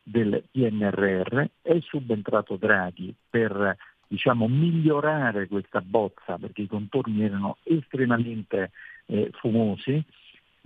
del 0.01 0.45
PNRR, 0.49 1.43
è 1.61 1.77
subentrato 1.81 2.55
Draghi 2.55 3.13
per 3.29 3.75
diciamo, 4.07 4.47
migliorare 4.47 5.47
questa 5.47 5.81
bozza 5.81 6.37
perché 6.37 6.61
i 6.61 6.67
contorni 6.67 7.21
erano 7.21 7.57
estremamente 7.63 8.71
eh, 9.07 9.29
fumosi, 9.33 10.01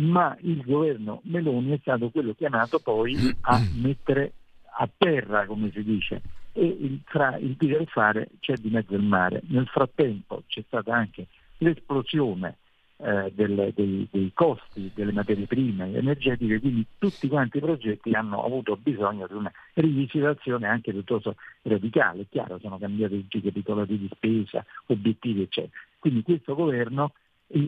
ma 0.01 0.35
il 0.41 0.61
governo 0.63 1.21
Meloni 1.25 1.71
è 1.71 1.79
stato 1.81 2.09
quello 2.09 2.33
chiamato 2.33 2.79
poi 2.79 3.15
a 3.41 3.61
mettere 3.81 4.33
a 4.77 4.89
terra, 4.95 5.45
come 5.45 5.71
si 5.71 5.83
dice, 5.83 6.21
e 6.53 6.65
il, 6.65 7.01
tra 7.05 7.37
il 7.37 7.55
dire 7.57 7.77
e 7.77 7.81
il 7.81 7.87
fare 7.87 8.29
c'è 8.39 8.55
di 8.55 8.69
mezzo 8.69 8.95
il 8.95 9.03
mare. 9.03 9.41
Nel 9.47 9.67
frattempo 9.67 10.43
c'è 10.47 10.63
stata 10.65 10.95
anche 10.95 11.27
l'esplosione 11.57 12.57
eh, 12.97 13.31
del, 13.33 13.71
dei, 13.75 14.07
dei, 14.11 14.31
costi 14.33 14.91
delle 14.93 15.11
materie 15.11 15.45
prime 15.45 15.93
energetiche, 15.93 16.59
quindi 16.59 16.85
tutti 16.97 17.27
quanti 17.27 17.57
i 17.57 17.61
progetti 17.61 18.13
hanno 18.13 18.43
avuto 18.43 18.77
bisogno 18.77 19.27
di 19.27 19.33
una 19.33 19.51
rivisitazione 19.73 20.67
anche 20.67 20.91
piuttosto 20.91 21.35
radicale. 21.63 22.21
È 22.21 22.25
chiaro, 22.29 22.59
sono 22.59 22.77
cambiati 22.77 23.25
i 23.29 23.41
capitolati 23.41 23.97
di 23.97 24.09
spesa, 24.13 24.63
obiettivi, 24.87 25.41
eccetera. 25.41 25.73
Quindi 25.99 26.23
questo 26.23 26.55
governo, 26.55 27.13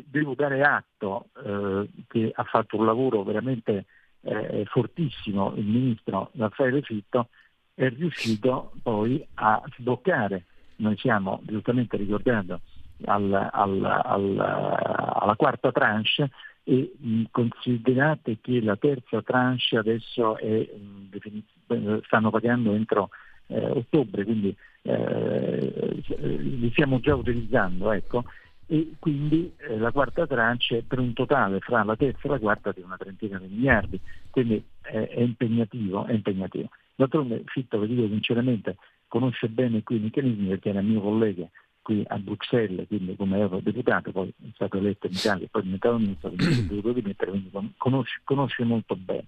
devo 0.06 0.34
dare 0.36 0.62
atto 0.62 1.28
eh, 1.44 1.90
che 2.08 2.32
ha 2.34 2.44
fatto 2.44 2.78
un 2.78 2.86
lavoro 2.86 3.24
veramente 3.24 3.86
eh, 4.22 4.64
fortissimo 4.68 5.54
il 5.56 5.66
ministro 5.66 6.32
Raffaele 6.36 6.82
Fitto, 6.82 7.28
è 7.74 7.90
riuscito 7.90 8.72
poi 8.82 9.26
a 9.36 9.62
sbloccare. 9.76 10.46
Noi 10.78 10.98
siamo 10.98 11.42
giustamente 11.44 11.98
ricordato 11.98 12.62
al, 13.06 13.50
al, 13.52 13.84
al, 13.84 14.40
alla 14.40 15.36
quarta 15.36 15.72
tranche 15.72 16.30
e 16.64 16.94
considerate 17.30 18.38
che 18.40 18.62
la 18.62 18.78
terza 18.78 19.22
tranche 19.22 19.78
adesso 19.78 20.38
è, 20.38 20.70
mh, 21.68 22.02
stanno 22.06 22.30
pagando 22.30 22.74
entro 22.74 23.10
eh, 23.48 23.70
ottobre, 23.70 24.24
quindi 24.24 24.56
eh, 24.84 26.02
li 26.18 26.70
stiamo 26.72 27.00
già 27.00 27.16
utilizzando, 27.16 27.92
ecco, 27.92 28.24
e 28.74 28.96
quindi 28.98 29.54
eh, 29.58 29.78
la 29.78 29.92
quarta 29.92 30.26
tranche 30.26 30.82
per 30.82 30.98
un 30.98 31.14
totale 31.14 31.60
fra 31.60 31.84
la 31.84 31.96
terza 31.96 32.22
e 32.24 32.28
la 32.28 32.40
quarta 32.40 32.72
di 32.72 32.82
una 32.82 32.98
trentina 32.98 33.38
di 33.38 33.46
miliardi, 33.46 34.00
quindi 34.32 34.64
è 34.82 35.22
impegnativo, 35.22 36.06
è 36.06 36.14
impegnativo. 36.14 36.70
D'altronde 36.96 37.44
Fitto, 37.46 37.78
vi 37.78 37.94
dico 37.94 38.08
sinceramente, 38.08 38.78
conosce 39.08 39.48
bene 39.48 39.84
qui 39.84 39.98
i 39.98 40.00
meccanismi 40.00 40.48
perché 40.48 40.70
era 40.70 40.82
mio 40.82 41.02
collega 41.02 41.48
qui 41.84 42.04
a 42.08 42.18
Bruxelles, 42.18 42.88
quindi 42.88 43.16
come 43.16 43.38
eurodeputato, 43.38 44.12
poi 44.12 44.30
è 44.30 44.50
stato 44.56 44.78
eletto 44.78 45.06
in 45.06 45.14
Italia 45.14 45.46
e 45.46 45.50
poi 45.52 45.62
diventato 45.62 45.98
ministro, 46.00 46.30
quindi 46.30 46.62
ho 46.62 46.66
dovuto 46.68 46.94
dimettere, 46.94 47.30
quindi 47.30 47.52
conosce, 47.78 48.22
conosce, 48.24 48.64
molto 48.64 48.96
bene. 48.96 49.26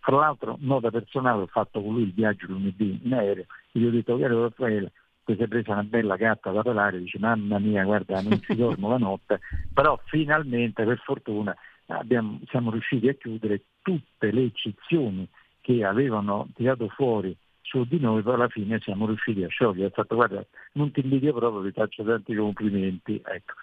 Fra 0.00 0.16
l'altro, 0.16 0.58
nota 0.60 0.90
personale, 0.90 1.40
ho 1.40 1.46
fatto 1.46 1.80
con 1.80 1.94
lui 1.94 2.02
il 2.02 2.12
viaggio 2.12 2.44
lunedì 2.46 3.00
in 3.02 3.14
aereo, 3.14 3.46
gli 3.70 3.86
ho 3.86 3.90
detto, 3.90 4.18
caro 4.18 4.42
Raffaele, 4.42 4.92
ti 5.24 5.36
sei 5.36 5.48
presa 5.48 5.72
una 5.72 5.84
bella 5.84 6.16
gatta 6.16 6.50
da 6.50 6.62
pelare, 6.62 6.98
dice 6.98 7.18
mamma 7.18 7.58
mia, 7.58 7.84
guarda, 7.84 8.20
non 8.20 8.40
ci 8.40 8.54
dormo 8.54 8.88
la 8.88 8.98
notte, 8.98 9.40
però 9.72 9.98
finalmente, 10.06 10.84
per 10.84 10.98
fortuna, 10.98 11.54
abbiamo, 11.86 12.40
siamo 12.48 12.70
riusciti 12.70 13.08
a 13.08 13.14
chiudere 13.14 13.62
tutte 13.82 14.30
le 14.30 14.42
eccezioni 14.44 15.28
che 15.60 15.84
avevano 15.84 16.48
tirato 16.54 16.88
fuori 16.88 17.36
su 17.62 17.84
di 17.84 17.98
noi, 17.98 18.22
poi 18.22 18.34
alla 18.34 18.48
fine 18.48 18.80
siamo 18.80 19.06
riusciti 19.06 19.42
a 19.44 19.48
sciogliere. 19.48 19.88
Ha 19.88 19.92
fatto 19.92 20.16
guarda, 20.16 20.44
non 20.72 20.90
ti 20.90 21.00
invidio 21.00 21.32
proprio, 21.32 21.62
vi 21.62 21.70
faccio 21.70 22.02
tanti 22.04 22.34
complimenti. 22.34 23.22
Ecco. 23.24 23.54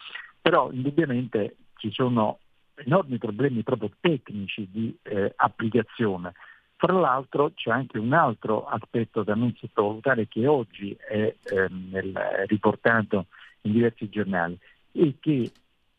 Però 0.42 0.72
indubbiamente 0.72 1.58
ci 1.78 1.92
sono 1.92 2.40
enormi 2.76 3.18
problemi 3.18 3.62
proprio 3.64 3.92
tecnici 4.00 4.68
di 4.72 4.98
eh, 5.04 5.34
applicazione. 5.36 6.34
Fra 6.82 6.94
l'altro 6.94 7.52
c'è 7.56 7.72
anche 7.72 7.98
un 7.98 8.14
altro 8.14 8.66
aspetto 8.66 9.24
da 9.24 9.36
non 9.36 9.54
sottovalutare 9.54 10.30
che 10.30 10.48
oggi 10.48 10.96
è 10.98 11.36
eh, 11.44 11.68
nel, 11.92 12.18
riportato 12.48 13.26
in 13.64 13.74
diversi 13.74 14.08
giornali 14.08 14.58
e 14.94 15.16
che 15.20 15.52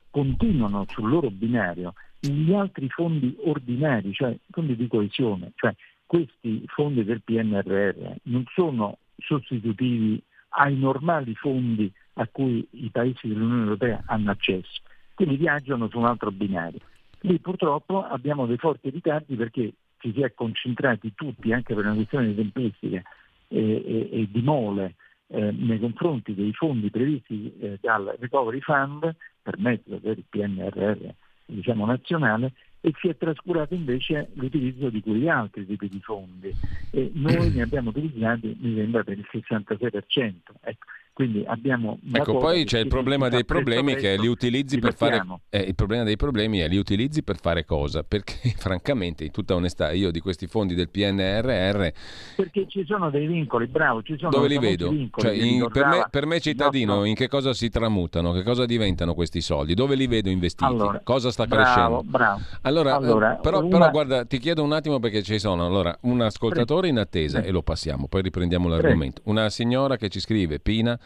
continuano 0.09 0.87
sul 0.89 1.11
loro 1.11 1.29
binario 1.29 1.93
gli 2.19 2.55
altri 2.55 2.89
fondi 2.89 3.37
ordinari, 3.45 4.15
cioè 4.15 4.35
fondi 4.49 4.75
di 4.75 4.87
coesione, 4.87 5.53
cioè 5.57 5.75
questi 6.07 6.65
fondi 6.69 7.05
del 7.05 7.21
PNRR 7.21 8.15
non 8.23 8.45
sono 8.55 8.97
sostitutivi 9.19 10.19
ai 10.49 10.79
normali 10.79 11.35
fondi 11.35 11.93
a 12.15 12.27
cui 12.27 12.67
i 12.71 12.89
paesi 12.89 13.29
dell'Unione 13.29 13.65
Europea 13.65 14.03
hanno 14.07 14.31
accesso, 14.31 14.81
quindi 15.13 15.37
viaggiano 15.37 15.91
su 15.91 15.99
un 15.99 16.07
altro 16.07 16.31
binario. 16.31 16.81
Lì 17.21 17.39
purtroppo 17.39 18.03
abbiamo 18.03 18.47
dei 18.47 18.57
forti 18.57 18.89
ritardi 18.89 19.37
perché 19.37 19.75
ci 20.01 20.13
si 20.13 20.23
è 20.23 20.33
concentrati 20.35 21.13
tutti, 21.15 21.53
anche 21.53 21.75
per 21.75 21.85
una 21.85 21.95
questione 21.95 22.29
di 22.29 22.35
tempistica 22.35 23.03
e, 23.49 23.59
e, 23.59 24.09
e 24.13 24.29
di 24.31 24.43
mole, 24.43 24.95
eh, 25.29 25.53
nei 25.53 25.79
confronti 25.79 26.35
dei 26.35 26.53
fondi 26.53 26.91
previsti 26.91 27.53
eh, 27.61 27.79
dal 27.81 28.17
Recovery 28.19 28.61
Fund 28.61 29.15
per 29.43 29.59
mezzo 29.59 29.97
del 29.99 30.25
PNRR 30.29 31.09
diciamo, 31.47 31.87
nazionale 31.87 32.53
e 32.81 32.93
si 32.99 33.09
è 33.09 33.17
trascurato 33.17 33.75
invece 33.75 34.31
l'utilizzo 34.35 34.89
di 34.89 35.03
quegli 35.03 35.29
altri 35.29 35.67
tipi 35.67 35.89
di 35.89 36.01
fondi 36.01 36.53
e 36.91 37.11
noi 37.15 37.51
ne 37.55 37.63
abbiamo 37.63 37.91
utilizzati 37.91 38.57
mi 38.61 38.75
sembra 38.77 39.05
per 39.05 39.19
il 39.19 39.29
66%. 39.31 40.35
Ecco, 40.63 40.87
quindi 41.13 41.45
abbiamo 41.47 41.99
ecco, 42.13 42.39
poi 42.39 42.65
c'è 42.65 42.79
il 42.79 42.89
problema 42.89 43.29
dei 43.29 43.45
problemi 43.45 43.95
che 43.95 44.17
li 44.17 44.27
utilizzi 44.27 44.79
per 44.79 44.95
fare 44.95 45.23
eh, 45.51 45.61
il 45.61 45.75
problema 45.75 46.05
dei 46.05 46.17
problemi 46.17 46.59
è 46.59 46.69
li 46.69 46.77
utilizzi 46.77 47.23
per 47.23 47.39
fare 47.39 47.65
cosa? 47.65 48.03
Perché 48.03 48.35
francamente, 48.57 49.25
in 49.25 49.31
tutta 49.31 49.55
onestà, 49.55 49.93
io 49.93 50.11
di 50.11 50.21
questi 50.21 50.47
fondi 50.47 50.75
del 50.75 50.89
PNRR 50.89 51.89
perché 52.37 52.67
ci 52.69 52.85
sono 52.87 53.11
dei 53.11 53.27
vincoli, 53.27 53.67
bravo, 53.67 54.03
ci 54.03 54.17
sono 54.19 54.31
Dove 54.31 54.49
li 54.49 54.59
vedo? 54.59 54.93
Cioè, 55.17 55.33
in, 55.33 55.67
per, 55.71 55.87
me, 55.87 56.07
per, 56.11 56.27
me, 56.27 56.41
cittadino, 56.41 56.97
no, 56.97 57.05
in 57.05 57.15
che 57.15 57.29
cosa 57.29 57.53
si 57.53 57.69
tramutano? 57.69 58.33
Che 58.33 58.43
cosa 58.43 58.67
diventano 58.67 59.15
questi 59.15 59.41
soldi? 59.41 59.75
Dove 59.75 59.95
li 59.95 60.07
vedo 60.07 60.29
investiti? 60.29 60.65
Allora, 60.65 61.01
cosa 61.03 61.31
sta 61.31 61.47
bravo, 61.47 61.63
crescendo? 61.63 62.03
Bravo. 62.05 62.41
Allora, 62.63 62.97
allora 62.97 63.35
però, 63.37 63.61
una... 63.61 63.69
però, 63.69 63.91
guarda, 63.91 64.25
ti 64.25 64.39
chiedo 64.39 64.63
un 64.63 64.73
attimo 64.73 64.99
perché 64.99 65.23
ci 65.23 65.39
sono 65.39 65.67
allora 65.67 65.97
un 66.03 66.21
ascoltatore 66.21 66.89
in 66.89 66.99
attesa 66.99 67.39
Prego. 67.39 67.49
e 67.49 67.53
lo 67.53 67.63
passiamo, 67.63 68.09
poi 68.09 68.23
riprendiamo 68.23 68.69
l'argomento. 68.69 69.23
Prego. 69.23 69.31
Una 69.39 69.51
signora 69.51 69.97
che 69.97 70.09
ci 70.09 70.21
scrive, 70.21 70.61
Pina 70.61 70.99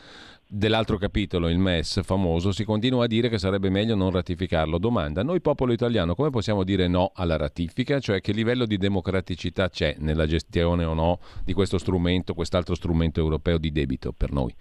dell'altro 0.46 0.98
capitolo, 0.98 1.48
il 1.48 1.58
MES 1.58 2.02
famoso, 2.02 2.52
si 2.52 2.64
continua 2.64 3.04
a 3.04 3.06
dire 3.06 3.28
che 3.28 3.38
sarebbe 3.38 3.70
meglio 3.70 3.94
non 3.94 4.10
ratificarlo. 4.10 4.78
Domanda, 4.78 5.22
noi 5.22 5.40
popolo 5.40 5.72
italiano 5.72 6.14
come 6.14 6.30
possiamo 6.30 6.62
dire 6.62 6.86
no 6.86 7.10
alla 7.14 7.36
ratifica? 7.36 7.98
Cioè 7.98 8.20
che 8.20 8.32
livello 8.32 8.66
di 8.66 8.76
democraticità 8.76 9.68
c'è 9.68 9.96
nella 9.98 10.26
gestione 10.26 10.84
o 10.84 10.94
no 10.94 11.18
di 11.44 11.52
questo 11.52 11.78
strumento, 11.78 12.34
quest'altro 12.34 12.74
strumento 12.74 13.20
europeo 13.20 13.58
di 13.58 13.72
debito 13.72 14.12
per 14.12 14.32
noi? 14.32 14.54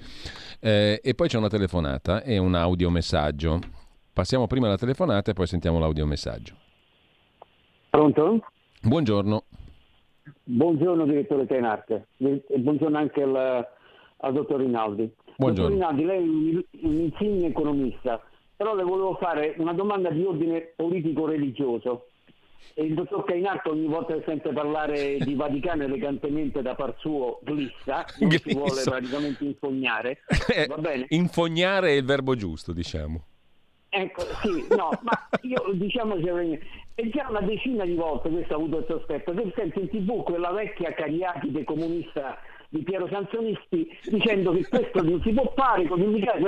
Eh, 0.59 0.99
e 1.03 1.13
poi 1.13 1.27
c'è 1.27 1.37
una 1.37 1.49
telefonata 1.49 2.23
e 2.23 2.37
un 2.37 2.55
audiomessaggio. 2.55 3.59
Passiamo 4.11 4.47
prima 4.47 4.67
alla 4.67 4.77
telefonata 4.77 5.31
e 5.31 5.33
poi 5.33 5.47
sentiamo 5.47 5.79
l'audiomessaggio. 5.79 6.55
Pronto? 7.89 8.45
Buongiorno. 8.81 9.43
Buongiorno 10.45 11.05
direttore 11.05 11.45
Tenarte 11.45 12.07
e 12.17 12.57
buongiorno 12.57 12.97
anche 12.97 13.21
al, 13.21 13.67
al 14.17 14.33
dottor 14.33 14.59
Rinaldi. 14.59 15.11
Buongiorno. 15.37 15.73
Rinaldi, 15.73 16.05
lei 16.05 16.17
è 16.17 16.27
un, 16.27 16.63
un 16.81 16.99
insigne 16.99 17.47
economista, 17.47 18.21
però 18.55 18.75
le 18.75 18.83
volevo 18.83 19.15
fare 19.15 19.55
una 19.57 19.73
domanda 19.73 20.09
di 20.09 20.23
ordine 20.23 20.73
politico-religioso. 20.75 22.07
Il 22.75 22.93
dottor 22.93 23.25
Cainarto 23.25 23.71
ogni 23.71 23.87
volta 23.87 24.15
che 24.15 24.23
sente 24.25 24.51
parlare 24.53 25.17
di 25.17 25.35
Vaticano 25.35 25.83
elegantemente 25.83 26.61
da 26.61 26.75
par 26.75 26.95
suo 26.97 27.39
glissa, 27.43 28.05
non 28.19 28.31
si 28.31 28.53
vuole 28.53 28.81
praticamente 28.83 29.43
infognare. 29.43 30.19
Eh, 30.53 30.67
Va 30.67 30.77
bene? 30.77 31.05
Infognare 31.09 31.89
è 31.89 31.93
il 31.93 32.05
verbo 32.05 32.35
giusto, 32.35 32.73
diciamo. 32.73 33.25
Ecco, 33.89 34.21
sì, 34.41 34.65
no, 34.75 34.89
ma 35.01 35.29
io 35.41 35.71
diciamo 35.73 36.15
che 36.15 36.59
è 36.95 37.07
già 37.09 37.27
una 37.29 37.41
decina 37.41 37.85
di 37.85 37.93
volte 37.93 38.29
questo 38.29 38.53
ha 38.53 38.57
avuto 38.57 38.79
il 38.79 38.85
sospetto, 38.87 39.33
che 39.33 39.51
sento 39.55 39.79
in 39.79 39.89
tv 39.89 40.23
quella 40.23 40.51
vecchia 40.51 40.93
cariatide 40.93 41.63
comunista 41.63 42.39
di 42.73 42.81
Piero 42.81 43.07
Sanzonisti 43.07 43.87
dicendo 44.05 44.51
che 44.51 44.67
questo 44.67 45.03
non 45.03 45.21
si 45.21 45.31
può 45.31 45.53
fare, 45.55 45.87
comunicare, 45.87 46.41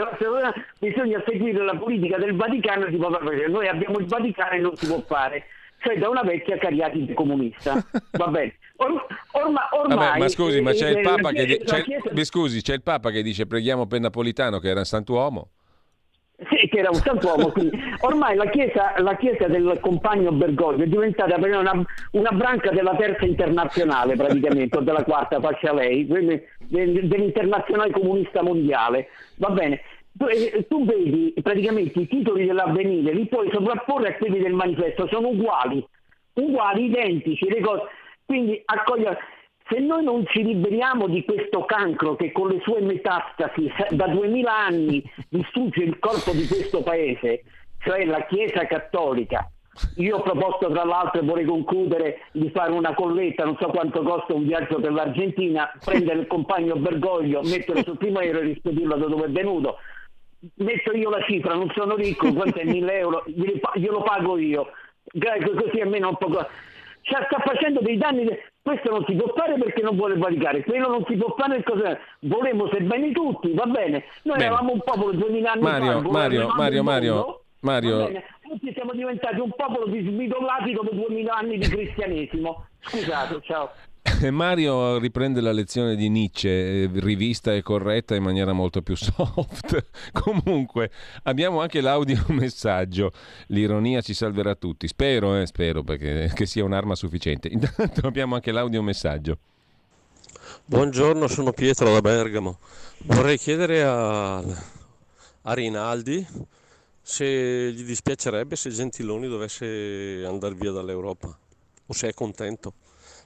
bisogna 0.79 1.23
seguire 1.23 1.63
la 1.63 1.75
politica 1.75 2.17
del 2.17 2.35
Vaticano 2.35 2.87
si 2.89 2.95
può 2.95 3.11
fare. 3.11 3.47
Noi 3.47 3.67
abbiamo 3.67 3.99
il 3.99 4.07
Vaticano 4.07 4.51
e 4.53 4.59
non 4.59 4.75
si 4.75 4.87
può 4.87 4.99
fare. 5.05 5.43
Cioè 5.77 5.99
da 5.99 6.09
una 6.09 6.23
vecchia 6.23 6.57
cariatide 6.57 7.13
comunista. 7.13 7.85
Va 8.13 8.27
bene. 8.27 8.57
Or, 8.77 9.05
orma, 9.33 9.69
ormai, 9.71 9.97
Vabbè, 9.97 10.19
ma 10.19 10.27
scusi, 10.27 10.61
ma 10.61 10.71
c'è 10.71 10.89
il, 10.89 11.01
Papa 11.01 11.31
che, 11.31 11.45
di- 11.45 11.57
c'è, 11.63 11.83
mi 12.11 12.25
scusi, 12.25 12.61
c'è 12.61 12.73
il 12.73 12.81
Papa 12.81 13.11
che 13.11 13.21
dice 13.21 13.45
preghiamo 13.45 13.85
per 13.85 13.99
Napolitano 13.99 14.57
che 14.57 14.69
era 14.69 14.79
un 14.79 14.85
santuomo? 14.85 15.49
Che 16.37 16.69
era 16.71 16.89
un 16.89 16.95
santuomo. 16.95 17.51
Quindi. 17.51 17.79
Ormai 18.01 18.35
la 18.35 18.49
chiesa, 18.49 18.93
la 18.97 19.15
chiesa, 19.15 19.47
del 19.47 19.79
compagno 19.81 20.31
Bergoglio 20.31 20.83
è 20.83 20.87
diventata 20.87 21.35
una, 21.37 21.85
una, 22.11 22.31
branca 22.31 22.71
della 22.71 22.95
terza 22.95 23.25
internazionale 23.25 24.15
praticamente, 24.15 24.77
o 24.77 24.81
della 24.81 25.03
quarta, 25.03 25.39
faccia 25.39 25.73
lei, 25.73 26.05
dell'internazionale 26.05 27.91
comunista 27.91 28.43
mondiale. 28.43 29.07
Va 29.37 29.49
bene. 29.49 29.81
Tu, 30.17 30.25
eh, 30.27 30.65
tu, 30.69 30.85
vedi 30.85 31.33
praticamente 31.41 31.99
i 31.99 32.07
titoli 32.07 32.45
dell'avvenire, 32.45 33.13
li 33.13 33.27
puoi 33.27 33.49
sovrapporre 33.51 34.09
a 34.09 34.15
quelli 34.15 34.39
del 34.39 34.53
manifesto, 34.53 35.07
sono 35.07 35.27
uguali, 35.29 35.85
uguali, 36.33 36.85
identici, 36.85 37.49
le 37.49 37.59
cose. 37.59 37.83
Quindi 38.25 38.61
accogliere 38.65 39.19
se 39.67 39.79
noi 39.79 40.03
non 40.03 40.25
ci 40.27 40.43
liberiamo 40.43 41.07
di 41.07 41.23
questo 41.25 41.65
cancro 41.65 42.15
che 42.15 42.31
con 42.31 42.49
le 42.49 42.59
sue 42.61 42.81
metastasi 42.81 43.71
da 43.89 44.07
duemila 44.07 44.55
anni 44.55 45.03
distrugge 45.29 45.83
il 45.83 45.97
corpo 45.97 46.31
di 46.31 46.45
questo 46.45 46.83
paese, 46.83 47.43
cioè 47.79 48.05
la 48.05 48.25
Chiesa 48.25 48.65
Cattolica, 48.67 49.49
io 49.97 50.17
ho 50.17 50.21
proposto 50.21 50.69
tra 50.69 50.85
l'altro 50.85 51.19
e 51.19 51.25
vorrei 51.25 51.45
concludere 51.45 52.19
di 52.31 52.49
fare 52.51 52.71
una 52.71 52.93
colletta, 52.93 53.43
non 53.43 53.57
so 53.59 53.67
quanto 53.67 54.03
costa 54.03 54.33
un 54.33 54.45
viaggio 54.45 54.79
per 54.79 54.91
l'Argentina, 54.91 55.71
prendere 55.83 56.19
il 56.19 56.27
compagno 56.27 56.75
Bergoglio, 56.75 57.41
metterlo 57.41 57.83
sul 57.83 57.97
primo 57.97 58.19
aereo 58.19 58.41
e 58.41 58.45
rispedirlo 58.45 58.95
da 58.95 59.07
dove 59.07 59.25
è 59.25 59.29
venuto. 59.29 59.77
Metto 60.57 60.91
io 60.95 61.09
la 61.09 61.23
cifra, 61.23 61.55
non 61.55 61.71
sono 61.75 61.95
ricco, 61.95 62.31
quanto 62.33 62.59
è 62.59 62.63
1000 62.65 62.99
euro, 62.99 63.23
glielo 63.25 64.03
pago 64.03 64.37
io, 64.37 64.67
così 65.11 65.81
almeno 65.81 66.09
un 66.09 66.17
po' 66.17 66.29
cioè, 67.01 67.25
sta 67.25 67.39
facendo 67.39 67.81
dei 67.81 67.97
danni. 67.97 68.27
Questo 68.65 68.89
non 68.89 69.05
si 69.05 69.13
può 69.13 69.31
fare 69.35 69.59
perché 69.59 69.83
non 69.83 69.95
vuole 69.95 70.17
valicare, 70.17 70.63
quello 70.63 70.89
non 70.89 71.05
si 71.07 71.15
può 71.15 71.35
fare 71.37 71.61
perché 71.61 71.99
volemo 72.21 72.67
bene 72.81 73.11
tutti, 73.11 73.53
va 73.53 73.65
bene. 73.65 74.05
Noi 74.23 74.37
bene. 74.37 74.45
eravamo 74.45 74.71
un 74.71 74.81
popolo 74.83 75.11
2000 75.11 75.51
anni 75.51 75.61
Mario, 75.61 76.01
fa. 76.01 76.09
Mario, 76.09 76.47
Mario, 76.47 76.83
Mario, 76.83 77.41
Mario. 77.59 78.23
Tutti 78.41 78.73
siamo 78.73 78.93
diventati 78.93 79.39
un 79.39 79.51
popolo 79.55 79.85
di 79.85 80.01
smidollati 80.01 80.71
dopo 80.71 80.89
2000 80.95 81.31
anni 81.31 81.59
di 81.59 81.67
cristianesimo. 81.67 82.65
Scusate, 82.79 83.39
ciao. 83.43 83.69
Mario 84.31 84.97
riprende 84.99 85.41
la 85.41 85.51
lezione 85.51 85.95
di 85.95 86.09
Nietzsche, 86.09 86.83
eh, 86.83 86.89
rivista 86.93 87.53
e 87.53 87.61
corretta 87.61 88.15
in 88.15 88.23
maniera 88.23 88.53
molto 88.53 88.81
più 88.81 88.95
soft. 88.95 89.85
Comunque, 90.11 90.91
abbiamo 91.23 91.59
anche 91.61 91.81
l'audio 91.81 92.23
messaggio. 92.29 93.11
L'ironia 93.47 94.01
ci 94.01 94.13
salverà 94.13 94.55
tutti. 94.55 94.87
Spero, 94.87 95.37
eh, 95.37 95.45
spero 95.47 95.83
perché 95.83 96.31
che 96.33 96.45
sia 96.45 96.63
un'arma 96.63 96.95
sufficiente. 96.95 97.47
Intanto 97.47 98.05
abbiamo 98.07 98.35
anche 98.35 98.51
l'audio 98.51 98.81
messaggio. 98.81 99.37
Buongiorno, 100.65 101.27
sono 101.27 101.51
Pietro 101.51 101.91
da 101.91 102.01
Bergamo. 102.01 102.59
Vorrei 103.05 103.37
chiedere 103.37 103.83
a, 103.83 104.37
a 104.37 105.53
Rinaldi 105.53 106.25
se 107.01 107.71
gli 107.71 107.83
dispiacerebbe 107.83 108.55
se 108.55 108.69
Gentiloni 108.69 109.27
dovesse 109.27 110.23
andare 110.25 110.55
via 110.55 110.71
dall'Europa 110.71 111.37
o 111.87 111.93
se 111.93 112.07
è 112.07 112.13
contento. 112.13 112.73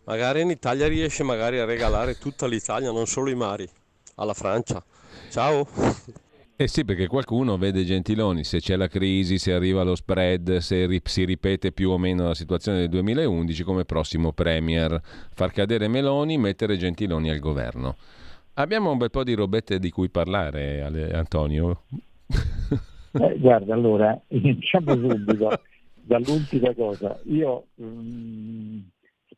Magari 0.09 0.41
in 0.41 0.49
Italia 0.49 0.87
riesce 0.87 1.21
magari 1.21 1.59
a 1.59 1.65
regalare 1.65 2.17
tutta 2.17 2.47
l'Italia, 2.47 2.91
non 2.91 3.05
solo 3.05 3.29
i 3.29 3.35
mari, 3.35 3.69
alla 4.15 4.33
Francia. 4.33 4.83
Ciao! 5.29 5.67
Eh 6.55 6.67
sì, 6.67 6.83
perché 6.83 7.05
qualcuno 7.05 7.59
vede 7.59 7.85
Gentiloni, 7.85 8.43
se 8.43 8.59
c'è 8.59 8.75
la 8.75 8.87
crisi, 8.87 9.37
se 9.37 9.53
arriva 9.53 9.83
lo 9.83 9.93
spread, 9.93 10.57
se 10.57 10.87
ri- 10.87 10.99
si 11.03 11.25
ripete 11.25 11.71
più 11.71 11.91
o 11.91 11.99
meno 11.99 12.23
la 12.23 12.33
situazione 12.33 12.79
del 12.79 12.89
2011 12.89 13.61
come 13.61 13.85
prossimo 13.85 14.33
Premier, 14.33 14.99
far 15.31 15.51
cadere 15.51 15.87
Meloni, 15.87 16.39
mettere 16.39 16.75
Gentiloni 16.75 17.29
al 17.29 17.37
governo. 17.37 17.95
Abbiamo 18.55 18.89
un 18.89 18.97
bel 18.97 19.11
po' 19.11 19.23
di 19.23 19.35
robette 19.35 19.77
di 19.77 19.91
cui 19.91 20.09
parlare, 20.09 20.81
Ale- 20.81 21.13
Antonio. 21.13 21.83
Eh, 23.11 23.37
guarda, 23.37 23.75
allora, 23.75 24.19
iniziamo 24.29 24.91
subito 24.95 25.61
dall'ultima 25.93 26.73
cosa. 26.73 27.15
Io 27.25 27.67
mh, 27.75 27.85
mm, 27.85 28.79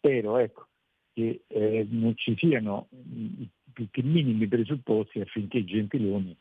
spero 0.02 0.38
ecco, 0.38 0.68
che 1.14 1.43
eh, 1.47 1.88
non 1.89 2.18
ci 2.18 2.36
siano 2.36 2.89
più 3.72 3.88
che 3.91 4.02
minimi 4.02 4.47
presupposti 4.47 5.22
affinché 5.22 5.64
Gentiloni 5.64 6.36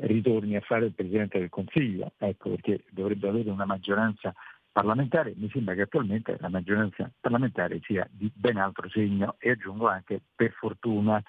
ritorni 0.00 0.56
a 0.56 0.60
fare 0.60 0.86
il 0.86 0.92
Presidente 0.92 1.38
del 1.38 1.50
Consiglio, 1.50 2.12
ecco, 2.16 2.50
perché 2.50 2.84
dovrebbe 2.90 3.28
avere 3.28 3.50
una 3.50 3.66
maggioranza 3.66 4.34
parlamentare, 4.72 5.34
mi 5.36 5.50
sembra 5.50 5.74
che 5.74 5.82
attualmente 5.82 6.38
la 6.40 6.48
maggioranza 6.48 7.10
parlamentare 7.20 7.80
sia 7.82 8.08
di 8.10 8.32
ben 8.34 8.56
altro 8.56 8.88
segno 8.88 9.36
e 9.38 9.50
aggiungo 9.50 9.86
anche 9.86 10.18
per 10.34 10.52
fortuna 10.52 11.22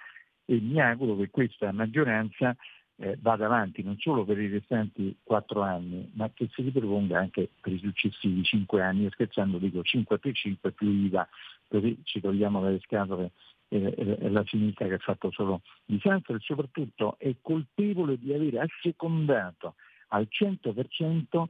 e 0.46 0.60
mi 0.62 0.80
auguro 0.80 1.18
che 1.18 1.30
questa 1.30 1.74
maggioranza 1.74 2.56
eh, 2.98 3.18
vada 3.20 3.46
avanti 3.46 3.82
non 3.84 3.98
solo 3.98 4.24
per 4.24 4.40
i 4.40 4.48
restanti 4.48 5.18
quattro 5.24 5.62
anni, 5.62 6.10
ma 6.14 6.30
che 6.34 6.48
si 6.54 6.62
riproponga 6.62 7.20
anche 7.20 7.50
per 7.60 7.74
i 7.74 7.80
successivi 7.80 8.44
cinque 8.44 8.82
anni, 8.82 9.10
scherzando 9.10 9.58
dico 9.58 9.84
5 9.84 10.20
più 10.20 10.32
5 10.32 10.72
più 10.72 10.88
IVA, 10.88 11.28
così 11.74 12.00
ci 12.04 12.20
togliamo 12.20 12.62
dalle 12.62 12.80
scatole 12.82 13.32
eh, 13.70 14.30
la 14.30 14.44
sinistra 14.46 14.88
che 14.88 14.94
ha 14.94 15.00
fatto 15.00 15.32
solo 15.32 15.62
disastro 15.86 16.36
e 16.36 16.40
soprattutto 16.40 17.16
è 17.18 17.36
colpevole 17.42 18.20
di 18.20 18.32
aver 18.32 18.60
assecondato 18.60 19.76
al 20.10 20.28
100% 20.30 21.46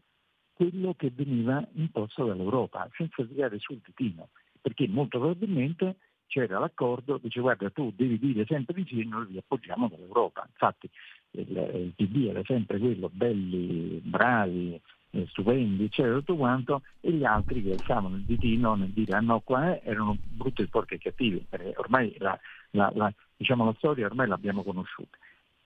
quello 0.53 0.93
che 0.93 1.11
veniva 1.13 1.67
imposto 1.73 2.25
dall'Europa, 2.25 2.87
senza 2.95 3.25
tirare 3.25 3.59
sul 3.59 3.81
ditino, 3.83 4.29
perché 4.61 4.87
molto 4.87 5.19
probabilmente 5.19 5.97
c'era 6.27 6.57
l'accordo, 6.59 7.17
dice 7.17 7.41
guarda 7.41 7.69
tu 7.69 7.91
devi 7.93 8.17
dire 8.17 8.45
sempre 8.45 8.75
di 8.75 8.85
sì 8.87 9.01
e 9.01 9.03
noi 9.03 9.25
vi 9.25 9.37
appoggiamo 9.37 9.89
dall'Europa. 9.89 10.45
Infatti 10.47 10.89
il, 11.31 11.49
il 11.49 11.93
PD 11.95 12.27
era 12.29 12.41
sempre 12.45 12.79
quello, 12.79 13.09
belli, 13.11 13.99
bravi, 14.01 14.79
eh, 15.13 15.27
stupendi, 15.27 15.85
eccetera, 15.85 16.15
tutto 16.15 16.35
quanto, 16.35 16.81
e 16.99 17.11
gli 17.11 17.23
altri 17.23 17.61
che 17.61 17.73
alzavano 17.73 18.15
il 18.15 18.23
ditino 18.23 18.73
nel 18.75 18.89
dire 18.89 19.13
ah 19.13 19.19
no, 19.19 19.39
qua 19.41 19.79
erano 19.81 20.17
brutti, 20.19 20.65
sporchi 20.65 20.95
e 20.95 20.99
cattivi, 20.99 21.45
perché 21.47 21.73
ormai 21.77 22.15
la, 22.17 22.37
la, 22.71 22.91
la, 22.95 23.13
diciamo, 23.37 23.65
la 23.65 23.75
storia 23.77 24.07
ormai 24.07 24.27
l'abbiamo 24.27 24.63
conosciuta. 24.63 25.17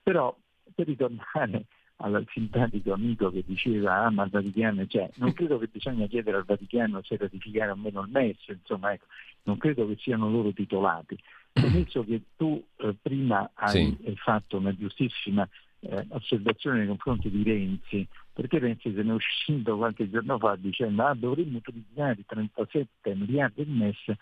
Però 0.02 0.36
per 0.74 0.86
ritornare 0.86 1.64
al 2.00 2.26
simpatico 2.30 2.92
amico 2.92 3.30
che 3.30 3.42
diceva 3.44 4.04
ah 4.04 4.10
ma 4.10 4.22
il 4.22 4.30
Vaticano 4.30 4.86
cioè, 4.86 5.10
non 5.16 5.32
credo 5.32 5.58
che 5.58 5.66
bisogna 5.66 6.06
chiedere 6.06 6.36
al 6.36 6.44
Vaticano 6.44 7.02
se 7.02 7.16
ratificare 7.16 7.70
o 7.70 7.76
meno 7.76 8.02
il 8.02 8.10
MES, 8.10 8.36
insomma 8.48 8.92
ecco, 8.92 9.06
non 9.44 9.56
credo 9.56 9.86
che 9.86 9.96
siano 9.98 10.30
loro 10.30 10.52
titolati. 10.52 11.18
Penso 11.52 12.04
che 12.04 12.20
tu 12.36 12.62
eh, 12.76 12.94
prima 13.00 13.50
hai 13.54 13.96
sì. 14.04 14.14
fatto 14.16 14.58
una 14.58 14.76
giustissima 14.76 15.48
eh, 15.80 16.06
osservazione 16.10 16.78
nei 16.78 16.86
confronti 16.86 17.30
di 17.30 17.42
Renzi, 17.42 18.06
perché 18.32 18.58
Renzi 18.58 18.92
se 18.94 19.02
ne 19.02 19.10
è 19.10 19.14
uscito 19.14 19.76
qualche 19.76 20.10
giorno 20.10 20.38
fa 20.38 20.56
dicendo 20.56 21.04
ah, 21.04 21.14
dovremmo 21.14 21.58
utilizzare 21.58 22.24
37 22.26 23.14
miliardi 23.14 23.64
di 23.64 23.72
MES 23.72 24.16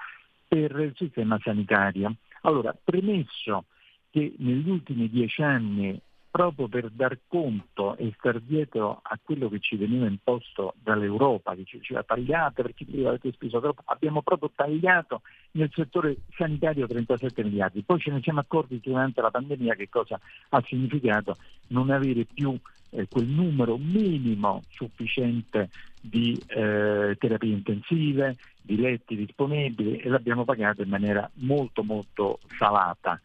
per 0.46 0.78
il 0.78 0.92
sistema 0.96 1.38
sanitario. 1.42 2.16
Allora, 2.42 2.76
premesso 2.82 3.64
che 4.10 4.34
negli 4.38 4.68
ultimi 4.68 5.08
dieci 5.10 5.42
anni 5.42 6.00
proprio 6.36 6.68
per 6.68 6.90
dar 6.90 7.18
conto 7.26 7.96
e 7.96 8.12
star 8.18 8.40
dietro 8.40 9.00
a 9.02 9.18
quello 9.22 9.48
che 9.48 9.58
ci 9.58 9.76
veniva 9.76 10.06
imposto 10.06 10.74
dall'Europa, 10.82 11.54
che 11.54 11.64
ci 11.64 11.78
diceva 11.78 12.02
tagliate 12.02 12.60
perché 12.60 12.84
avete 13.06 13.32
speso 13.32 13.58
troppo, 13.58 13.80
abbiamo 13.86 14.20
proprio 14.20 14.50
tagliato 14.54 15.22
nel 15.52 15.70
settore 15.72 16.18
sanitario 16.36 16.86
37 16.86 17.42
miliardi, 17.42 17.82
poi 17.82 17.98
ce 18.00 18.10
ne 18.10 18.20
siamo 18.20 18.40
accorti 18.40 18.78
durante 18.82 19.22
la 19.22 19.30
pandemia 19.30 19.76
che 19.76 19.88
cosa 19.88 20.20
ha 20.50 20.62
significato 20.66 21.38
non 21.68 21.88
avere 21.88 22.26
più 22.26 22.54
eh, 22.90 23.08
quel 23.08 23.28
numero 23.28 23.78
minimo 23.78 24.62
sufficiente 24.68 25.70
di 25.98 26.38
eh, 26.48 27.16
terapie 27.18 27.52
intensive, 27.52 28.36
di 28.60 28.76
letti 28.76 29.16
disponibili 29.16 29.96
e 29.96 30.10
l'abbiamo 30.10 30.44
pagato 30.44 30.82
in 30.82 30.90
maniera 30.90 31.28
molto 31.36 31.82
molto 31.82 32.40
salata. 32.58 33.18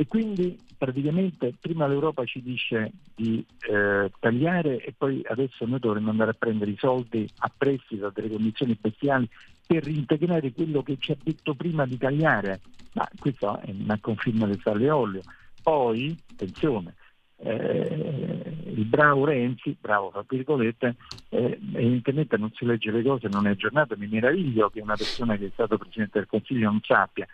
E 0.00 0.06
quindi 0.06 0.58
praticamente 0.78 1.52
prima 1.60 1.86
l'Europa 1.86 2.24
ci 2.24 2.40
dice 2.40 2.90
di 3.14 3.44
eh, 3.70 4.10
tagliare 4.18 4.82
e 4.82 4.94
poi 4.96 5.20
adesso 5.28 5.66
noi 5.66 5.78
dovremmo 5.78 6.08
andare 6.08 6.30
a 6.30 6.36
prendere 6.38 6.70
i 6.70 6.78
soldi 6.78 7.28
a 7.40 7.52
prestito 7.54 8.06
a 8.06 8.10
delle 8.10 8.30
condizioni 8.30 8.74
speciali 8.76 9.28
per 9.66 9.84
reintegrare 9.84 10.52
quello 10.52 10.82
che 10.82 10.96
ci 10.98 11.12
ha 11.12 11.16
detto 11.22 11.52
prima 11.52 11.84
di 11.84 11.98
tagliare. 11.98 12.62
Ma 12.94 13.06
questa 13.18 13.60
è 13.60 13.74
una 13.78 13.98
conferma 14.00 14.46
del 14.46 14.58
sale 14.62 14.86
e 14.86 14.90
olio. 14.90 15.20
Poi, 15.62 16.16
attenzione, 16.32 16.94
eh, 17.36 18.56
il 18.68 18.86
bravo 18.86 19.26
Renzi, 19.26 19.76
bravo 19.78 20.10
fra 20.10 20.24
virgolette, 20.26 20.96
eh, 21.28 21.58
evidentemente 21.74 22.38
non 22.38 22.50
si 22.54 22.64
legge 22.64 22.90
le 22.90 23.02
cose, 23.02 23.28
non 23.28 23.46
è 23.46 23.50
aggiornato, 23.50 23.96
mi 23.98 24.06
meraviglio 24.06 24.70
che 24.70 24.80
una 24.80 24.96
persona 24.96 25.36
che 25.36 25.48
è 25.48 25.50
stato 25.52 25.76
Presidente 25.76 26.20
del 26.20 26.26
Consiglio 26.26 26.70
non 26.70 26.80
sappia. 26.82 27.26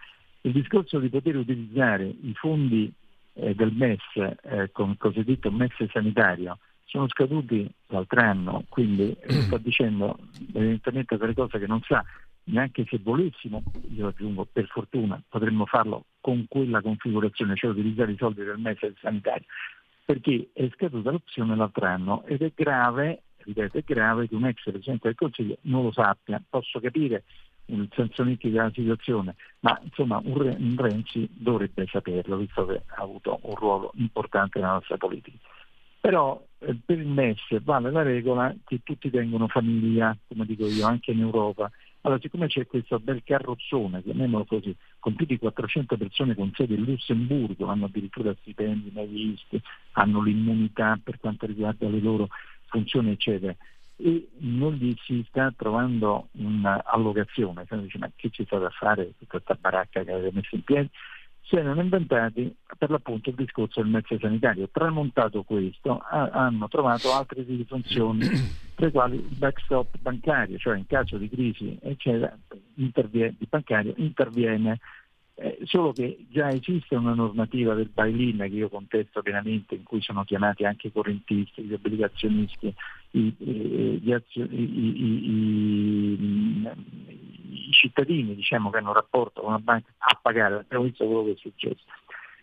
Il 0.42 0.52
discorso 0.52 0.98
di 0.98 1.08
poter 1.08 1.36
utilizzare 1.36 2.04
i 2.04 2.32
fondi 2.34 2.92
eh, 3.34 3.54
del 3.54 3.72
MES 3.72 4.00
eh, 4.16 4.70
con 4.72 4.90
il 4.90 4.96
cosiddetto 4.98 5.50
MES 5.50 5.72
sanitario 5.90 6.58
sono 6.84 7.08
scaduti 7.08 7.68
l'altro 7.88 8.20
anno, 8.20 8.64
quindi 8.68 9.14
eh, 9.20 9.32
sto 9.42 9.58
dicendo 9.58 10.18
evidentemente 10.54 11.16
delle 11.16 11.34
cose 11.34 11.58
che 11.58 11.66
non 11.66 11.80
sa, 11.82 12.04
neanche 12.44 12.86
se 12.88 12.98
volessimo, 13.02 13.62
io 13.94 14.06
aggiungo 14.06 14.46
per 14.50 14.66
fortuna 14.66 15.20
potremmo 15.28 15.66
farlo 15.66 16.04
con 16.20 16.46
quella 16.48 16.80
configurazione, 16.80 17.56
cioè 17.56 17.70
utilizzare 17.70 18.12
i 18.12 18.16
soldi 18.16 18.44
del 18.44 18.58
MES 18.58 18.78
sanitario 19.00 19.46
perché 20.06 20.50
è 20.52 20.70
scaduta 20.72 21.10
l'opzione 21.10 21.56
l'altro 21.56 21.84
anno 21.84 22.24
ed 22.26 22.40
è 22.40 22.52
grave, 22.54 23.24
ripeto, 23.38 23.78
è 23.78 23.82
grave 23.84 24.28
che 24.28 24.36
un 24.36 24.46
ex 24.46 24.62
Presidente 24.62 25.08
del 25.08 25.16
Consiglio 25.16 25.58
non 25.62 25.82
lo 25.82 25.90
sappia. 25.90 26.40
Posso 26.48 26.78
capire 26.78 27.24
senso 27.92 28.22
nittido 28.22 28.56
della 28.56 28.70
situazione, 28.72 29.34
ma 29.60 29.78
insomma 29.82 30.20
un, 30.24 30.56
un 30.58 30.76
Renzi 30.76 31.28
dovrebbe 31.32 31.86
saperlo, 31.90 32.36
visto 32.36 32.66
che 32.66 32.82
ha 32.86 33.02
avuto 33.02 33.38
un 33.42 33.54
ruolo 33.54 33.92
importante 33.96 34.58
nella 34.58 34.74
nostra 34.74 34.96
politica. 34.96 35.36
Però 36.00 36.40
eh, 36.58 36.76
per 36.84 36.98
il 36.98 37.08
MES 37.08 37.60
vale 37.62 37.90
la 37.90 38.02
regola 38.02 38.54
che 38.64 38.80
tutti 38.82 39.10
tengono 39.10 39.48
famiglia, 39.48 40.16
come 40.28 40.46
dico 40.46 40.66
io, 40.66 40.86
anche 40.86 41.10
in 41.10 41.20
Europa, 41.20 41.70
allora, 42.06 42.20
siccome 42.20 42.46
c'è 42.46 42.68
questo 42.68 43.00
bel 43.00 43.24
carrozzone, 43.24 44.00
chiamiamolo 44.00 44.44
così, 44.44 44.72
con 45.00 45.16
più 45.16 45.26
di 45.26 45.38
400 45.38 45.96
persone 45.96 46.36
con 46.36 46.52
sede 46.54 46.74
in 46.74 46.84
Lussemburgo, 46.84 47.66
hanno 47.66 47.86
addirittura 47.86 48.32
stipendi 48.40 48.92
navisti, 48.94 49.60
hanno 49.92 50.22
l'immunità 50.22 50.96
per 51.02 51.18
quanto 51.18 51.46
riguarda 51.46 51.88
le 51.88 51.98
loro 51.98 52.28
funzioni, 52.66 53.10
eccetera, 53.10 53.56
e 53.96 54.28
non 54.38 54.74
gli 54.74 54.94
si 55.04 55.24
sta 55.28 55.52
trovando 55.56 56.28
un'allocazione, 56.32 57.64
cioè 57.66 57.78
dice 57.78 57.98
ma 57.98 58.10
che 58.14 58.30
ci 58.30 58.44
sta 58.44 58.58
da 58.58 58.70
fare 58.70 59.14
tutta 59.18 59.38
questa 59.38 59.54
baracca 59.54 60.02
che 60.02 60.12
avete 60.12 60.34
messo 60.34 60.54
in 60.54 60.62
piedi? 60.62 60.90
si 61.46 61.54
erano 61.54 61.80
inventati 61.80 62.54
per 62.76 62.90
l'appunto 62.90 63.30
il 63.30 63.36
discorso 63.36 63.80
del 63.80 63.90
mezzo 63.90 64.18
sanitario. 64.18 64.68
Tramontato 64.70 65.44
questo, 65.44 65.98
ha, 65.98 66.28
hanno 66.30 66.66
trovato 66.66 67.12
altre 67.12 67.44
funzioni, 67.66 68.26
tra 68.74 68.86
le 68.86 68.90
quali 68.90 69.16
il 69.16 69.36
backstop 69.36 69.96
bancario, 70.00 70.58
cioè 70.58 70.76
in 70.76 70.86
caso 70.86 71.16
di 71.16 71.28
crisi 71.28 71.78
eccetera, 71.80 72.36
il 72.74 73.46
bancario 73.48 73.94
interviene 73.96 74.80
eh, 75.38 75.58
solo 75.64 75.92
che 75.92 76.24
già 76.30 76.48
esiste 76.48 76.94
una 76.94 77.12
normativa 77.12 77.74
del 77.74 77.90
bail-in 77.92 78.38
che 78.38 78.56
io 78.56 78.70
contesto 78.70 79.20
pienamente, 79.20 79.74
in 79.74 79.82
cui 79.82 80.00
sono 80.00 80.24
chiamati 80.24 80.64
anche 80.64 80.86
i 80.86 80.92
correntisti, 80.92 81.62
gli 81.62 81.74
obbligazionisti, 81.74 82.74
i, 83.10 83.34
i, 83.38 84.00
i, 84.02 84.52
i 87.42 87.72
cittadini 87.72 88.34
diciamo, 88.34 88.70
che 88.70 88.78
hanno 88.78 88.94
rapporto 88.94 89.42
con 89.42 89.52
la 89.52 89.58
banca 89.58 89.92
a 89.98 90.18
pagare, 90.20 90.54
abbiamo 90.54 90.84
visto 90.84 91.04
quello 91.04 91.24
che 91.24 91.32
è 91.32 91.36
successo. 91.36 91.84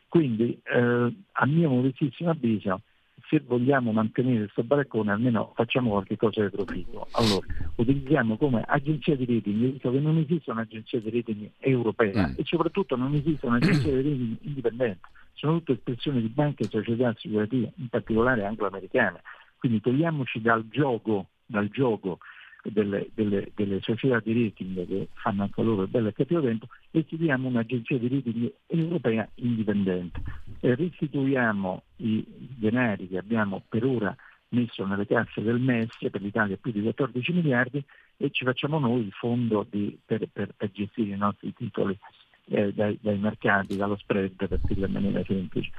Quindi 0.07 0.59
eh, 0.63 1.13
a 1.31 1.45
mio 1.47 1.69
modestissimo 1.69 2.29
avviso 2.29 2.81
se 3.29 3.41
vogliamo 3.45 3.91
mantenere 3.91 4.39
questo 4.39 4.63
baraccone 4.63 5.11
almeno 5.11 5.51
facciamo 5.55 5.91
qualche 5.91 6.17
cosa 6.17 6.43
di 6.43 6.49
profitto. 6.49 7.07
Allora, 7.11 7.45
utilizziamo 7.75 8.37
come 8.37 8.63
agenzia 8.65 9.15
di 9.15 9.25
rating, 9.25 9.71
visto 9.71 9.91
che 9.91 9.99
non 9.99 10.17
esiste 10.17 10.51
un'agenzia 10.51 10.99
di 10.99 11.09
rating 11.09 11.49
europea 11.59 12.27
mm. 12.27 12.33
e 12.37 12.43
soprattutto 12.43 12.95
non 12.95 13.13
esiste 13.13 13.45
un'agenzia 13.45 13.91
di 13.91 13.97
rating 13.97 14.37
indipendente, 14.41 14.99
sono 15.33 15.57
tutte 15.57 15.73
espressioni 15.73 16.21
di 16.21 16.27
banche 16.27 16.63
e 16.63 16.67
società 16.69 17.09
assicurative, 17.09 17.73
in 17.75 17.89
particolare 17.89 18.45
anglo-americane. 18.45 19.21
Quindi 19.57 19.81
togliamoci 19.81 20.41
dal 20.41 20.67
gioco, 20.67 21.27
dal 21.45 21.69
gioco 21.69 22.19
delle, 22.63 23.09
delle, 23.13 23.51
delle, 23.55 23.79
società 23.81 24.19
di 24.19 24.45
rating 24.45 24.87
che 24.87 25.07
fanno 25.13 25.43
anche 25.43 25.61
loro 25.61 25.87
bello 25.87 26.09
e 26.09 26.13
cattivo 26.13 26.41
tempo 26.41 26.67
e 26.91 26.99
istituiamo 26.99 27.47
un'agenzia 27.47 27.97
di 27.97 28.07
rating 28.07 28.53
europea 28.67 29.27
indipendente. 29.35 30.21
E 30.59 30.75
restituiamo 30.75 31.83
i 31.97 32.23
denari 32.27 33.07
che 33.07 33.17
abbiamo 33.17 33.61
per 33.67 33.83
ora 33.85 34.15
messo 34.49 34.85
nelle 34.85 35.05
casse 35.05 35.41
del 35.41 35.59
MES, 35.59 35.97
per 35.99 36.21
l'Italia 36.21 36.57
più 36.57 36.71
di 36.71 36.81
14 36.81 37.33
miliardi, 37.33 37.83
e 38.17 38.29
ci 38.29 38.45
facciamo 38.45 38.79
noi 38.79 39.01
il 39.01 39.11
fondo 39.11 39.65
di, 39.69 39.97
per, 40.05 40.27
per, 40.31 40.53
per, 40.55 40.71
gestire 40.71 41.15
i 41.15 41.17
nostri 41.17 41.53
titoli 41.53 41.97
eh, 42.45 42.71
dai, 42.71 42.97
dai 43.01 43.17
mercati, 43.17 43.75
dallo 43.75 43.97
spread, 43.97 44.47
per 44.47 44.59
dirlo 44.63 44.85
in 44.85 44.91
maniera 44.91 45.23
semplice. 45.25 45.71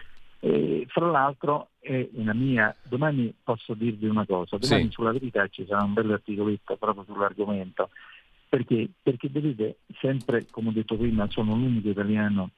E, 0.44 0.84
fra 0.88 1.06
l'altro 1.10 1.70
è 1.78 2.06
una 2.12 2.34
mia, 2.34 2.76
domani 2.82 3.32
posso 3.42 3.72
dirvi 3.72 4.06
una 4.06 4.26
cosa, 4.26 4.58
domani 4.58 4.84
sì. 4.84 4.90
sulla 4.90 5.12
verità 5.12 5.48
ci 5.48 5.64
sarà 5.66 5.82
un 5.82 5.94
bello 5.94 6.12
articoletto 6.12 6.76
proprio 6.76 7.04
sull'argomento, 7.04 7.88
perché, 8.46 8.90
perché 9.02 9.30
vedete 9.30 9.78
sempre, 10.00 10.44
come 10.50 10.68
ho 10.68 10.72
detto 10.72 10.98
prima, 10.98 11.26
sono 11.30 11.54
l'unico 11.54 11.88
italiano 11.88 12.50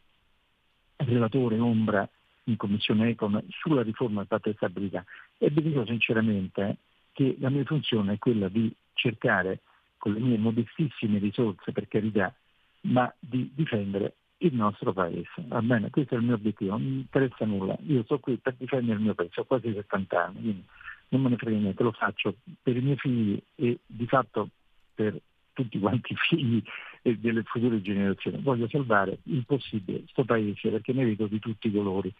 relatore 0.96 1.60
ombra 1.60 2.08
in 2.44 2.56
Commissione 2.56 3.10
Econ 3.10 3.40
sulla 3.50 3.82
riforma 3.82 4.18
del 4.18 4.26
patto 4.26 4.48
di 4.48 4.56
stabilità 4.56 5.04
e 5.38 5.50
vi 5.50 5.62
dico 5.62 5.86
sinceramente 5.86 6.78
che 7.12 7.36
la 7.38 7.50
mia 7.50 7.64
funzione 7.64 8.14
è 8.14 8.18
quella 8.18 8.48
di 8.48 8.74
cercare 8.94 9.60
con 9.96 10.12
le 10.12 10.18
mie 10.18 10.38
modestissime 10.38 11.18
risorse, 11.18 11.70
per 11.70 11.86
carità, 11.86 12.34
ma 12.82 13.12
di 13.20 13.48
difendere 13.54 14.14
il 14.38 14.54
nostro 14.54 14.92
paese. 14.92 15.30
Va 15.46 15.62
bene, 15.62 15.90
questo 15.90 16.14
è 16.14 16.18
il 16.18 16.24
mio 16.24 16.34
obiettivo, 16.34 16.72
non 16.72 16.82
mi 16.82 16.98
interessa 16.98 17.44
nulla. 17.44 17.76
Io 17.86 18.02
sto 18.04 18.18
qui 18.18 18.36
per 18.36 18.54
difendere 18.56 18.98
il 18.98 19.04
mio 19.04 19.14
paese, 19.14 19.40
ho 19.40 19.44
quasi 19.44 19.72
70 19.72 20.24
anni, 20.24 20.40
quindi 20.40 20.64
non 21.08 21.22
me 21.22 21.28
ne 21.30 21.36
frega 21.36 21.56
niente, 21.56 21.82
lo 21.82 21.92
faccio 21.92 22.36
per 22.62 22.76
i 22.76 22.80
miei 22.80 22.96
figli 22.96 23.40
e 23.54 23.78
di 23.86 24.06
fatto 24.06 24.48
per 24.94 25.18
tutti 25.52 25.78
quanti 25.78 26.12
i 26.12 26.16
figli 26.16 26.62
e 27.02 27.16
delle 27.16 27.42
future 27.44 27.80
generazioni. 27.80 28.42
Voglio 28.42 28.68
salvare 28.68 29.18
il 29.24 29.44
possibile 29.46 30.00
questo 30.00 30.24
paese 30.24 30.70
perché 30.70 30.92
ne 30.92 31.04
vedo 31.04 31.26
di 31.26 31.38
tutti 31.38 31.68
i 31.68 31.72
colori. 31.72 32.12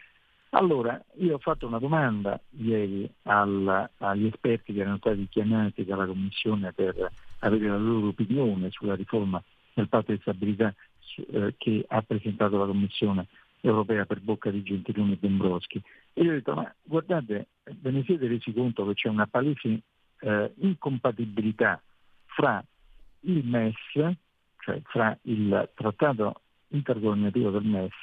Allora, 0.51 0.99
io 1.17 1.35
ho 1.35 1.39
fatto 1.39 1.67
una 1.67 1.77
domanda 1.77 2.39
ieri 2.51 3.07
al, 3.23 3.89
agli 3.97 4.27
esperti 4.27 4.73
che 4.73 4.79
erano 4.79 4.97
stati 4.97 5.27
chiamati 5.29 5.83
dalla 5.83 6.05
Commissione 6.05 6.71
per 6.71 7.11
avere 7.39 7.67
la 7.67 7.77
loro 7.77 8.07
opinione 8.07 8.69
sulla 8.71 8.95
riforma 8.95 9.43
del 9.73 9.89
patto 9.89 10.13
di 10.13 10.19
stabilità 10.21 10.73
eh, 11.15 11.55
che 11.57 11.85
ha 11.87 12.01
presentato 12.01 12.57
la 12.57 12.65
Commissione 12.65 13.27
europea 13.61 14.05
per 14.05 14.21
bocca 14.21 14.49
di 14.49 14.63
Gentiloni 14.63 15.13
e 15.13 15.17
Dombrowski. 15.19 15.81
E 16.13 16.23
io 16.23 16.31
ho 16.31 16.33
detto, 16.33 16.53
ma 16.53 16.73
guardate, 16.83 17.47
ve 17.63 17.91
ne 17.91 18.03
siete 18.03 18.27
resi 18.27 18.53
conto 18.53 18.85
che 18.87 18.93
c'è 18.93 19.09
una 19.09 19.27
palese 19.27 19.81
eh, 20.19 20.53
incompatibilità 20.57 21.81
fra 22.25 22.63
il 23.21 23.45
MES, 23.45 23.75
cioè 24.59 24.81
fra 24.85 25.17
il 25.23 25.69
trattato 25.73 26.41
intergovernativo 26.69 27.49
del 27.49 27.63
MES 27.63 27.93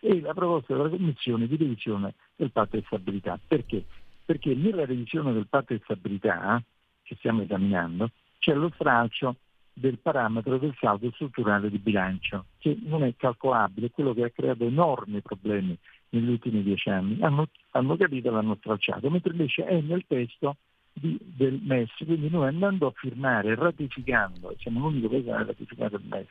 e 0.00 0.20
la 0.20 0.34
proposta 0.34 0.74
della 0.74 0.88
Commissione 0.88 1.46
di 1.46 1.56
revisione 1.56 2.14
del 2.36 2.50
patto 2.50 2.76
di 2.76 2.82
stabilità. 2.86 3.38
Perché? 3.46 3.84
Perché 4.24 4.54
nella 4.54 4.84
revisione 4.84 5.32
del 5.32 5.46
patto 5.46 5.74
di 5.74 5.80
stabilità 5.84 6.62
che 7.02 7.14
stiamo 7.16 7.42
esaminando 7.42 8.10
c'è 8.38 8.54
lo 8.54 8.70
stralcio 8.74 9.36
del 9.72 9.98
parametro 9.98 10.58
del 10.58 10.74
saldo 10.78 11.10
strutturale 11.12 11.70
di 11.70 11.78
bilancio, 11.78 12.46
che 12.58 12.76
non 12.82 13.02
è 13.04 13.14
calcolabile, 13.16 13.86
è 13.86 13.90
quello 13.90 14.12
che 14.12 14.24
ha 14.24 14.30
creato 14.30 14.64
enormi 14.64 15.20
problemi 15.20 15.76
negli 16.10 16.28
ultimi 16.28 16.62
dieci 16.62 16.90
anni. 16.90 17.20
Hanno, 17.22 17.48
hanno 17.70 17.96
capito 17.96 18.28
e 18.28 18.30
l'hanno 18.30 18.56
stralciato, 18.56 19.10
mentre 19.10 19.32
invece 19.32 19.64
è 19.64 19.80
nel 19.80 20.04
testo 20.06 20.56
di, 20.92 21.18
del 21.20 21.60
MES, 21.62 21.90
quindi 22.04 22.28
noi 22.28 22.48
andando 22.48 22.86
a 22.86 22.92
firmare, 22.94 23.54
ratificando, 23.54 24.54
siamo 24.58 24.80
l'unico 24.80 25.08
paese 25.08 25.24
che 25.24 25.32
ha 25.32 25.44
ratificato 25.44 25.96
il 25.96 26.04
MES, 26.04 26.28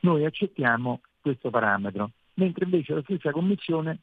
noi 0.00 0.24
accettiamo 0.24 1.00
questo 1.20 1.50
parametro, 1.50 2.10
mentre 2.34 2.64
invece 2.64 2.94
la 2.94 3.02
stessa 3.02 3.30
Commissione 3.30 3.98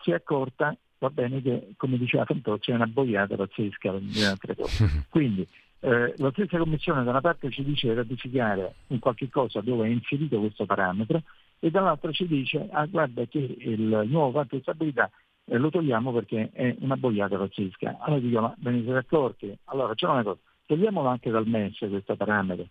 si 0.00 0.12
è 0.12 0.14
accorta 0.14 0.76
va 1.00 1.08
bene 1.10 1.40
che, 1.40 1.72
come 1.76 1.96
diceva 1.96 2.26
Fantozzi, 2.26 2.70
è 2.70 2.74
una 2.74 2.86
boiata 2.86 3.34
pazzesca 3.34 3.90
altre 3.90 4.54
cose. 4.54 5.06
Quindi 5.08 5.46
eh, 5.80 6.14
la 6.16 6.30
stessa 6.32 6.58
Commissione 6.58 7.04
da 7.04 7.10
una 7.10 7.20
parte 7.20 7.50
ci 7.50 7.64
dice 7.64 7.88
di 7.88 7.94
ratificare 7.94 8.74
in 8.88 8.98
qualche 8.98 9.28
cosa 9.28 9.60
dove 9.60 9.86
è 9.86 9.90
inserito 9.90 10.38
questo 10.38 10.66
parametro 10.66 11.22
e 11.58 11.70
dall'altra 11.70 12.12
ci 12.12 12.26
dice 12.26 12.68
ah, 12.70 12.86
guarda 12.86 13.24
che 13.26 13.38
il 13.38 14.02
nuovo 14.06 14.32
patto 14.32 14.56
di 14.56 14.62
stabilità 14.62 15.10
eh, 15.46 15.58
lo 15.58 15.70
togliamo 15.70 16.12
perché 16.12 16.50
è 16.52 16.76
una 16.80 16.96
boiata 16.96 17.36
pazzesca. 17.36 17.98
Allora 18.00 18.20
dico, 18.20 18.40
ma 18.40 18.54
ve 18.58 18.70
ne 18.70 18.82
siete 18.82 18.98
accorti? 18.98 19.58
Allora 19.64 19.88
facciamo 19.88 20.12
una 20.12 20.22
cosa, 20.22 20.38
togliamolo 20.66 21.08
anche 21.08 21.30
dal 21.30 21.46
MES 21.46 21.78
questo 21.78 22.14
parametro 22.14 22.68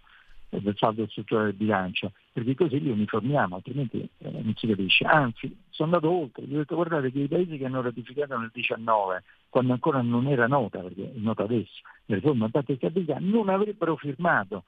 eh, 0.49 0.61
del 0.61 0.75
saldo 0.77 1.07
strutturale 1.07 1.47
del 1.47 1.55
bilancio, 1.55 2.13
perché 2.31 2.55
così 2.55 2.79
li 2.79 2.89
uniformiamo, 2.89 3.55
altrimenti 3.55 4.07
eh, 4.17 4.31
non 4.31 4.53
si 4.55 4.67
capisce. 4.67 5.03
Anzi, 5.05 5.55
sono 5.69 5.93
andato 5.93 6.11
oltre, 6.11 6.45
gli 6.45 6.55
ho 6.55 6.59
detto 6.59 6.75
guardate 6.75 7.11
che 7.11 7.19
i 7.19 7.27
paesi 7.27 7.57
che 7.57 7.65
hanno 7.65 7.81
ratificato 7.81 8.37
nel 8.37 8.51
19, 8.53 9.23
quando 9.49 9.73
ancora 9.73 10.01
non 10.01 10.27
era 10.27 10.47
nota, 10.47 10.79
perché 10.79 11.11
è 11.11 11.17
nota 11.17 11.43
adesso, 11.43 11.81
la 12.05 12.15
riforma 12.15 12.47
stabilità, 12.49 13.17
non 13.19 13.49
avrebbero 13.49 13.95
firmato 13.95 14.63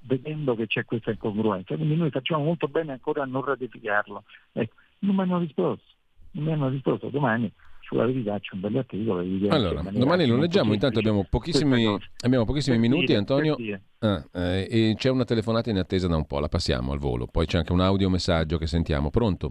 vedendo 0.00 0.54
che 0.54 0.66
c'è 0.66 0.84
questa 0.84 1.10
incongruenza. 1.10 1.74
Quindi 1.76 1.96
noi 1.96 2.10
facciamo 2.10 2.44
molto 2.44 2.68
bene 2.68 2.92
ancora 2.92 3.22
a 3.22 3.26
non 3.26 3.44
ratificarlo. 3.44 4.24
Ecco, 4.52 4.74
non 5.00 5.14
mi 5.14 5.22
hanno 5.22 5.38
risposto, 5.38 5.84
non 6.32 6.44
mi 6.44 6.52
hanno 6.52 6.68
risposto. 6.68 7.08
Domani 7.08 7.50
sulla 7.80 8.06
verità 8.06 8.38
c'è 8.38 8.54
un 8.54 8.60
bel 8.60 8.76
articolo. 8.76 9.20
Allora, 9.50 9.82
domani 9.90 10.26
lo 10.26 10.36
leggiamo, 10.36 10.72
intanto 10.72 10.98
abbiamo 10.98 11.26
pochissimi, 11.28 11.86
abbiamo 12.24 12.44
pochissimi 12.44 12.78
minuti, 12.78 13.06
dire, 13.06 13.18
Antonio. 13.18 13.56
Ah, 13.98 14.24
eh, 14.32 14.66
e 14.70 14.94
c'è 14.96 15.10
una 15.10 15.24
telefonata 15.24 15.70
in 15.70 15.78
attesa 15.78 16.08
da 16.08 16.16
un 16.16 16.26
po', 16.26 16.40
la 16.40 16.48
passiamo 16.48 16.92
al 16.92 16.98
volo. 16.98 17.26
Poi 17.26 17.46
c'è 17.46 17.58
anche 17.58 17.72
un 17.72 17.80
audio 17.80 18.10
messaggio 18.10 18.58
che 18.58 18.66
sentiamo. 18.66 19.10
Pronto? 19.10 19.50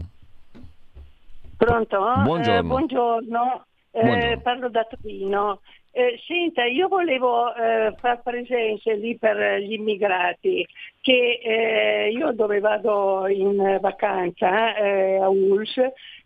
Pronto? 1.55 1.97
Buongiorno. 2.23 2.59
Eh, 2.59 2.63
buongiorno. 2.63 3.65
Eh, 3.93 4.39
parlo 4.41 4.69
da 4.69 4.85
Torino. 4.85 5.59
Eh, 5.91 6.17
senta, 6.25 6.63
io 6.63 6.87
volevo 6.87 7.53
eh, 7.53 7.93
far 7.99 8.21
presenza 8.21 8.93
lì 8.93 9.17
per 9.17 9.59
gli 9.59 9.73
immigrati 9.73 10.65
che 11.01 11.39
eh, 11.43 12.09
io 12.11 12.31
dove 12.31 12.59
vado 12.61 13.27
in 13.27 13.77
vacanza 13.81 14.73
eh, 14.75 15.17
a 15.17 15.27
Uls 15.27 15.75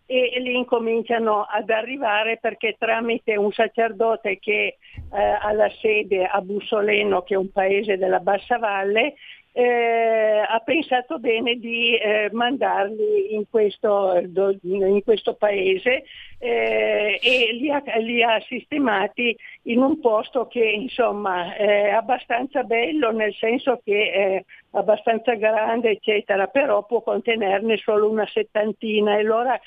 e 0.08 0.38
lì 0.38 0.56
incominciano 0.56 1.42
ad 1.42 1.68
arrivare 1.68 2.38
perché 2.40 2.76
tramite 2.78 3.34
un 3.34 3.50
sacerdote 3.50 4.38
che 4.38 4.76
ha 5.10 5.50
la 5.50 5.68
sede 5.80 6.24
a 6.24 6.40
Bussoleno, 6.40 7.22
che 7.22 7.34
è 7.34 7.36
un 7.36 7.50
paese 7.50 7.96
della 7.96 8.20
Bassa 8.20 8.58
Valle, 8.58 9.14
eh, 9.58 10.44
ha 10.46 10.58
pensato 10.58 11.18
bene 11.18 11.54
di 11.54 11.96
eh, 11.96 12.28
mandarli 12.30 13.32
in 13.34 13.44
questo, 13.48 14.20
in 14.60 15.00
questo 15.02 15.32
paese 15.32 16.04
eh, 16.38 17.18
e 17.22 17.54
li 17.54 17.70
ha, 17.70 17.82
li 18.00 18.22
ha, 18.22 18.38
sistemati 18.46 19.34
in 19.62 19.80
un 19.80 19.98
posto 20.00 20.46
che 20.46 20.62
insomma 20.62 21.54
è 21.54 21.88
abbastanza 21.88 22.64
bello 22.64 23.10
nel 23.12 23.32
senso 23.32 23.80
che 23.82 24.10
è 24.10 24.44
abbastanza 24.78 25.34
grande 25.34 25.90
eccetera 25.90 26.46
però 26.46 26.84
può 26.84 27.02
contenerne 27.02 27.76
solo 27.76 28.08
una 28.08 28.26
settantina. 28.26 29.16
E 29.16 29.20
allora 29.20 29.60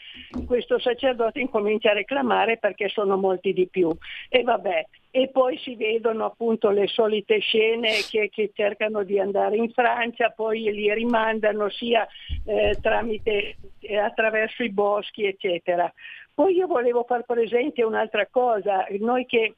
questo 0.46 0.80
sacerdote 0.80 1.40
incomincia 1.40 1.92
a 1.92 1.94
reclamare 1.94 2.58
perché 2.58 2.90
sono 2.90 3.18
molti 3.18 3.54
di 3.54 3.68
più. 3.68 3.90
E 4.30 4.44
vabbè 4.44 4.86
e 5.12 5.30
poi 5.30 5.58
si 5.58 5.76
vedono 5.76 6.26
appunto 6.26 6.70
le 6.70 6.88
solite 6.88 7.40
scene 7.40 7.94
che, 8.10 8.30
che 8.30 8.52
cercano 8.54 9.04
di 9.04 9.20
andare 9.20 9.56
in 9.56 9.72
Francia, 9.72 10.30
poi 10.30 10.72
li 10.72 10.94
rimandano 10.94 11.70
sia 11.70 12.08
eh, 12.46 12.78
tramite, 12.80 13.56
eh, 13.80 13.98
attraverso 13.98 14.62
i 14.62 14.70
boschi, 14.70 15.26
eccetera. 15.26 15.92
Poi 16.32 16.56
io 16.56 16.68
volevo 16.68 17.04
far 17.04 17.24
presente 17.24 17.84
un'altra 17.84 18.28
cosa, 18.28 18.86
noi 19.00 19.26
che 19.26 19.56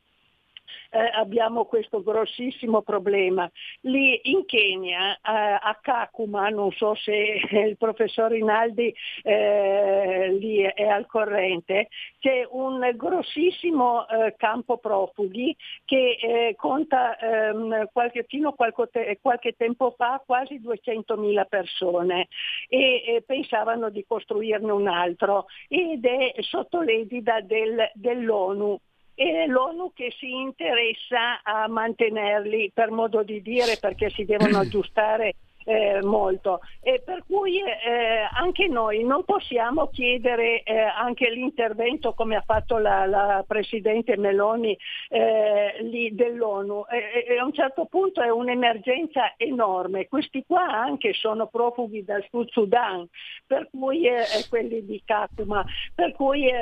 eh, 0.90 1.00
abbiamo 1.14 1.66
questo 1.66 2.04
grossissimo 2.04 2.82
problema. 2.82 3.50
Lì 3.82 4.20
in 4.24 4.46
Kenya, 4.46 5.16
eh, 5.16 5.20
a 5.24 5.78
Kakuma, 5.82 6.50
non 6.50 6.72
so 6.72 6.96
se 6.96 7.42
il 7.52 7.78
professor 7.78 8.32
Rinaldi 8.32 8.94
eh, 9.24 10.32
lì 10.40 10.62
è 10.62 10.88
al 10.88 11.06
corrente, 11.06 11.88
c'è 12.20 12.46
un 12.50 12.92
grossissimo 12.96 14.08
eh, 14.08 14.36
campo 14.38 14.78
profughi 14.78 15.56
che 15.86 16.18
eh, 16.22 16.56
conta 16.56 17.18
ehm, 17.18 17.90
qualche, 17.92 18.26
fino 18.28 18.50
a 18.50 18.54
qualche, 18.54 18.88
te- 18.92 19.20
qualche, 19.22 19.54
tempo 19.54 19.94
fa 19.98 20.22
quasi 20.26 20.60
200.000 20.60 21.46
persone 21.48 22.28
e 22.68 23.24
pensavano 23.26 23.90
di 23.90 24.06
costruirne 24.08 24.72
un 24.72 24.88
altro 24.88 25.46
ed 25.68 26.06
è 26.06 26.34
sotto 26.40 26.82
l'egida 26.82 27.42
del, 27.42 27.92
dell'ONU 27.94 28.80
e 29.14 29.46
l'ONU 29.48 29.92
che 29.94 30.14
si 30.18 30.32
interessa 30.32 31.42
a 31.44 31.68
mantenerli 31.68 32.72
per 32.74 32.92
modo 32.92 33.24
di 33.24 33.42
dire 33.42 33.78
perché 33.80 34.10
si 34.10 34.26
devono 34.26 34.58
aggiustare 34.60 35.36
eh, 35.66 36.02
molto. 36.02 36.60
E 36.82 37.02
per 37.04 37.24
cui 37.28 37.60
eh, 37.60 38.28
anche 38.34 38.68
noi 38.68 39.04
non 39.04 39.24
possiamo 39.24 39.88
chiedere 39.88 40.64
eh, 40.64 40.80
anche 40.80 41.30
l'intervento 41.30 42.14
come 42.14 42.36
ha 42.36 42.44
fatto 42.46 42.78
la, 42.78 43.06
la 43.06 43.44
Presidente 43.48 44.18
Meloni 44.18 44.78
eh, 45.10 45.78
lì 45.82 46.14
dell'ONU. 46.14 46.86
E, 46.90 47.38
a 47.38 47.46
un 47.46 47.54
certo 47.54 47.86
punto 47.86 48.22
è 48.22 48.30
un'emergenza 48.30 49.34
enorme. 49.38 50.08
Questi 50.08 50.44
qua 50.48 50.66
anche 50.66 51.14
sono 51.14 51.48
profughi 51.48 52.04
dal 52.04 52.26
Sud 52.30 52.50
Sudan, 52.50 53.08
per 53.46 53.70
cui 53.70 54.08
eh, 54.08 54.24
quelli 54.50 54.86
di 54.86 55.02
Kakuma, 55.06 55.64
per 55.94 56.14
cui 56.14 56.48
eh, 56.48 56.56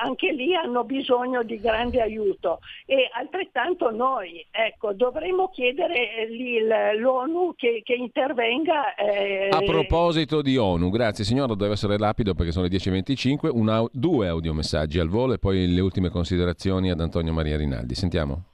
anche 0.00 0.32
lì 0.32 0.54
hanno 0.54 0.84
bisogno 0.84 1.42
di 1.42 1.58
grande 1.58 2.00
aiuto. 2.00 2.60
E 2.86 3.08
altrettanto 3.12 3.90
noi, 3.90 4.46
ecco, 4.50 4.92
dovremmo 4.92 5.48
chiedere 5.48 6.28
l'ONU 6.96 7.54
che, 7.56 7.82
che 7.84 7.94
intervenga 7.94 8.35
intervenga. 8.36 8.94
Eh, 8.94 9.48
a 9.50 9.62
proposito 9.62 10.42
di 10.42 10.56
ONU, 10.56 10.90
grazie 10.90 11.24
signora, 11.24 11.54
deve 11.54 11.72
essere 11.72 11.96
rapido 11.96 12.34
perché 12.34 12.52
sono 12.52 12.66
le 12.66 12.76
10.25, 12.76 13.48
un, 13.50 13.88
due 13.90 14.28
audiomessaggi 14.28 14.98
al 14.98 15.08
volo 15.08 15.32
e 15.32 15.38
poi 15.38 15.72
le 15.72 15.80
ultime 15.80 16.10
considerazioni 16.10 16.90
ad 16.90 17.00
Antonio 17.00 17.32
Maria 17.32 17.56
Rinaldi. 17.56 17.94
Sentiamo. 17.94 18.44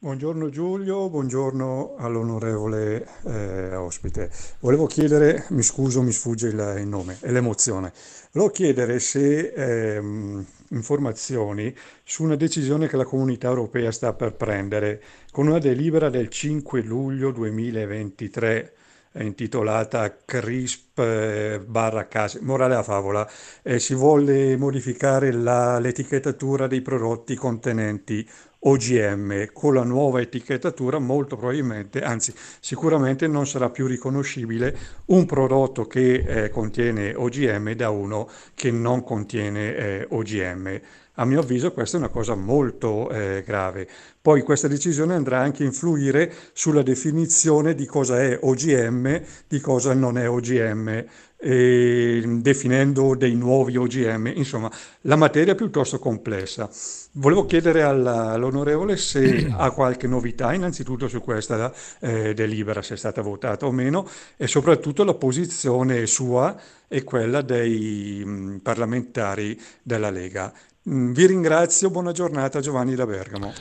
Buongiorno 0.00 0.48
Giulio, 0.48 1.10
buongiorno 1.10 1.96
all'onorevole 1.98 3.04
eh, 3.26 3.74
ospite. 3.74 4.30
Volevo 4.60 4.86
chiedere, 4.86 5.46
mi 5.48 5.62
scuso, 5.62 6.02
mi 6.02 6.12
sfugge 6.12 6.46
il, 6.46 6.76
il 6.78 6.86
nome 6.86 7.16
e 7.20 7.32
l'emozione, 7.32 7.92
volevo 8.30 8.52
chiedere 8.52 9.00
se 9.00 9.48
ehm, 9.48 10.46
informazioni 10.68 11.74
su 12.04 12.22
una 12.22 12.36
decisione 12.36 12.86
che 12.86 12.96
la 12.96 13.04
comunità 13.04 13.48
europea 13.48 13.90
sta 13.90 14.12
per 14.12 14.34
prendere 14.34 15.02
con 15.32 15.48
una 15.48 15.58
delibera 15.58 16.10
del 16.10 16.28
5 16.28 16.80
luglio 16.82 17.32
2023 17.32 18.74
intitolata 19.22 20.16
CRISP 20.24 20.98
eh, 20.98 21.60
barra 21.64 22.08
CAS, 22.08 22.36
morale 22.36 22.74
a 22.74 22.82
favola, 22.82 23.28
eh, 23.62 23.78
si 23.78 23.94
vuole 23.94 24.56
modificare 24.56 25.32
la, 25.32 25.78
l'etichettatura 25.78 26.66
dei 26.66 26.82
prodotti 26.82 27.34
contenenti 27.34 28.28
OGM. 28.60 29.52
Con 29.52 29.74
la 29.74 29.84
nuova 29.84 30.20
etichettatura 30.20 30.98
molto 30.98 31.36
probabilmente, 31.36 32.00
anzi 32.02 32.34
sicuramente 32.60 33.28
non 33.28 33.46
sarà 33.46 33.70
più 33.70 33.86
riconoscibile 33.86 34.76
un 35.06 35.26
prodotto 35.26 35.86
che 35.86 36.14
eh, 36.14 36.50
contiene 36.50 37.14
OGM 37.14 37.72
da 37.72 37.90
uno 37.90 38.28
che 38.54 38.70
non 38.70 39.04
contiene 39.04 39.74
eh, 39.76 40.06
OGM. 40.10 40.80
A 41.20 41.24
mio 41.24 41.40
avviso 41.40 41.72
questa 41.72 41.96
è 41.96 42.00
una 42.00 42.10
cosa 42.10 42.36
molto 42.36 43.10
eh, 43.10 43.42
grave. 43.44 43.88
Poi 44.22 44.42
questa 44.42 44.68
decisione 44.68 45.14
andrà 45.14 45.40
anche 45.40 45.64
a 45.64 45.66
influire 45.66 46.32
sulla 46.52 46.82
definizione 46.82 47.74
di 47.74 47.86
cosa 47.86 48.22
è 48.22 48.38
OGM, 48.40 49.20
di 49.48 49.58
cosa 49.58 49.94
non 49.94 50.16
è 50.16 50.28
OGM, 50.28 51.04
eh, 51.40 52.22
definendo 52.24 53.16
dei 53.16 53.34
nuovi 53.34 53.76
OGM. 53.76 54.32
Insomma, 54.34 54.70
la 55.02 55.16
materia 55.16 55.54
è 55.54 55.56
piuttosto 55.56 55.98
complessa. 55.98 56.70
Volevo 57.12 57.46
chiedere 57.46 57.82
alla, 57.82 58.30
all'onorevole 58.30 58.96
se 58.96 59.50
ha 59.56 59.72
qualche 59.72 60.06
novità 60.06 60.52
innanzitutto 60.54 61.08
su 61.08 61.20
questa 61.20 61.72
eh, 62.00 62.32
delibera, 62.32 62.80
se 62.80 62.94
è 62.94 62.96
stata 62.96 63.22
votata 63.22 63.66
o 63.66 63.72
meno, 63.72 64.08
e 64.36 64.46
soprattutto 64.46 65.02
la 65.02 65.14
posizione 65.14 66.06
sua 66.06 66.56
e 66.86 67.04
quella 67.04 67.42
dei 67.42 68.22
mh, 68.24 68.30
mm, 68.30 68.56
parlamentari 68.58 69.60
della 69.82 70.10
Lega. 70.10 70.52
Mm, 70.88 71.12
vi 71.12 71.26
ringrazio, 71.26 71.90
buona 71.90 72.12
giornata 72.12 72.60
Giovanni 72.60 72.94
da 72.94 73.04
Bergamo. 73.04 73.52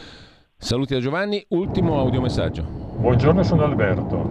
Saluti 0.56 0.96
a 0.96 1.00
Giovanni, 1.02 1.44
ultimo 1.50 2.00
audiomessaggio. 2.00 2.64
Buongiorno, 2.64 3.44
sono 3.44 3.66
Alberto. 3.66 4.30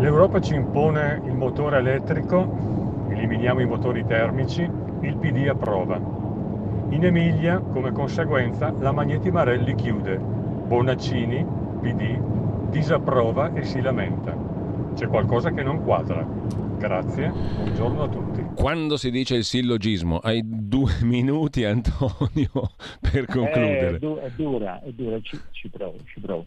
L'Europa 0.00 0.40
ci 0.40 0.54
impone 0.54 1.20
il 1.26 1.34
motore 1.34 1.76
elettrico, 1.76 3.04
eliminiamo 3.10 3.60
i 3.60 3.66
motori 3.66 4.06
termici, 4.06 4.62
il 4.62 5.16
PD 5.18 5.46
approva. 5.46 6.00
In 6.88 7.04
Emilia, 7.04 7.58
come 7.58 7.92
conseguenza, 7.92 8.72
la 8.78 8.92
Magneti 8.92 9.30
Marelli 9.30 9.74
chiude. 9.74 10.16
Bonaccini, 10.16 11.44
PD, 11.82 12.18
disapprova 12.70 13.52
e 13.52 13.64
si 13.64 13.82
lamenta. 13.82 14.34
C'è 14.94 15.06
qualcosa 15.06 15.50
che 15.50 15.62
non 15.62 15.84
quadra. 15.84 16.26
Grazie, 16.80 17.28
buongiorno 17.28 18.02
a 18.04 18.08
tutti. 18.08 18.42
Quando 18.54 18.96
si 18.96 19.10
dice 19.10 19.34
il 19.34 19.44
sillogismo, 19.44 20.16
hai 20.16 20.40
due 20.42 20.90
minuti 21.04 21.62
Antonio 21.64 22.50
per 22.98 23.26
concludere. 23.26 23.96
È, 23.96 23.98
du- 23.98 24.16
è 24.16 24.30
dura, 24.30 24.80
è 24.80 24.90
dura, 24.90 25.20
ci, 25.20 25.38
ci, 25.50 25.68
provo, 25.68 25.98
ci 26.06 26.20
provo. 26.20 26.46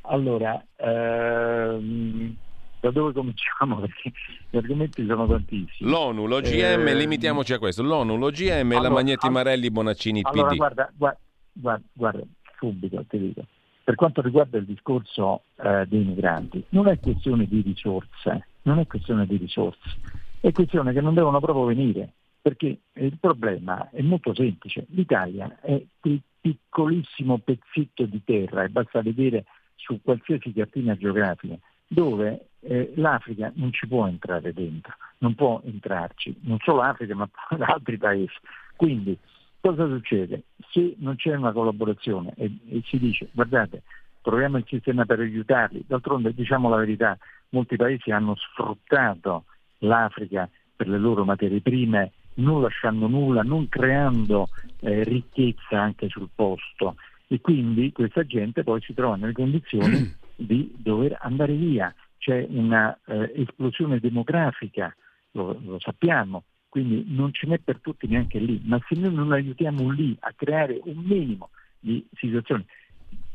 Allora, 0.00 0.60
ehm, 0.74 2.34
da 2.80 2.90
dove 2.90 3.12
cominciamo? 3.12 3.78
Perché 3.86 4.10
gli 4.50 4.56
argomenti 4.56 5.06
sono 5.06 5.28
tantissimi. 5.28 5.88
L'ONU, 5.88 6.26
l'OGM, 6.26 6.88
eh, 6.88 6.94
limitiamoci 6.94 7.52
a 7.52 7.60
questo. 7.60 7.84
L'ONU, 7.84 8.16
l'OGM, 8.16 8.72
allora, 8.72 8.88
la 8.88 8.90
Magneti 8.90 9.28
Marelli, 9.30 9.70
Bonaccini, 9.70 10.22
allora, 10.24 10.48
PD. 10.48 10.56
Guarda, 10.56 10.92
guarda, 10.96 11.20
guarda, 11.52 11.84
guarda, 11.92 12.22
subito 12.58 13.04
ti 13.08 13.16
dico. 13.16 13.46
Per 13.84 13.94
quanto 13.94 14.22
riguarda 14.22 14.58
il 14.58 14.64
discorso 14.64 15.42
eh, 15.62 15.86
dei 15.86 16.02
migranti, 16.02 16.64
non 16.70 16.88
è 16.88 16.98
questione 16.98 17.46
di 17.46 17.60
risorse, 17.60 18.46
non 18.62 18.78
è 18.78 18.86
questione 18.86 19.26
di 19.26 19.36
risorse, 19.36 19.98
è 20.40 20.52
questione 20.52 20.92
che 20.92 21.00
non 21.00 21.14
devono 21.14 21.40
proprio 21.40 21.64
venire, 21.64 22.12
perché 22.40 22.80
il 22.94 23.18
problema 23.18 23.90
è 23.90 24.02
molto 24.02 24.34
semplice. 24.34 24.86
L'Italia 24.90 25.60
è 25.60 25.80
quel 26.00 26.20
piccolissimo 26.40 27.38
pezzetto 27.38 28.04
di 28.04 28.22
terra, 28.24 28.64
e 28.64 28.68
basta 28.68 29.00
vedere 29.00 29.44
su 29.76 30.00
qualsiasi 30.02 30.52
cartina 30.52 30.96
geografica, 30.96 31.56
dove 31.86 32.48
eh, 32.60 32.92
l'Africa 32.96 33.52
non 33.54 33.72
ci 33.72 33.86
può 33.86 34.06
entrare 34.06 34.52
dentro, 34.52 34.94
non 35.18 35.34
può 35.34 35.60
entrarci, 35.64 36.40
non 36.42 36.58
solo 36.60 36.82
l'Africa 36.82 37.14
ma 37.14 37.28
altri 37.60 37.96
paesi. 37.98 38.34
Quindi 38.76 39.16
cosa 39.60 39.86
succede? 39.86 40.44
Se 40.70 40.94
non 40.98 41.16
c'è 41.16 41.34
una 41.34 41.52
collaborazione 41.52 42.32
e, 42.36 42.50
e 42.68 42.82
si 42.84 42.98
dice 42.98 43.28
guardate, 43.32 43.82
troviamo 44.22 44.56
il 44.56 44.64
sistema 44.66 45.04
per 45.04 45.20
aiutarli, 45.20 45.84
d'altronde 45.86 46.32
diciamo 46.34 46.68
la 46.68 46.76
verità, 46.76 47.18
molti 47.52 47.76
paesi 47.76 48.10
hanno 48.10 48.34
sfruttato 48.36 49.44
l'Africa 49.78 50.48
per 50.74 50.88
le 50.88 50.98
loro 50.98 51.24
materie 51.24 51.60
prime, 51.60 52.12
non 52.34 52.62
lasciando 52.62 53.06
nulla, 53.06 53.42
non 53.42 53.68
creando 53.68 54.48
eh, 54.80 55.04
ricchezza 55.04 55.80
anche 55.80 56.08
sul 56.08 56.28
posto. 56.34 56.96
E 57.28 57.40
quindi 57.40 57.92
questa 57.92 58.24
gente 58.26 58.62
poi 58.62 58.80
si 58.82 58.92
trova 58.92 59.16
nelle 59.16 59.32
condizioni 59.32 60.14
di 60.34 60.74
dover 60.76 61.18
andare 61.20 61.54
via. 61.54 61.94
C'è 62.18 62.46
un'esplosione 62.48 63.96
eh, 63.96 64.00
demografica, 64.00 64.94
lo, 65.32 65.58
lo 65.64 65.78
sappiamo, 65.78 66.44
quindi 66.68 67.04
non 67.08 67.32
ce 67.32 67.46
n'è 67.46 67.58
per 67.58 67.80
tutti 67.80 68.06
neanche 68.06 68.38
lì, 68.38 68.60
ma 68.64 68.78
se 68.88 68.94
noi 68.96 69.12
non 69.12 69.32
aiutiamo 69.32 69.90
lì 69.90 70.16
a 70.20 70.32
creare 70.34 70.80
un 70.84 71.02
minimo 71.04 71.50
di 71.78 72.06
situazioni 72.14 72.64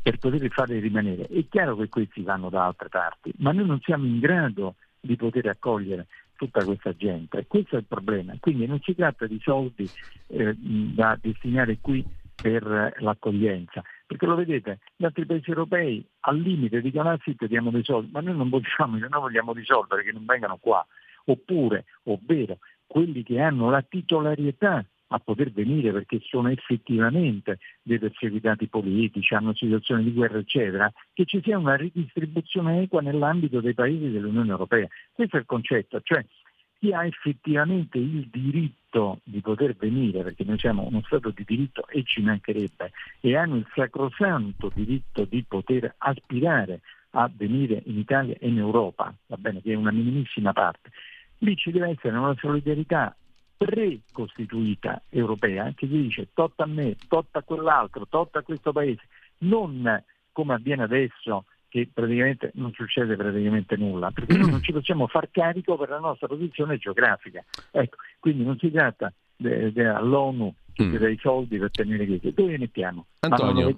per 0.08 0.18
poterli 0.18 0.48
farli 0.48 0.78
rimanere, 0.78 1.26
è 1.26 1.46
chiaro 1.50 1.76
che 1.76 1.90
questi 1.90 2.22
vanno 2.22 2.48
da 2.48 2.64
altre 2.64 2.88
parti, 2.88 3.30
ma 3.38 3.52
noi 3.52 3.66
non 3.66 3.78
siamo 3.82 4.06
in 4.06 4.18
grado 4.20 4.76
di 4.98 5.16
poter 5.16 5.46
accogliere 5.48 6.06
tutta 6.34 6.64
questa 6.64 6.96
gente. 6.96 7.44
Questo 7.46 7.76
è 7.76 7.80
il 7.80 7.84
problema. 7.84 8.34
Quindi 8.40 8.66
non 8.66 8.80
si 8.80 8.94
tratta 8.94 9.26
di 9.26 9.38
soldi 9.42 9.86
eh, 10.28 10.54
da 10.56 11.18
destinare 11.20 11.76
qui 11.82 12.02
per 12.34 12.94
l'accoglienza, 13.00 13.82
perché 14.06 14.24
lo 14.24 14.34
vedete, 14.34 14.78
gli 14.96 15.04
altri 15.04 15.26
paesi 15.26 15.50
europei 15.50 16.02
al 16.20 16.38
limite 16.38 16.80
dicono 16.80 17.10
ah 17.10 17.18
sì, 17.22 17.36
diamo 17.38 17.70
dei 17.70 17.84
soldi, 17.84 18.10
ma 18.10 18.20
noi 18.20 18.34
non 18.34 18.48
vogliamo, 18.48 18.96
noi 18.96 19.08
vogliamo 19.10 19.52
risolvere 19.52 20.04
che 20.04 20.12
non 20.12 20.24
vengano 20.24 20.56
qua, 20.56 20.86
oppure, 21.26 21.84
ovvero 22.04 22.58
quelli 22.86 23.22
che 23.22 23.40
hanno 23.40 23.68
la 23.68 23.82
titolarietà 23.82 24.82
a 25.08 25.18
poter 25.18 25.50
venire 25.52 25.92
perché 25.92 26.20
sono 26.22 26.50
effettivamente 26.50 27.58
dei 27.82 27.98
perseguitati 27.98 28.66
politici, 28.68 29.34
hanno 29.34 29.54
situazioni 29.54 30.04
di 30.04 30.12
guerra, 30.12 30.38
eccetera, 30.38 30.92
che 31.12 31.24
ci 31.24 31.40
sia 31.42 31.58
una 31.58 31.76
ridistribuzione 31.76 32.82
equa 32.82 33.00
nell'ambito 33.00 33.60
dei 33.60 33.74
paesi 33.74 34.10
dell'Unione 34.10 34.50
Europea. 34.50 34.86
Questo 35.12 35.36
è 35.36 35.40
il 35.40 35.46
concetto, 35.46 36.00
cioè 36.02 36.24
chi 36.78 36.92
ha 36.92 37.04
effettivamente 37.04 37.98
il 37.98 38.28
diritto 38.30 39.20
di 39.24 39.40
poter 39.40 39.74
venire, 39.74 40.22
perché 40.22 40.44
noi 40.44 40.58
siamo 40.58 40.86
uno 40.86 41.02
Stato 41.04 41.30
di 41.30 41.44
diritto 41.44 41.86
e 41.88 42.04
ci 42.04 42.20
mancherebbe, 42.20 42.92
e 43.20 43.36
hanno 43.36 43.56
il 43.56 43.66
sacrosanto 43.74 44.70
diritto 44.72 45.24
di 45.24 45.44
poter 45.46 45.94
aspirare 45.98 46.80
a 47.12 47.30
venire 47.34 47.82
in 47.86 47.98
Italia 47.98 48.36
e 48.38 48.48
in 48.48 48.58
Europa, 48.58 49.12
va 49.26 49.36
bene, 49.36 49.60
che 49.62 49.72
è 49.72 49.76
una 49.76 49.90
minimissima 49.90 50.52
parte, 50.52 50.90
Lì 51.38 51.56
ci 51.56 51.70
deve 51.70 51.90
essere 51.90 52.16
una 52.16 52.34
solidarietà 52.36 53.14
precostituita 53.58 55.02
europea 55.08 55.72
che 55.74 55.88
dice 55.88 56.28
tot 56.32 56.58
a 56.60 56.66
me, 56.66 56.96
tot 57.08 57.26
a 57.32 57.42
quell'altro, 57.42 58.06
tot 58.06 58.36
a 58.36 58.42
questo 58.42 58.72
paese, 58.72 59.02
non 59.38 60.02
come 60.32 60.54
avviene 60.54 60.84
adesso 60.84 61.44
che 61.68 61.88
praticamente 61.92 62.52
non 62.54 62.72
succede 62.72 63.16
praticamente 63.16 63.76
nulla, 63.76 64.10
perché 64.10 64.36
noi 64.36 64.50
non 64.50 64.62
ci 64.62 64.72
possiamo 64.72 65.06
far 65.06 65.30
carico 65.30 65.76
per 65.76 65.90
la 65.90 65.98
nostra 65.98 66.26
posizione 66.26 66.78
geografica. 66.78 67.44
Ecco, 67.72 67.96
quindi 68.20 68.44
non 68.44 68.56
si 68.58 68.70
tratta 68.70 69.12
all'ONU 70.78 70.96
mm. 70.96 70.96
dei 70.96 71.18
soldi 71.20 71.58
per 71.58 71.70
tenere 71.70 72.06
chiese. 72.06 72.32
Dove 72.32 72.52
ne 72.52 72.58
mettiamo? 72.58 73.06
Antonio, 73.20 73.74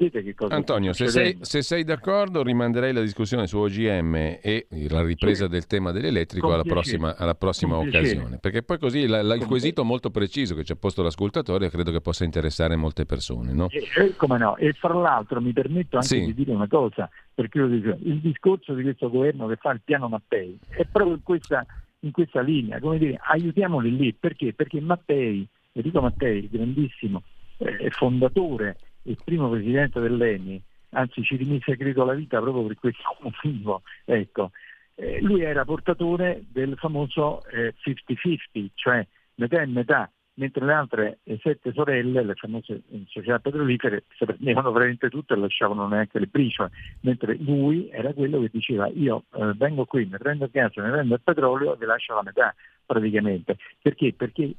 Antonio 0.49 0.93
se, 0.93 1.09
sei, 1.09 1.39
se, 1.41 1.63
sei, 1.63 1.83
d'accordo 1.85 2.43
rimanderei 2.43 2.93
la 2.93 3.01
discussione 3.01 3.47
su 3.47 3.59
OGM 3.59 4.15
e 4.43 4.67
la 4.89 5.03
ripresa 5.03 5.45
sì. 5.45 5.51
del 5.51 5.67
tema 5.67 5.93
dell'elettrico 5.93 6.53
alla 6.53 6.63
prossima, 6.63 7.17
alla 7.17 7.35
prossima 7.35 7.79
occasione, 7.79 8.39
perché 8.39 8.63
poi 8.63 8.79
così 8.79 9.07
la, 9.07 9.23
la, 9.23 9.35
il 9.35 9.47
quesito 9.47 9.85
molto 9.85 10.11
preciso 10.11 10.55
che 10.55 10.65
ci 10.65 10.73
ha 10.73 10.77
posto 10.77 11.03
l'ascoltatore 11.03 11.71
credo 11.71 11.91
che 11.91 12.01
possa 12.01 12.25
interessare 12.25 12.77
molte 12.77 13.07
persone. 13.07 13.53
No? 13.53 13.69
E, 13.71 13.87
eh, 13.97 14.17
come 14.17 14.39
no? 14.39 14.57
E 14.57 14.73
fra 14.73 14.95
l'altro 14.95 15.41
mi 15.41 15.53
permetto 15.53 15.97
anche 15.97 16.09
sì. 16.09 16.25
di 16.25 16.35
dire 16.35 16.53
una 16.53 16.69
cosa, 16.69 17.09
perché 17.35 17.59
il 17.61 18.21
discorso 18.21 18.75
di 18.75 18.83
questo 18.83 19.09
governo 19.09 19.47
che 19.47 19.57
fa 19.57 19.71
il 19.71 19.81
piano 19.83 20.09
Mattei 20.09 20.59
è 20.69 20.85
proprio 20.85 21.15
in 21.15 21.23
questa, 21.23 21.65
in 22.01 22.11
questa 22.11 22.43
linea, 22.43 22.79
come 22.79 22.99
dire, 22.99 23.19
aiutiamoli 23.23 23.97
lì, 23.97 24.13
perché? 24.13 24.53
Perché 24.53 24.81
Mattei 24.81 25.49
Enrico 25.73 26.01
Mattei, 26.01 26.49
grandissimo 26.49 27.23
eh, 27.59 27.91
fondatore 27.91 28.77
e 29.03 29.17
primo 29.23 29.49
presidente 29.49 30.01
dell'ENI, 30.01 30.61
anzi 30.91 31.23
ci 31.23 31.37
rimise 31.37 31.77
credo 31.77 32.05
la 32.05 32.15
vita 32.15 32.41
proprio 32.41 32.67
per 32.67 32.77
questo 32.79 33.17
motivo, 33.23 33.83
ecco. 34.05 34.51
eh, 34.97 35.21
lui 35.21 35.43
era 35.43 35.65
portatore 35.65 36.45
del 36.51 36.77
famoso 36.77 37.45
eh, 37.47 37.75
50-50, 37.85 38.71
cioè 38.75 39.07
metà 39.37 39.63
e 39.63 39.67
metà, 39.67 40.11
mentre 40.35 40.65
le 40.65 40.73
altre 40.73 41.19
sette 41.41 41.73
sorelle, 41.73 42.23
le 42.23 42.35
famose 42.35 42.83
società 43.07 43.39
petrolifere, 43.39 44.05
si 44.17 44.25
prendevano 44.25 44.73
veramente 44.73 45.09
tutto 45.09 45.35
e 45.35 45.37
lasciavano 45.37 45.87
neanche 45.87 46.19
le 46.19 46.27
briciole, 46.27 46.71
mentre 47.01 47.37
lui 47.37 47.89
era 47.91 48.13
quello 48.13 48.41
che 48.41 48.49
diceva 48.51 48.89
io 48.89 49.25
eh, 49.35 49.53
vengo 49.55 49.85
qui, 49.85 50.07
mi 50.07 50.19
prendo 50.19 50.45
il 50.45 50.51
gas, 50.51 50.75
mi 50.77 50.91
prendo 50.91 51.15
il 51.15 51.21
petrolio 51.23 51.75
e 51.75 51.77
vi 51.79 51.85
lascio 51.85 52.15
la 52.15 52.23
metà 52.23 52.55
praticamente. 52.85 53.57
Perché? 53.81 54.13
Perché 54.15 54.55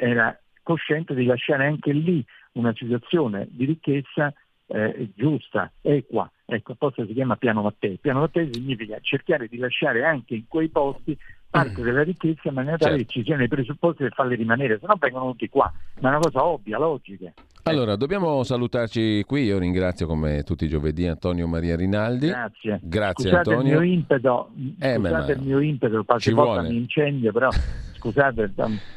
era 0.00 0.36
cosciente 0.68 1.14
di 1.14 1.24
lasciare 1.24 1.64
anche 1.64 1.92
lì 1.92 2.22
una 2.52 2.74
situazione 2.76 3.48
di 3.50 3.64
ricchezza 3.64 4.30
eh, 4.66 5.08
giusta, 5.14 5.72
equa. 5.80 6.30
Ecco, 6.44 6.72
apposta 6.72 7.06
si 7.06 7.14
chiama 7.14 7.36
piano 7.36 7.62
Mattei. 7.62 7.96
Piano 7.98 8.20
Mattei 8.20 8.50
significa 8.52 8.98
cercare 9.00 9.48
di 9.48 9.56
lasciare 9.56 10.04
anche 10.04 10.34
in 10.34 10.46
quei 10.46 10.68
posti 10.68 11.16
parte 11.48 11.80
mm. 11.80 11.84
della 11.84 12.02
ricchezza 12.02 12.48
in 12.48 12.54
maniera 12.54 12.76
tale 12.76 12.98
certo. 12.98 13.06
che 13.06 13.18
ci 13.18 13.24
siano 13.24 13.44
i 13.44 13.48
presupposti 13.48 14.02
per 14.02 14.12
farli 14.12 14.34
rimanere, 14.34 14.78
se 14.78 14.84
no 14.86 14.96
vengono 14.98 15.30
tutti 15.30 15.48
qua. 15.48 15.72
Ma 16.00 16.08
è 16.08 16.12
una 16.12 16.20
cosa 16.20 16.44
ovvia, 16.44 16.76
logica. 16.76 17.32
Allora, 17.62 17.96
dobbiamo 17.96 18.42
salutarci 18.42 19.24
qui. 19.26 19.44
Io 19.44 19.58
ringrazio 19.58 20.06
come 20.06 20.42
tutti 20.42 20.66
i 20.66 20.68
giovedì 20.68 21.06
Antonio 21.06 21.46
Maria 21.46 21.76
Rinaldi. 21.76 22.26
Grazie. 22.26 22.78
Grazie 22.82 23.30
scusate 23.30 23.50
Antonio. 23.50 23.80
Il 23.80 23.86
mio 23.86 23.94
impeto, 23.94 24.50
eh, 24.80 24.96
scusate 24.96 25.32
il 25.32 25.42
mio 25.42 25.60
impeto, 25.60 26.04
qualche 26.04 26.32
volta 26.32 26.60
mi 26.60 26.76
incendio, 26.76 27.32
però 27.32 27.48
scusate, 27.98 28.52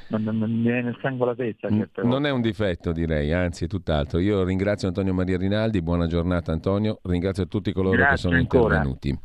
mi 0.09 0.61
viene 0.61 0.89
il 0.89 0.97
sangue 1.01 1.25
alla 1.25 1.35
testa. 1.35 1.67
Non 2.03 2.25
è 2.25 2.29
un 2.29 2.41
difetto 2.41 2.91
direi, 2.91 3.33
anzi 3.33 3.65
è 3.65 3.67
tutt'altro. 3.67 4.19
Io 4.19 4.43
ringrazio 4.43 4.87
Antonio 4.87 5.13
Maria 5.13 5.37
Rinaldi, 5.37 5.81
buona 5.81 6.07
giornata 6.07 6.51
Antonio, 6.51 6.99
ringrazio 7.03 7.47
tutti 7.47 7.73
coloro 7.73 7.97
Grazie 7.97 8.13
che 8.13 8.21
sono 8.21 8.35
ancora. 8.35 8.75
intervenuti. 8.75 9.19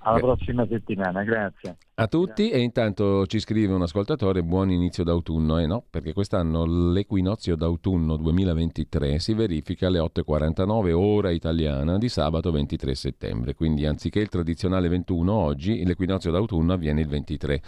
Alla 0.00 0.20
prossima 0.20 0.66
settimana, 0.66 1.22
grazie. 1.24 1.76
A 1.94 2.06
tutti 2.06 2.50
e 2.50 2.60
intanto 2.60 3.26
ci 3.26 3.40
scrive 3.40 3.74
un 3.74 3.82
ascoltatore 3.82 4.44
buon 4.44 4.70
inizio 4.70 5.02
d'autunno, 5.02 5.58
eh 5.58 5.66
no? 5.66 5.84
Perché 5.90 6.12
quest'anno 6.12 6.64
l'equinozio 6.92 7.56
d'autunno 7.56 8.16
2023 8.16 9.18
si 9.18 9.34
verifica 9.34 9.88
alle 9.88 9.98
8.49 9.98 10.92
ora 10.92 11.30
italiana 11.30 11.98
di 11.98 12.08
sabato 12.08 12.52
23 12.52 12.94
settembre, 12.94 13.54
quindi 13.54 13.84
anziché 13.84 14.20
il 14.20 14.28
tradizionale 14.28 14.88
21 14.88 15.32
oggi 15.32 15.84
l'equinozio 15.84 16.30
d'autunno 16.30 16.72
avviene 16.72 17.00
il 17.00 17.08
23. 17.08 17.60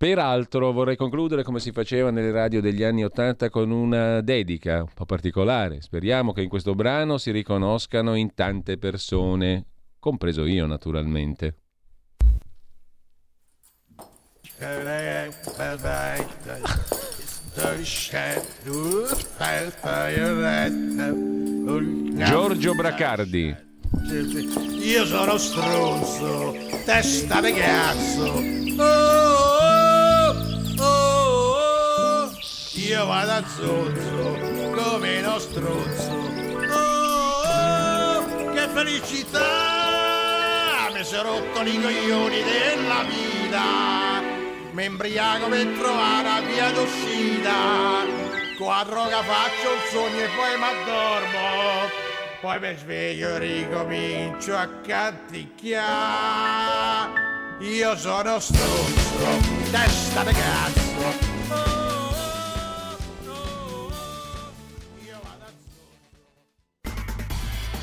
Peraltro 0.00 0.72
vorrei 0.72 0.96
concludere 0.96 1.42
come 1.42 1.60
si 1.60 1.72
faceva 1.72 2.10
nelle 2.10 2.30
radio 2.30 2.62
degli 2.62 2.82
anni 2.82 3.04
Ottanta 3.04 3.50
con 3.50 3.70
una 3.70 4.22
dedica 4.22 4.78
un 4.78 4.88
po' 4.94 5.04
particolare. 5.04 5.82
Speriamo 5.82 6.32
che 6.32 6.40
in 6.40 6.48
questo 6.48 6.74
brano 6.74 7.18
si 7.18 7.30
riconoscano 7.30 8.14
in 8.14 8.32
tante 8.32 8.78
persone, 8.78 9.66
compreso 9.98 10.46
io 10.46 10.64
naturalmente. 10.64 11.56
Giorgio 22.14 22.74
Bracardi. 22.74 23.54
Io 24.82 25.04
sono 25.04 25.36
stronzo, 25.36 26.54
testa 26.86 27.42
di 27.42 27.52
cazzo. 27.52 28.58
Oh, 28.82 29.59
io 32.90 33.06
vado 33.06 33.30
a 33.30 33.44
zozzo 33.46 34.36
come 34.74 35.22
lo 35.22 35.38
strozzo. 35.38 36.10
Oh, 36.72 37.42
oh, 37.46 38.50
che 38.52 38.66
felicità! 38.74 39.38
Mi 40.92 41.04
sono 41.04 41.38
rotto 41.38 41.60
i 41.62 41.80
coglioni 41.80 42.42
della 42.42 43.04
vita. 43.04 44.20
Mi 44.72 44.84
imbriaco 44.86 45.46
per 45.48 45.66
trovare 45.78 46.24
la 46.24 46.40
via 46.40 46.72
d'uscita. 46.72 47.52
La 48.58 48.84
droga 48.84 49.22
faccio 49.22 49.72
il 49.72 49.80
sogno 49.90 50.18
e 50.18 50.28
poi 50.34 50.58
mi 50.58 50.64
addormo. 50.64 51.88
Poi 52.40 52.58
mi 52.58 52.76
sveglio 52.76 53.36
e 53.36 53.38
ricomincio 53.38 54.56
a 54.56 54.68
canticchiare. 54.84 55.78
Io 57.60 57.96
sono 57.96 58.40
stronzo, 58.40 59.38
testa 59.70 60.24
di 60.24 60.32
cazzo. 60.32 61.89